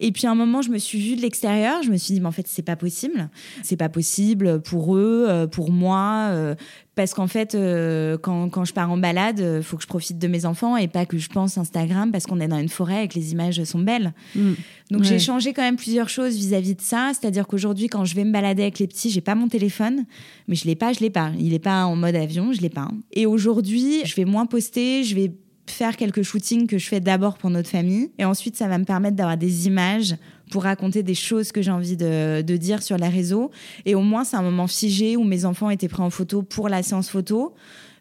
Et 0.00 0.12
puis 0.12 0.26
à 0.26 0.30
un 0.30 0.34
moment, 0.34 0.62
je 0.62 0.70
me 0.70 0.78
suis 0.78 0.98
vue 0.98 1.14
de 1.14 1.20
l'extérieur, 1.20 1.82
je 1.82 1.90
me 1.90 1.96
suis 1.96 2.14
dit, 2.14 2.20
mais 2.20 2.26
en 2.26 2.32
fait, 2.32 2.46
c'est 2.48 2.62
pas 2.62 2.76
possible. 2.76 3.28
C'est 3.62 3.76
pas 3.76 3.90
possible 3.90 4.60
pour 4.62 4.96
eux, 4.96 5.26
euh, 5.28 5.46
pour 5.46 5.70
moi. 5.70 6.28
Euh, 6.30 6.54
parce 6.96 7.14
qu'en 7.14 7.26
fait, 7.26 7.54
euh, 7.54 8.16
quand, 8.18 8.48
quand, 8.48 8.64
je 8.64 8.72
pars 8.72 8.90
en 8.90 8.96
balade, 8.96 9.38
il 9.58 9.62
faut 9.62 9.76
que 9.76 9.82
je 9.82 9.88
profite 9.88 10.18
de 10.18 10.26
mes 10.26 10.46
enfants 10.46 10.76
et 10.76 10.88
pas 10.88 11.06
que 11.06 11.18
je 11.18 11.28
pense 11.28 11.58
Instagram 11.58 12.10
parce 12.12 12.26
qu'on 12.26 12.40
est 12.40 12.48
dans 12.48 12.58
une 12.58 12.68
forêt 12.68 13.04
et 13.04 13.08
que 13.08 13.14
les 13.14 13.32
images 13.32 13.62
sont 13.64 13.78
belles. 13.78 14.12
Mm. 14.34 14.52
Donc 14.90 15.04
j'ai 15.04 15.18
changé 15.18 15.52
quand 15.52 15.62
même 15.62 15.76
plusieurs 15.76 16.08
choses 16.08 16.34
vis-à-vis 16.34 16.74
de 16.74 16.80
ça. 16.80 17.12
C'est-à-dire 17.14 17.46
qu'aujourd'hui, 17.46 17.88
quand 17.88 18.04
je 18.04 18.14
vais 18.14 18.24
me 18.24 18.32
balader 18.32 18.62
avec 18.62 18.78
les 18.78 18.86
petits, 18.86 19.10
j'ai 19.10 19.20
pas 19.20 19.34
mon 19.34 19.48
téléphone, 19.48 20.04
mais 20.48 20.56
je 20.56 20.64
l'ai 20.64 20.74
pas, 20.74 20.92
je 20.92 21.00
l'ai 21.00 21.10
pas. 21.10 21.30
Il 21.38 21.54
est 21.54 21.58
pas 21.58 21.84
en 21.84 21.94
mode 21.94 22.16
avion, 22.16 22.52
je 22.52 22.60
l'ai 22.60 22.70
pas. 22.70 22.88
Et 23.12 23.26
aujourd'hui, 23.26 24.04
je 24.04 24.14
vais 24.16 24.24
moins 24.24 24.46
poster, 24.46 25.04
je 25.04 25.14
vais 25.14 25.32
faire 25.70 25.96
quelques 25.96 26.22
shootings 26.22 26.66
que 26.66 26.78
je 26.78 26.88
fais 26.88 27.00
d'abord 27.00 27.38
pour 27.38 27.50
notre 27.50 27.68
famille. 27.68 28.10
Et 28.18 28.24
ensuite, 28.24 28.56
ça 28.56 28.68
va 28.68 28.78
me 28.78 28.84
permettre 28.84 29.16
d'avoir 29.16 29.36
des 29.36 29.66
images 29.66 30.16
pour 30.50 30.64
raconter 30.64 31.02
des 31.02 31.14
choses 31.14 31.52
que 31.52 31.62
j'ai 31.62 31.70
envie 31.70 31.96
de, 31.96 32.42
dire 32.56 32.82
sur 32.82 32.96
les 32.96 33.08
réseaux. 33.08 33.50
Et 33.86 33.94
au 33.94 34.02
moins, 34.02 34.24
c'est 34.24 34.36
un 34.36 34.42
moment 34.42 34.66
figé 34.66 35.16
où 35.16 35.24
mes 35.24 35.44
enfants 35.44 35.70
étaient 35.70 35.88
pris 35.88 36.02
en 36.02 36.10
photo 36.10 36.42
pour 36.42 36.68
la 36.68 36.82
séance 36.82 37.08
photo. 37.08 37.54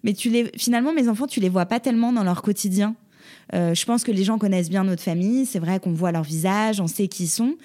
Mais 0.03 0.13
tu 0.13 0.29
les, 0.29 0.51
finalement, 0.57 0.93
mes 0.93 1.07
enfants, 1.09 1.27
tu 1.27 1.39
les 1.39 1.49
vois 1.49 1.65
pas 1.65 1.79
tellement 1.79 2.11
dans 2.11 2.23
leur 2.23 2.41
quotidien. 2.41 2.95
Euh, 3.53 3.73
je 3.73 3.85
pense 3.85 4.03
que 4.03 4.11
les 4.11 4.23
gens 4.23 4.37
connaissent 4.37 4.69
bien 4.69 4.83
notre 4.83 5.03
famille. 5.03 5.45
C'est 5.45 5.59
vrai 5.59 5.79
qu'on 5.79 5.93
voit 5.93 6.11
leur 6.11 6.23
visage, 6.23 6.79
on 6.79 6.87
sait 6.87 7.07
qui 7.07 7.23
ils 7.23 7.27
sont 7.27 7.55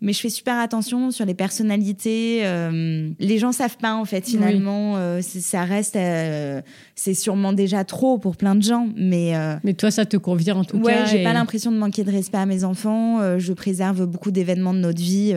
mais 0.00 0.14
je 0.14 0.20
fais 0.20 0.30
super 0.30 0.58
attention 0.58 1.10
sur 1.10 1.26
les 1.26 1.34
personnalités. 1.34 2.40
Euh, 2.44 3.10
les 3.18 3.38
gens 3.38 3.52
savent 3.52 3.76
pas 3.76 3.94
en 3.94 4.04
fait 4.04 4.26
finalement. 4.26 4.96
Euh, 4.96 5.20
ça 5.22 5.64
reste, 5.64 5.96
euh, 5.96 6.62
c'est 6.94 7.12
sûrement 7.12 7.52
déjà 7.52 7.84
trop 7.84 8.18
pour 8.18 8.36
plein 8.36 8.54
de 8.54 8.62
gens, 8.62 8.88
mais. 8.96 9.32
mais 9.62 9.74
toi, 9.74 9.90
ça 9.90 10.06
te 10.06 10.16
convient 10.16 10.56
en 10.56 10.64
tout 10.64 10.78
ouais, 10.78 10.92
cas. 10.92 11.04
j'ai 11.06 11.22
pas 11.22 11.32
l'impression 11.32 11.70
de 11.70 11.76
manquer 11.76 12.04
de 12.04 12.10
respect 12.10 12.38
à 12.38 12.46
mes 12.46 12.64
enfants. 12.64 13.38
je 13.38 13.52
préserve 13.52 14.06
beaucoup 14.06 14.30
d'événements 14.30 14.74
de 14.74 14.78
notre 14.78 15.00
vie 15.00 15.34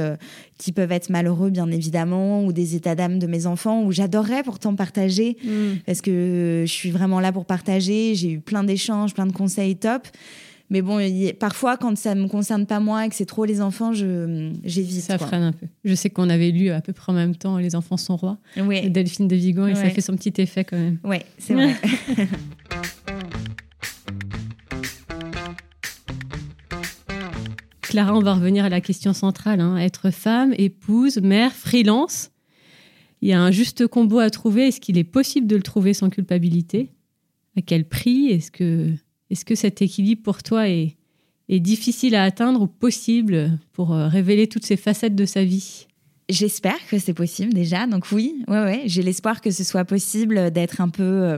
qui 0.57 0.71
peuvent 0.71 0.91
être 0.91 1.09
malheureux, 1.09 1.49
bien 1.49 1.69
évidemment, 1.69 2.45
ou 2.45 2.53
des 2.53 2.75
états 2.75 2.95
d'âme 2.95 3.19
de 3.19 3.27
mes 3.27 3.47
enfants, 3.47 3.83
où 3.83 3.91
j'adorerais 3.91 4.43
pourtant 4.43 4.75
partager, 4.75 5.37
mm. 5.43 5.79
parce 5.85 6.01
que 6.01 6.63
je 6.65 6.71
suis 6.71 6.91
vraiment 6.91 7.19
là 7.19 7.31
pour 7.31 7.45
partager. 7.45 8.15
J'ai 8.15 8.31
eu 8.31 8.39
plein 8.39 8.63
d'échanges, 8.63 9.13
plein 9.13 9.25
de 9.25 9.33
conseils 9.33 9.75
top. 9.75 10.07
Mais 10.69 10.81
bon, 10.81 10.99
parfois, 11.39 11.77
quand 11.77 11.95
ça 11.97 12.15
ne 12.15 12.23
me 12.23 12.27
concerne 12.27 12.65
pas 12.65 12.79
moi 12.79 13.05
et 13.05 13.09
que 13.09 13.15
c'est 13.15 13.25
trop 13.25 13.45
les 13.45 13.61
enfants, 13.61 13.93
j'évite. 13.93 15.01
Ça 15.01 15.17
freine 15.17 15.43
un 15.43 15.51
peu. 15.51 15.67
Je 15.83 15.93
sais 15.93 16.09
qu'on 16.09 16.29
avait 16.29 16.51
lu 16.51 16.69
à 16.69 16.81
peu 16.81 16.93
près 16.93 17.11
en 17.11 17.15
même 17.15 17.35
temps 17.35 17.57
Les 17.57 17.75
enfants 17.75 17.97
sont 17.97 18.15
rois 18.15 18.37
oui. 18.57 18.89
Delphine 18.89 19.27
de 19.27 19.35
Vigan 19.35 19.67
et 19.67 19.75
ça 19.75 19.89
fait 19.89 20.01
son 20.01 20.15
petit 20.15 20.33
effet 20.41 20.63
quand 20.63 20.77
même. 20.77 20.97
Oui, 21.03 21.17
c'est 21.37 21.53
vrai. 21.53 21.75
Clara, 27.93 28.17
on 28.17 28.21
va 28.21 28.33
revenir 28.33 28.65
à 28.65 28.69
la 28.69 28.81
question 28.81 29.13
centrale. 29.13 29.61
Hein. 29.61 29.77
Être 29.77 30.09
femme, 30.09 30.55
épouse, 30.57 31.17
mère, 31.17 31.53
freelance. 31.53 32.31
Il 33.21 33.29
y 33.29 33.33
a 33.33 33.39
un 33.39 33.51
juste 33.51 33.85
combo 33.85 34.17
à 34.17 34.31
trouver. 34.31 34.69
Est-ce 34.69 34.81
qu'il 34.81 34.97
est 34.97 35.03
possible 35.03 35.45
de 35.45 35.55
le 35.55 35.61
trouver 35.61 35.93
sans 35.93 36.09
culpabilité? 36.09 36.89
À 37.55 37.61
quel 37.61 37.87
prix? 37.87 38.29
Est-ce 38.31 38.49
que 38.49 38.89
est-ce 39.33 39.45
que 39.45 39.55
cet 39.55 39.81
équilibre 39.81 40.21
pour 40.21 40.43
toi 40.43 40.69
est, 40.69 40.95
difficile 41.49 42.15
à 42.15 42.23
atteindre 42.23 42.61
ou 42.61 42.67
possible 42.67 43.59
pour 43.73 43.93
euh, 43.93 44.07
révéler 44.07 44.47
toutes 44.47 44.65
ces 44.65 44.77
facettes 44.77 45.15
de 45.15 45.25
sa 45.25 45.43
vie? 45.43 45.87
J'espère 46.29 46.77
que 46.89 46.99
c'est 46.99 47.13
possible 47.13 47.51
déjà. 47.51 47.87
Donc 47.87 48.05
oui, 48.11 48.43
j'ai 48.85 49.01
l'espoir 49.01 49.41
que 49.41 49.49
ce 49.49 49.63
soit 49.63 49.85
possible 49.85 50.51
d'être 50.51 50.81
un 50.81 50.89
peu 50.89 51.03
euh, 51.03 51.37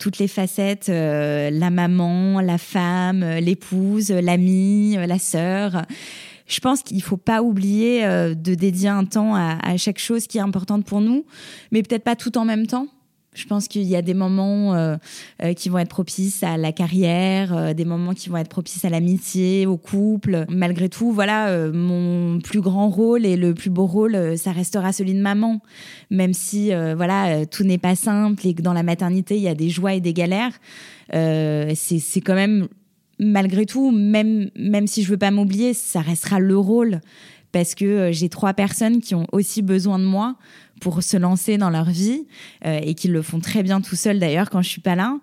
toutes 0.00 0.18
les 0.18 0.26
facettes, 0.26 0.88
euh, 0.88 1.50
la 1.50 1.68
maman, 1.68 2.40
la 2.40 2.58
femme, 2.58 3.22
l'épouse, 3.40 4.10
l'amie, 4.10 4.96
la 4.96 5.18
sœur. 5.18 5.84
Je 6.46 6.60
pense 6.60 6.82
qu'il 6.82 7.02
faut 7.02 7.18
pas 7.18 7.42
oublier 7.42 8.04
de 8.06 8.54
dédier 8.54 8.88
un 8.88 9.04
temps 9.04 9.34
à, 9.34 9.76
chaque 9.76 9.98
chose 9.98 10.26
qui 10.26 10.38
est 10.38 10.42
importante 10.42 10.84
pour 10.84 11.00
nous, 11.00 11.24
mais 11.72 11.82
peut-être 11.82 12.04
pas 12.04 12.16
tout 12.16 12.36
en 12.36 12.44
même 12.44 12.66
temps. 12.66 12.88
Je 13.34 13.46
pense 13.46 13.66
qu'il 13.66 13.82
y 13.82 13.96
a 13.96 14.02
des 14.02 14.14
moments 14.14 14.74
euh, 14.74 14.96
euh, 15.42 15.54
qui 15.54 15.68
vont 15.68 15.78
être 15.78 15.88
propices 15.88 16.44
à 16.44 16.56
la 16.56 16.70
carrière, 16.70 17.54
euh, 17.54 17.74
des 17.74 17.84
moments 17.84 18.14
qui 18.14 18.28
vont 18.28 18.36
être 18.36 18.48
propices 18.48 18.84
à 18.84 18.90
l'amitié, 18.90 19.66
au 19.66 19.76
couple. 19.76 20.44
Malgré 20.48 20.88
tout, 20.88 21.10
voilà, 21.10 21.68
mon 21.72 22.38
plus 22.40 22.60
grand 22.60 22.88
rôle 22.88 23.26
et 23.26 23.36
le 23.36 23.54
plus 23.54 23.70
beau 23.70 23.86
rôle, 23.86 24.38
ça 24.38 24.52
restera 24.52 24.92
celui 24.92 25.14
de 25.14 25.20
maman. 25.20 25.60
Même 26.10 26.32
si, 26.32 26.70
voilà, 26.96 27.44
tout 27.46 27.64
n'est 27.64 27.78
pas 27.78 27.96
simple 27.96 28.46
et 28.46 28.54
que 28.54 28.62
dans 28.62 28.72
la 28.72 28.82
maternité, 28.82 29.36
il 29.36 29.42
y 29.42 29.48
a 29.48 29.54
des 29.54 29.70
joies 29.70 29.94
et 29.94 30.00
des 30.00 30.12
galères. 30.12 30.52
c'est 31.10 32.20
quand 32.24 32.34
même, 32.34 32.68
malgré 33.18 33.66
tout, 33.66 33.90
même, 33.90 34.50
même 34.56 34.86
si 34.86 35.02
je 35.02 35.10
veux 35.10 35.18
pas 35.18 35.30
m'oublier, 35.30 35.74
ça 35.74 36.00
restera 36.00 36.38
le 36.38 36.56
rôle 36.56 37.00
parce 37.54 37.76
que 37.76 38.10
j'ai 38.10 38.28
trois 38.28 38.52
personnes 38.52 39.00
qui 39.00 39.14
ont 39.14 39.28
aussi 39.30 39.62
besoin 39.62 40.00
de 40.00 40.04
moi 40.04 40.34
pour 40.80 41.04
se 41.04 41.16
lancer 41.16 41.56
dans 41.56 41.70
leur 41.70 41.88
vie 41.88 42.26
euh, 42.66 42.80
et 42.82 42.94
qu'ils 42.94 43.12
le 43.12 43.22
font 43.22 43.38
très 43.38 43.62
bien 43.62 43.80
tout 43.80 43.94
seuls 43.94 44.18
d'ailleurs 44.18 44.50
quand 44.50 44.60
je 44.60 44.68
suis 44.68 44.80
pas 44.80 44.96
là. 44.96 45.20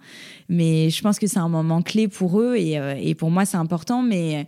Mais 0.47 0.89
je 0.89 1.01
pense 1.01 1.19
que 1.19 1.27
c'est 1.27 1.39
un 1.39 1.49
moment 1.49 1.81
clé 1.81 2.07
pour 2.07 2.39
eux 2.39 2.55
et, 2.55 2.79
euh, 2.79 3.13
pour 3.15 3.31
moi 3.31 3.43
c'est 3.43 3.57
important. 3.57 4.01
Mais 4.01 4.47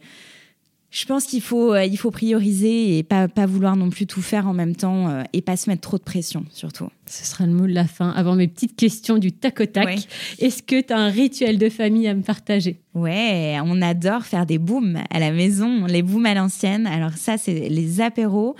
Je 0.92 1.06
pense 1.06 1.26
qu'il 1.26 1.42
faut, 1.42 1.74
euh, 1.74 2.10
prioriser 2.12 2.98
et 2.98 3.04
pas, 3.04 3.28
pas 3.28 3.48
vouloir 3.48 3.76
non 3.76 3.90
plus 3.90 4.06
tout 4.06 4.22
faire 4.22 4.48
en 4.48 4.54
même 4.54 4.78
temps 4.78 5.10
euh, 5.10 5.24
et 5.34 5.42
pas 5.42 5.58
se 5.58 5.70
mettre 5.70 5.82
trop 5.82 5.98
de 5.98 6.04
pression, 6.04 6.46
surtout. 6.52 6.88
Ce 7.06 7.26
sera 7.26 7.46
le 7.46 7.52
mot 7.54 7.68
de 7.68 7.74
la 7.74 7.86
fin. 7.86 8.10
Avant 8.12 8.36
mes 8.36 8.48
petites 8.48 8.76
questions 8.76 9.18
du 9.18 9.32
tac 9.32 9.60
au 9.60 9.66
tac, 9.66 9.86
Ouais. 9.86 9.96
est-ce 10.40 10.64
que 10.64 10.80
tu 10.82 10.94
as 10.94 10.98
un 10.98 11.10
rituel 11.10 11.58
de 11.58 11.70
famille 11.70 12.08
à 12.08 12.14
me 12.14 12.22
partager? 12.22 12.80
Ouais, 12.96 13.58
on 13.66 13.82
adore 13.82 14.24
faire 14.24 14.46
des 14.46 14.60
booms 14.60 15.00
à 15.10 15.20
la 15.20 15.32
maison, 15.32 15.86
les 15.88 16.04
booms 16.04 16.26
à 16.28 16.36
l'ancienne. 16.36 16.86
Alors 16.86 17.14
ça, 17.14 17.38
c'est 17.38 17.68
les 17.68 18.02
apéros. 18.02 18.56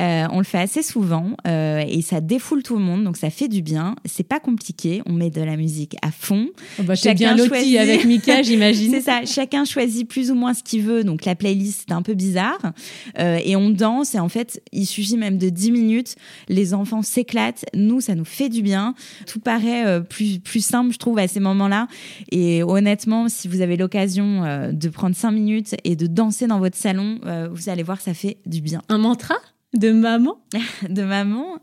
Euh, 0.00 0.24
on 0.32 0.38
le 0.38 0.44
fait 0.44 0.58
assez 0.58 0.82
souvent 0.82 1.32
euh, 1.46 1.84
et 1.86 2.00
ça 2.00 2.20
défoule 2.22 2.62
tout 2.62 2.76
le 2.78 2.82
monde, 2.82 3.04
donc 3.04 3.16
ça 3.18 3.28
fait 3.30 3.46
du 3.48 3.60
bien. 3.60 3.94
C'est 4.06 4.26
pas 4.26 4.40
compliqué. 4.40 5.02
On 5.06 5.12
met 5.12 5.28
de 5.30 5.42
la 5.42 5.56
musique 5.58 5.96
à 6.02 6.10
fond. 6.10 6.48
oh 6.80 6.82
bah, 6.82 6.94
Chacun 6.94 7.14
bien 7.14 7.36
loti 7.36 7.48
choisit. 7.48 7.76
avec 7.78 8.04
Mika, 8.06 8.42
j'imagine. 8.42 8.90
C'est 8.90 9.02
ça. 9.02 9.24
Chacun 9.26 9.64
choisit 9.66 10.08
plus 10.08 10.30
ou 10.30 10.34
moins 10.34 10.54
ce 10.54 10.62
qu'il 10.62 10.80
veut. 10.82 11.04
Donc 11.04 11.26
la 11.26 11.34
playlist 11.34 11.84
c'est 11.86 11.94
un 11.94 12.02
peu 12.02 12.14
bizarre 12.14 12.72
Euh, 13.18 13.38
et 13.44 13.54
on 13.54 13.68
danse. 13.70 14.14
Et 14.14 14.18
en 14.18 14.28
fait, 14.30 14.62
il 14.72 14.86
suffit 14.86 15.16
même 15.18 15.36
de 15.38 15.50
10 15.50 15.70
minutes. 15.70 16.16
Les 16.48 16.72
enfants 16.74 17.02
s'éclatent. 17.02 17.66
Nous, 17.84 18.00
ça 18.00 18.14
nous 18.14 18.24
fait 18.24 18.48
du 18.48 18.62
bien. 18.62 18.94
Tout 19.26 19.40
paraît 19.40 19.86
euh, 19.86 20.00
plus 20.00 20.40
plus 20.40 20.64
simple, 20.64 20.92
je 20.92 20.98
trouve, 20.98 21.18
à 21.18 21.28
ces 21.28 21.40
moments-là. 21.40 21.88
Et 22.32 22.62
honnêtement, 22.62 23.28
si 23.28 23.48
vous 23.48 23.60
avez 23.60 23.76
l'occasion 23.76 24.44
euh, 24.44 24.72
de 24.72 24.88
prendre 24.88 25.14
5 25.14 25.30
minutes 25.30 25.76
et 25.84 25.96
de 25.96 26.06
danser 26.06 26.46
dans 26.46 26.58
votre 26.58 26.76
salon, 26.76 27.18
euh, 27.26 27.48
vous 27.52 27.68
allez 27.68 27.82
voir, 27.82 28.00
ça 28.00 28.14
fait 28.14 28.38
du 28.46 28.60
bien. 28.60 28.82
Un 28.88 28.98
mantra 28.98 29.36
de 29.76 29.90
maman? 29.92 30.38
De 30.88 31.02
maman? 31.02 31.58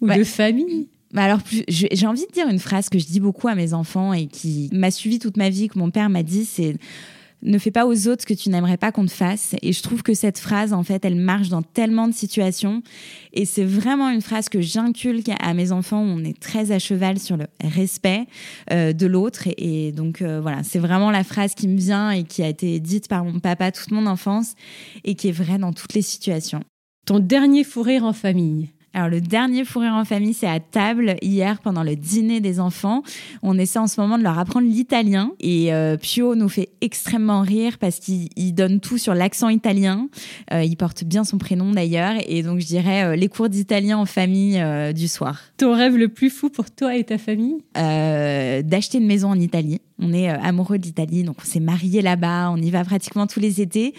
ou 0.00 0.06
Ouais. 0.08 0.18
de 0.18 0.24
famille? 0.24 0.88
Bah 1.12 1.22
alors, 1.22 1.38
j'ai 1.68 2.06
envie 2.06 2.26
de 2.26 2.32
dire 2.32 2.48
une 2.48 2.58
phrase 2.58 2.88
que 2.88 2.98
je 2.98 3.06
dis 3.06 3.20
beaucoup 3.20 3.46
à 3.46 3.54
mes 3.54 3.72
enfants 3.72 4.12
et 4.12 4.26
qui 4.26 4.68
m'a 4.72 4.90
suivi 4.90 5.20
toute 5.20 5.36
ma 5.36 5.48
vie, 5.48 5.68
que 5.68 5.78
mon 5.78 5.90
père 5.90 6.10
m'a 6.10 6.24
dit, 6.24 6.44
c'est 6.44 6.76
ne 7.44 7.58
fais 7.58 7.70
pas 7.70 7.86
aux 7.86 8.08
autres 8.08 8.22
ce 8.22 8.26
que 8.26 8.34
tu 8.34 8.48
n'aimerais 8.48 8.76
pas 8.76 8.90
qu'on 8.90 9.06
te 9.06 9.12
fasse. 9.12 9.54
Et 9.62 9.72
je 9.72 9.82
trouve 9.82 10.02
que 10.02 10.14
cette 10.14 10.38
phrase, 10.38 10.72
en 10.72 10.82
fait, 10.82 11.04
elle 11.04 11.16
marche 11.16 11.48
dans 11.48 11.62
tellement 11.62 12.08
de 12.08 12.14
situations. 12.14 12.82
Et 13.32 13.44
c'est 13.44 13.64
vraiment 13.64 14.08
une 14.10 14.22
phrase 14.22 14.48
que 14.48 14.60
j'inculque 14.60 15.30
à 15.40 15.54
mes 15.54 15.70
enfants. 15.70 16.00
On 16.00 16.24
est 16.24 16.38
très 16.38 16.72
à 16.72 16.78
cheval 16.78 17.18
sur 17.18 17.36
le 17.36 17.46
respect 17.62 18.26
euh, 18.72 18.92
de 18.92 19.06
l'autre. 19.06 19.48
Et, 19.58 19.92
donc, 19.92 20.22
euh, 20.22 20.40
voilà, 20.40 20.62
c'est 20.62 20.78
vraiment 20.78 21.10
la 21.10 21.24
phrase 21.24 21.54
qui 21.54 21.68
me 21.68 21.76
vient 21.76 22.10
et 22.10 22.24
qui 22.24 22.42
a 22.42 22.48
été 22.48 22.80
dite 22.80 23.08
par 23.08 23.24
mon 23.24 23.40
papa 23.40 23.70
toute 23.72 23.90
mon 23.90 24.06
enfance 24.06 24.54
et 25.04 25.14
qui 25.14 25.28
est 25.28 25.32
vraie 25.32 25.58
dans 25.58 25.72
toutes 25.72 25.94
les 25.94 26.02
situations. 26.02 26.62
Ton 27.06 27.18
dernier 27.18 27.64
fou 27.64 27.82
rire 27.82 28.04
en 28.04 28.14
famille 28.14 28.70
Alors 28.96 29.08
le 29.08 29.20
dernier 29.20 29.64
fou 29.64 29.80
rire 29.80 29.92
en 29.92 30.04
famille, 30.04 30.34
c'est 30.34 30.46
à 30.46 30.60
table 30.60 31.16
hier 31.20 31.58
pendant 31.60 31.82
le 31.82 31.96
dîner 31.96 32.40
des 32.40 32.60
enfants. 32.60 33.02
On 33.42 33.58
essaie 33.58 33.80
en 33.80 33.88
ce 33.88 34.00
moment 34.00 34.18
de 34.18 34.22
leur 34.22 34.38
apprendre 34.38 34.68
l'italien 34.68 35.32
et 35.40 35.74
euh, 35.74 35.96
Pio 35.96 36.36
nous 36.36 36.48
fait 36.48 36.68
extrêmement 36.80 37.40
rire 37.40 37.78
parce 37.78 37.98
qu'il 37.98 38.28
il 38.36 38.52
donne 38.52 38.78
tout 38.78 38.96
sur 38.96 39.14
l'accent 39.14 39.48
italien. 39.48 40.08
Euh, 40.52 40.62
il 40.62 40.76
porte 40.76 41.02
bien 41.02 41.24
son 41.24 41.38
prénom 41.38 41.72
d'ailleurs 41.72 42.14
et 42.28 42.44
donc 42.44 42.60
je 42.60 42.66
dirais 42.66 43.02
euh, 43.02 43.16
les 43.16 43.28
cours 43.28 43.48
d'italien 43.48 43.98
en 43.98 44.06
famille 44.06 44.62
du 44.94 45.08
soir. 45.08 45.42
Ton 45.56 45.74
rêve 45.74 45.96
le 45.96 46.08
plus 46.08 46.30
fou 46.30 46.48
pour 46.48 46.70
toi 46.70 46.96
et 46.96 47.02
ta 47.02 47.18
famille? 47.18 47.56
D'acheter 47.74 48.98
une 48.98 49.06
maison 49.06 49.30
en 49.30 49.38
Italie. 49.40 49.80
On 50.00 50.12
est 50.12 50.28
euh, 50.28 50.36
amoureux 50.42 50.78
de 50.78 50.84
l'Italie, 50.84 51.22
donc 51.22 51.36
on 51.40 51.44
s'est 51.44 51.60
mariés 51.60 52.02
là-bas, 52.02 52.50
on 52.50 52.56
y 52.56 52.70
va 52.70 52.84
pratiquement 52.84 53.26
tous 53.26 53.38
les 53.38 53.60
étés. 53.60 53.94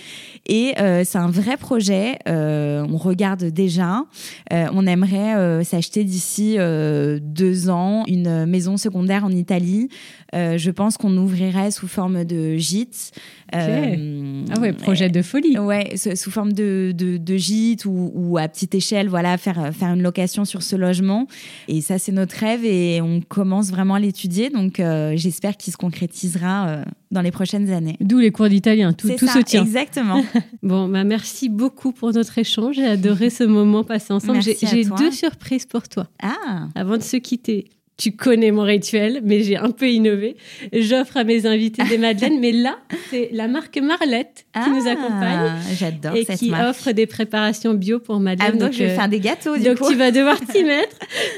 Et 0.45 0.73
euh, 0.79 1.03
c'est 1.05 1.17
un 1.17 1.29
vrai 1.29 1.55
projet, 1.55 2.19
euh, 2.27 2.85
on 2.89 2.97
regarde 2.97 3.45
déjà. 3.45 4.03
On 4.51 4.85
aimerait 4.87 5.63
s'acheter 5.63 6.03
d'ici 6.03 6.57
deux 6.57 7.69
ans 7.69 8.03
une 8.07 8.45
maison 8.45 8.77
secondaire 8.77 9.25
en 9.25 9.31
Italie. 9.31 9.89
Je 10.33 10.69
pense 10.71 10.97
qu'on 10.97 11.15
ouvrirait 11.17 11.71
sous 11.71 11.87
forme 11.87 12.25
de 12.25 12.55
gîte. 12.57 13.11
Euh, 13.53 14.43
Ah 14.55 14.59
ouais, 14.59 14.73
projet 14.73 15.09
de 15.09 15.21
folie. 15.21 15.57
Ouais, 15.59 15.95
sous 15.97 16.31
forme 16.31 16.53
de, 16.53 16.93
de, 16.95 17.17
de 17.17 17.37
gîte 17.37 17.85
ou, 17.85 18.11
ou 18.15 18.37
à 18.37 18.47
petite 18.47 18.73
échelle, 18.75 19.07
voilà, 19.07 19.37
faire, 19.37 19.71
faire 19.73 19.89
une 19.93 20.01
location 20.01 20.45
sur 20.45 20.63
ce 20.63 20.75
logement. 20.75 21.27
Et 21.67 21.81
ça, 21.81 21.99
c'est 21.99 22.11
notre 22.11 22.35
rêve 22.37 22.65
et 22.65 23.01
on 23.01 23.21
commence 23.21 23.69
vraiment 23.69 23.95
à 23.95 23.99
l'étudier. 23.99 24.49
Donc, 24.49 24.79
euh, 24.79 25.13
j'espère 25.15 25.57
qu'il 25.57 25.71
se 25.71 25.77
concrétisera 25.77 26.67
euh, 26.67 26.83
dans 27.11 27.21
les 27.21 27.31
prochaines 27.31 27.69
années. 27.71 27.97
D'où 28.01 28.17
les 28.19 28.31
cours 28.31 28.49
d'italien, 28.49 28.93
tout, 28.93 29.09
tout 29.17 29.27
ça, 29.27 29.33
se 29.33 29.39
tient. 29.39 29.61
Exactement. 29.63 30.23
Bon, 30.63 30.87
bah 30.87 31.03
merci 31.03 31.47
beaucoup 31.49 31.91
pour 31.91 32.11
notre 32.11 32.39
échange. 32.39 32.75
J'ai 32.75 32.85
adoré 32.87 33.29
ce 33.29 33.43
moment 33.43 33.83
passé 33.83 34.13
ensemble. 34.13 34.41
J'ai 34.41 34.83
deux 34.83 35.11
surprises 35.11 35.65
pour 35.65 35.87
toi. 35.87 36.07
Ah, 36.21 36.67
Avant 36.73 36.97
de 36.97 37.03
se 37.03 37.17
quitter, 37.17 37.65
tu 37.97 38.11
connais 38.11 38.51
mon 38.51 38.63
rituel, 38.63 39.21
mais 39.23 39.41
j'ai 39.41 39.55
un 39.57 39.71
peu 39.71 39.87
innové. 39.89 40.35
J'offre 40.73 41.17
à 41.17 41.23
mes 41.23 41.45
invités 41.45 41.83
des 41.83 41.97
madeleines, 41.97 42.39
mais 42.41 42.51
là, 42.51 42.77
c'est 43.09 43.29
la 43.31 43.47
marque 43.47 43.77
Marlette 43.77 44.45
qui 44.63 44.69
nous 44.69 44.83
Ah, 44.87 44.91
accompagne 44.91 45.51
J'adore 45.77 46.15
et 46.15 46.25
cette 46.25 46.39
qui 46.39 46.49
marque. 46.49 46.69
offre 46.71 46.91
des 46.91 47.05
préparations 47.07 47.73
bio 47.73 47.99
pour 47.99 48.15
Ah, 48.15 48.19
madeleine. 48.19 48.57
donc, 48.57 48.73
je 48.73 48.79
vais 48.83 48.91
euh, 48.91 48.95
faire 48.95 49.07
des 49.09 49.19
gâteaux, 49.21 49.55
du 49.55 49.63
donc 49.63 49.77
coup. 49.77 49.89
tu 49.89 49.95
vas 49.95 50.11
devoir 50.11 50.39
t'y 50.51 50.63
mettre 50.63 50.97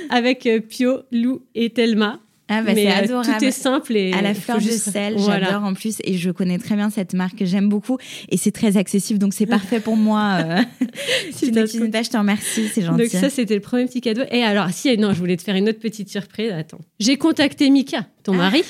avec 0.09 0.45
euh, 0.47 0.59
Pio, 0.59 1.01
Lou 1.11 1.43
et 1.53 1.69
Thelma. 1.69 2.19
Ah, 2.49 2.61
bah, 2.63 2.71
c'est 2.73 2.87
euh, 2.87 2.93
adorable. 2.95 3.29
tout 3.39 3.43
est 3.45 3.51
simple 3.51 3.95
et 3.97 4.13
à 4.13 4.21
la 4.21 4.33
fleur 4.33 4.57
de 4.57 4.61
juste- 4.63 4.89
sel, 4.91 5.13
Voilà. 5.17 5.45
j'adore 5.47 5.63
en 5.65 5.73
plus 5.73 5.97
et 6.03 6.13
je 6.17 6.31
connais 6.31 6.57
très 6.57 6.75
bien 6.75 6.89
cette 6.89 7.13
marque, 7.13 7.43
j'aime 7.43 7.67
beaucoup 7.67 7.97
et 8.29 8.37
c'est 8.37 8.51
très 8.51 8.77
accessible 8.77 9.19
donc 9.19 9.33
c'est 9.33 9.45
parfait 9.45 9.79
pour 9.81 9.97
moi. 9.97 10.37
Euh, 10.45 10.61
si 11.31 11.47
tu 11.47 11.51
top. 11.51 11.63
ne 11.63 11.67
cuisines 11.67 11.91
pas, 11.91 12.03
je 12.03 12.09
te 12.09 12.17
remercie, 12.17 12.67
c'est 12.73 12.81
gentil. 12.81 13.03
Donc 13.03 13.07
ça, 13.11 13.29
c'était 13.29 13.55
le 13.55 13.61
premier 13.61 13.85
petit 13.85 13.99
cadeau. 14.01 14.21
Et 14.31 14.43
alors, 14.43 14.69
si, 14.71 14.97
non, 14.97 15.13
je 15.13 15.19
voulais 15.19 15.35
te 15.37 15.43
faire 15.43 15.55
une 15.55 15.67
autre 15.67 15.79
petite 15.79 16.09
surprise. 16.09 16.51
Attends. 16.51 16.79
J'ai 16.99 17.17
contacté 17.17 17.69
Mika, 17.69 18.05
ton 18.23 18.33
mari, 18.33 18.63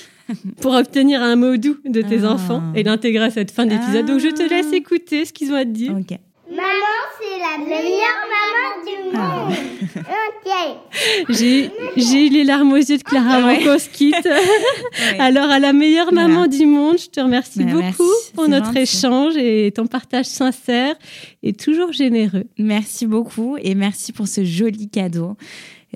pour 0.61 0.73
obtenir 0.73 1.21
un 1.21 1.35
mot 1.35 1.55
doux 1.57 1.77
de 1.85 2.01
tes 2.01 2.23
Ah. 2.23 2.31
enfants 2.33 2.63
et 2.75 2.83
l'intégrer 2.83 3.25
à 3.25 3.29
cette 3.29 3.51
fin 3.51 3.65
d'épisode. 3.65 4.05
Donc 4.07 4.19
je 4.19 4.29
te 4.29 4.41
Ah. 4.43 4.47
laisse 4.49 4.73
écouter 4.73 5.25
ce 5.25 5.33
qu'ils 5.33 5.51
ont 5.51 5.55
à 5.55 5.65
te 5.65 5.69
dire. 5.69 5.95
Ok. 5.95 6.17
Maman, 6.57 6.97
c'est 7.19 7.39
la 7.39 7.57
meilleure 7.65 8.23
maman 8.33 8.85
du 8.85 9.15
Ah. 9.15 9.19
monde. 9.47 9.55
entier. 9.95 10.75
J'ai 11.29 11.71
j'ai 11.95 12.27
eu 12.27 12.29
les 12.29 12.43
larmes 12.43 12.71
aux 12.73 12.77
yeux 12.77 12.97
de 12.97 13.03
Clara 13.03 13.27
Ah 13.31 13.35
avant 13.37 13.47
ouais. 13.47 13.63
qu'on 13.63 13.77
se 13.79 13.89
quitte. 13.89 14.25
Ouais. 14.25 15.19
Alors, 15.19 15.49
à 15.49 15.59
la 15.59 15.71
meilleure 15.73 16.09
Voilà. 16.11 16.27
maman 16.27 16.47
du 16.47 16.65
monde, 16.65 16.97
je 16.97 17.07
te 17.07 17.19
remercie 17.19 17.59
Bah, 17.63 17.71
beaucoup 17.71 17.81
merci, 17.83 18.31
pour 18.33 18.45
c'est 18.45 18.49
notre 18.51 18.65
gentil. 18.67 18.79
échange 18.79 19.37
et 19.37 19.71
ton 19.75 19.87
partage 19.87 20.25
sincère 20.25 20.95
et 21.43 21.53
toujours 21.53 21.91
généreux. 21.93 22.45
Merci 22.57 23.05
beaucoup 23.05 23.57
et 23.61 23.75
merci 23.75 24.11
pour 24.11 24.27
ce 24.27 24.43
joli 24.43 24.89
cadeau. 24.89 25.35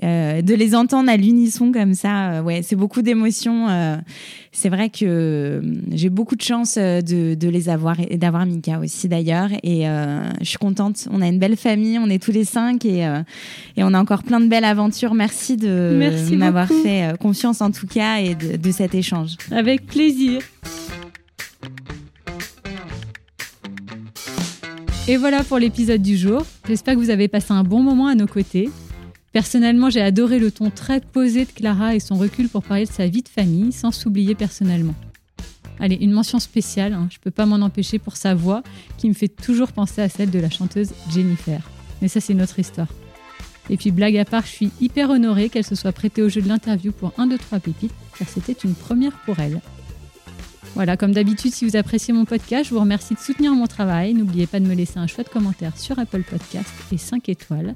Euh, 0.02 0.40
de 0.40 0.54
les 0.54 0.74
entendre 0.74 1.10
à 1.10 1.16
l'unisson 1.18 1.70
comme 1.70 1.92
ça, 1.92 2.30
euh, 2.32 2.42
ouais, 2.42 2.62
c'est 2.62 2.76
beaucoup 2.76 3.02
d'émotions. 3.02 3.68
euh, 3.68 3.96
c'est 4.50 4.70
vrai 4.70 4.88
que 4.88 5.62
j'ai 5.90 6.08
beaucoup 6.08 6.34
de 6.34 6.42
chance 6.42 6.76
de, 6.76 7.34
de 7.34 7.48
les 7.48 7.68
avoir 7.68 7.96
et 8.00 8.16
d'avoir 8.16 8.46
Mika 8.46 8.78
aussi 8.80 9.06
d'ailleurs. 9.06 9.50
Et 9.62 9.84
je 10.40 10.44
suis 10.44 10.58
contente. 10.58 11.08
On 11.10 11.20
a 11.22 11.28
une 11.28 11.38
belle 11.38 11.56
famille, 11.56 11.98
on 11.98 12.08
est 12.08 12.22
tous 12.22 12.32
les 12.32 12.44
cinq 12.44 12.84
et, 12.84 13.00
et 13.76 13.84
on 13.84 13.94
a 13.94 14.00
encore 14.00 14.22
plein 14.22 14.40
de 14.40 14.46
belles 14.48 14.64
aventures. 14.64 15.14
Merci 15.14 15.56
de 15.56 15.96
Merci 15.98 16.36
m'avoir 16.36 16.66
beaucoup. 16.68 16.82
fait 16.82 17.16
confiance 17.18 17.60
en 17.60 17.70
tout 17.70 17.86
cas 17.86 18.16
et 18.18 18.34
de, 18.34 18.56
de 18.56 18.70
cet 18.70 18.94
échange. 18.94 19.36
Avec 19.50 19.86
plaisir. 19.86 20.40
Et 25.08 25.16
voilà 25.16 25.42
pour 25.44 25.58
l'épisode 25.58 26.02
du 26.02 26.16
jour. 26.16 26.44
J'espère 26.68 26.94
que 26.94 27.00
vous 27.00 27.10
avez 27.10 27.28
passé 27.28 27.52
un 27.52 27.64
bon 27.64 27.82
moment 27.82 28.06
à 28.06 28.14
nos 28.14 28.26
côtés. 28.26 28.70
Personnellement, 29.32 29.88
j'ai 29.88 30.02
adoré 30.02 30.38
le 30.38 30.50
ton 30.50 30.70
très 30.70 31.00
posé 31.00 31.46
de 31.46 31.50
Clara 31.50 31.94
et 31.94 32.00
son 32.00 32.16
recul 32.16 32.48
pour 32.48 32.62
parler 32.62 32.84
de 32.84 32.90
sa 32.90 33.06
vie 33.06 33.22
de 33.22 33.28
famille 33.28 33.72
sans 33.72 33.90
s'oublier 33.90 34.34
personnellement. 34.34 34.94
Allez, 35.80 35.96
une 35.96 36.12
mention 36.12 36.38
spéciale, 36.38 36.92
hein, 36.92 37.08
je 37.10 37.18
peux 37.18 37.30
pas 37.30 37.46
m'en 37.46 37.56
empêcher 37.56 37.98
pour 37.98 38.16
sa 38.16 38.34
voix 38.34 38.62
qui 38.98 39.08
me 39.08 39.14
fait 39.14 39.28
toujours 39.28 39.72
penser 39.72 40.02
à 40.02 40.08
celle 40.08 40.30
de 40.30 40.38
la 40.38 40.50
chanteuse 40.50 40.92
Jennifer. 41.10 41.68
Mais 42.02 42.08
ça, 42.08 42.20
c'est 42.20 42.34
notre 42.34 42.58
histoire. 42.58 42.88
Et 43.70 43.76
puis, 43.76 43.90
blague 43.90 44.16
à 44.18 44.24
part, 44.24 44.44
je 44.44 44.50
suis 44.50 44.70
hyper 44.80 45.08
honorée 45.10 45.48
qu'elle 45.48 45.64
se 45.64 45.74
soit 45.74 45.92
prêtée 45.92 46.22
au 46.22 46.28
jeu 46.28 46.42
de 46.42 46.48
l'interview 46.48 46.92
pour 46.92 47.12
1, 47.16 47.26
2, 47.26 47.38
3 47.38 47.60
pépites, 47.60 47.94
car 48.18 48.28
c'était 48.28 48.52
une 48.52 48.74
première 48.74 49.18
pour 49.24 49.38
elle. 49.38 49.60
Voilà, 50.74 50.96
comme 50.96 51.12
d'habitude, 51.12 51.52
si 51.52 51.64
vous 51.64 51.76
appréciez 51.76 52.12
mon 52.12 52.24
podcast, 52.24 52.68
je 52.68 52.74
vous 52.74 52.80
remercie 52.80 53.14
de 53.14 53.20
soutenir 53.20 53.52
mon 53.52 53.66
travail. 53.66 54.14
N'oubliez 54.14 54.46
pas 54.46 54.60
de 54.60 54.66
me 54.66 54.74
laisser 54.74 54.98
un 54.98 55.06
chouette 55.06 55.28
commentaire 55.28 55.76
sur 55.78 55.98
Apple 55.98 56.22
Podcast 56.22 56.70
et 56.92 56.98
5 56.98 57.28
étoiles. 57.28 57.74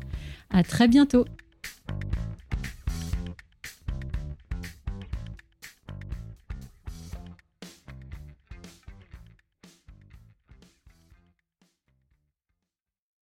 À 0.50 0.62
très 0.62 0.88
bientôt! 0.88 1.24
you 1.88 2.35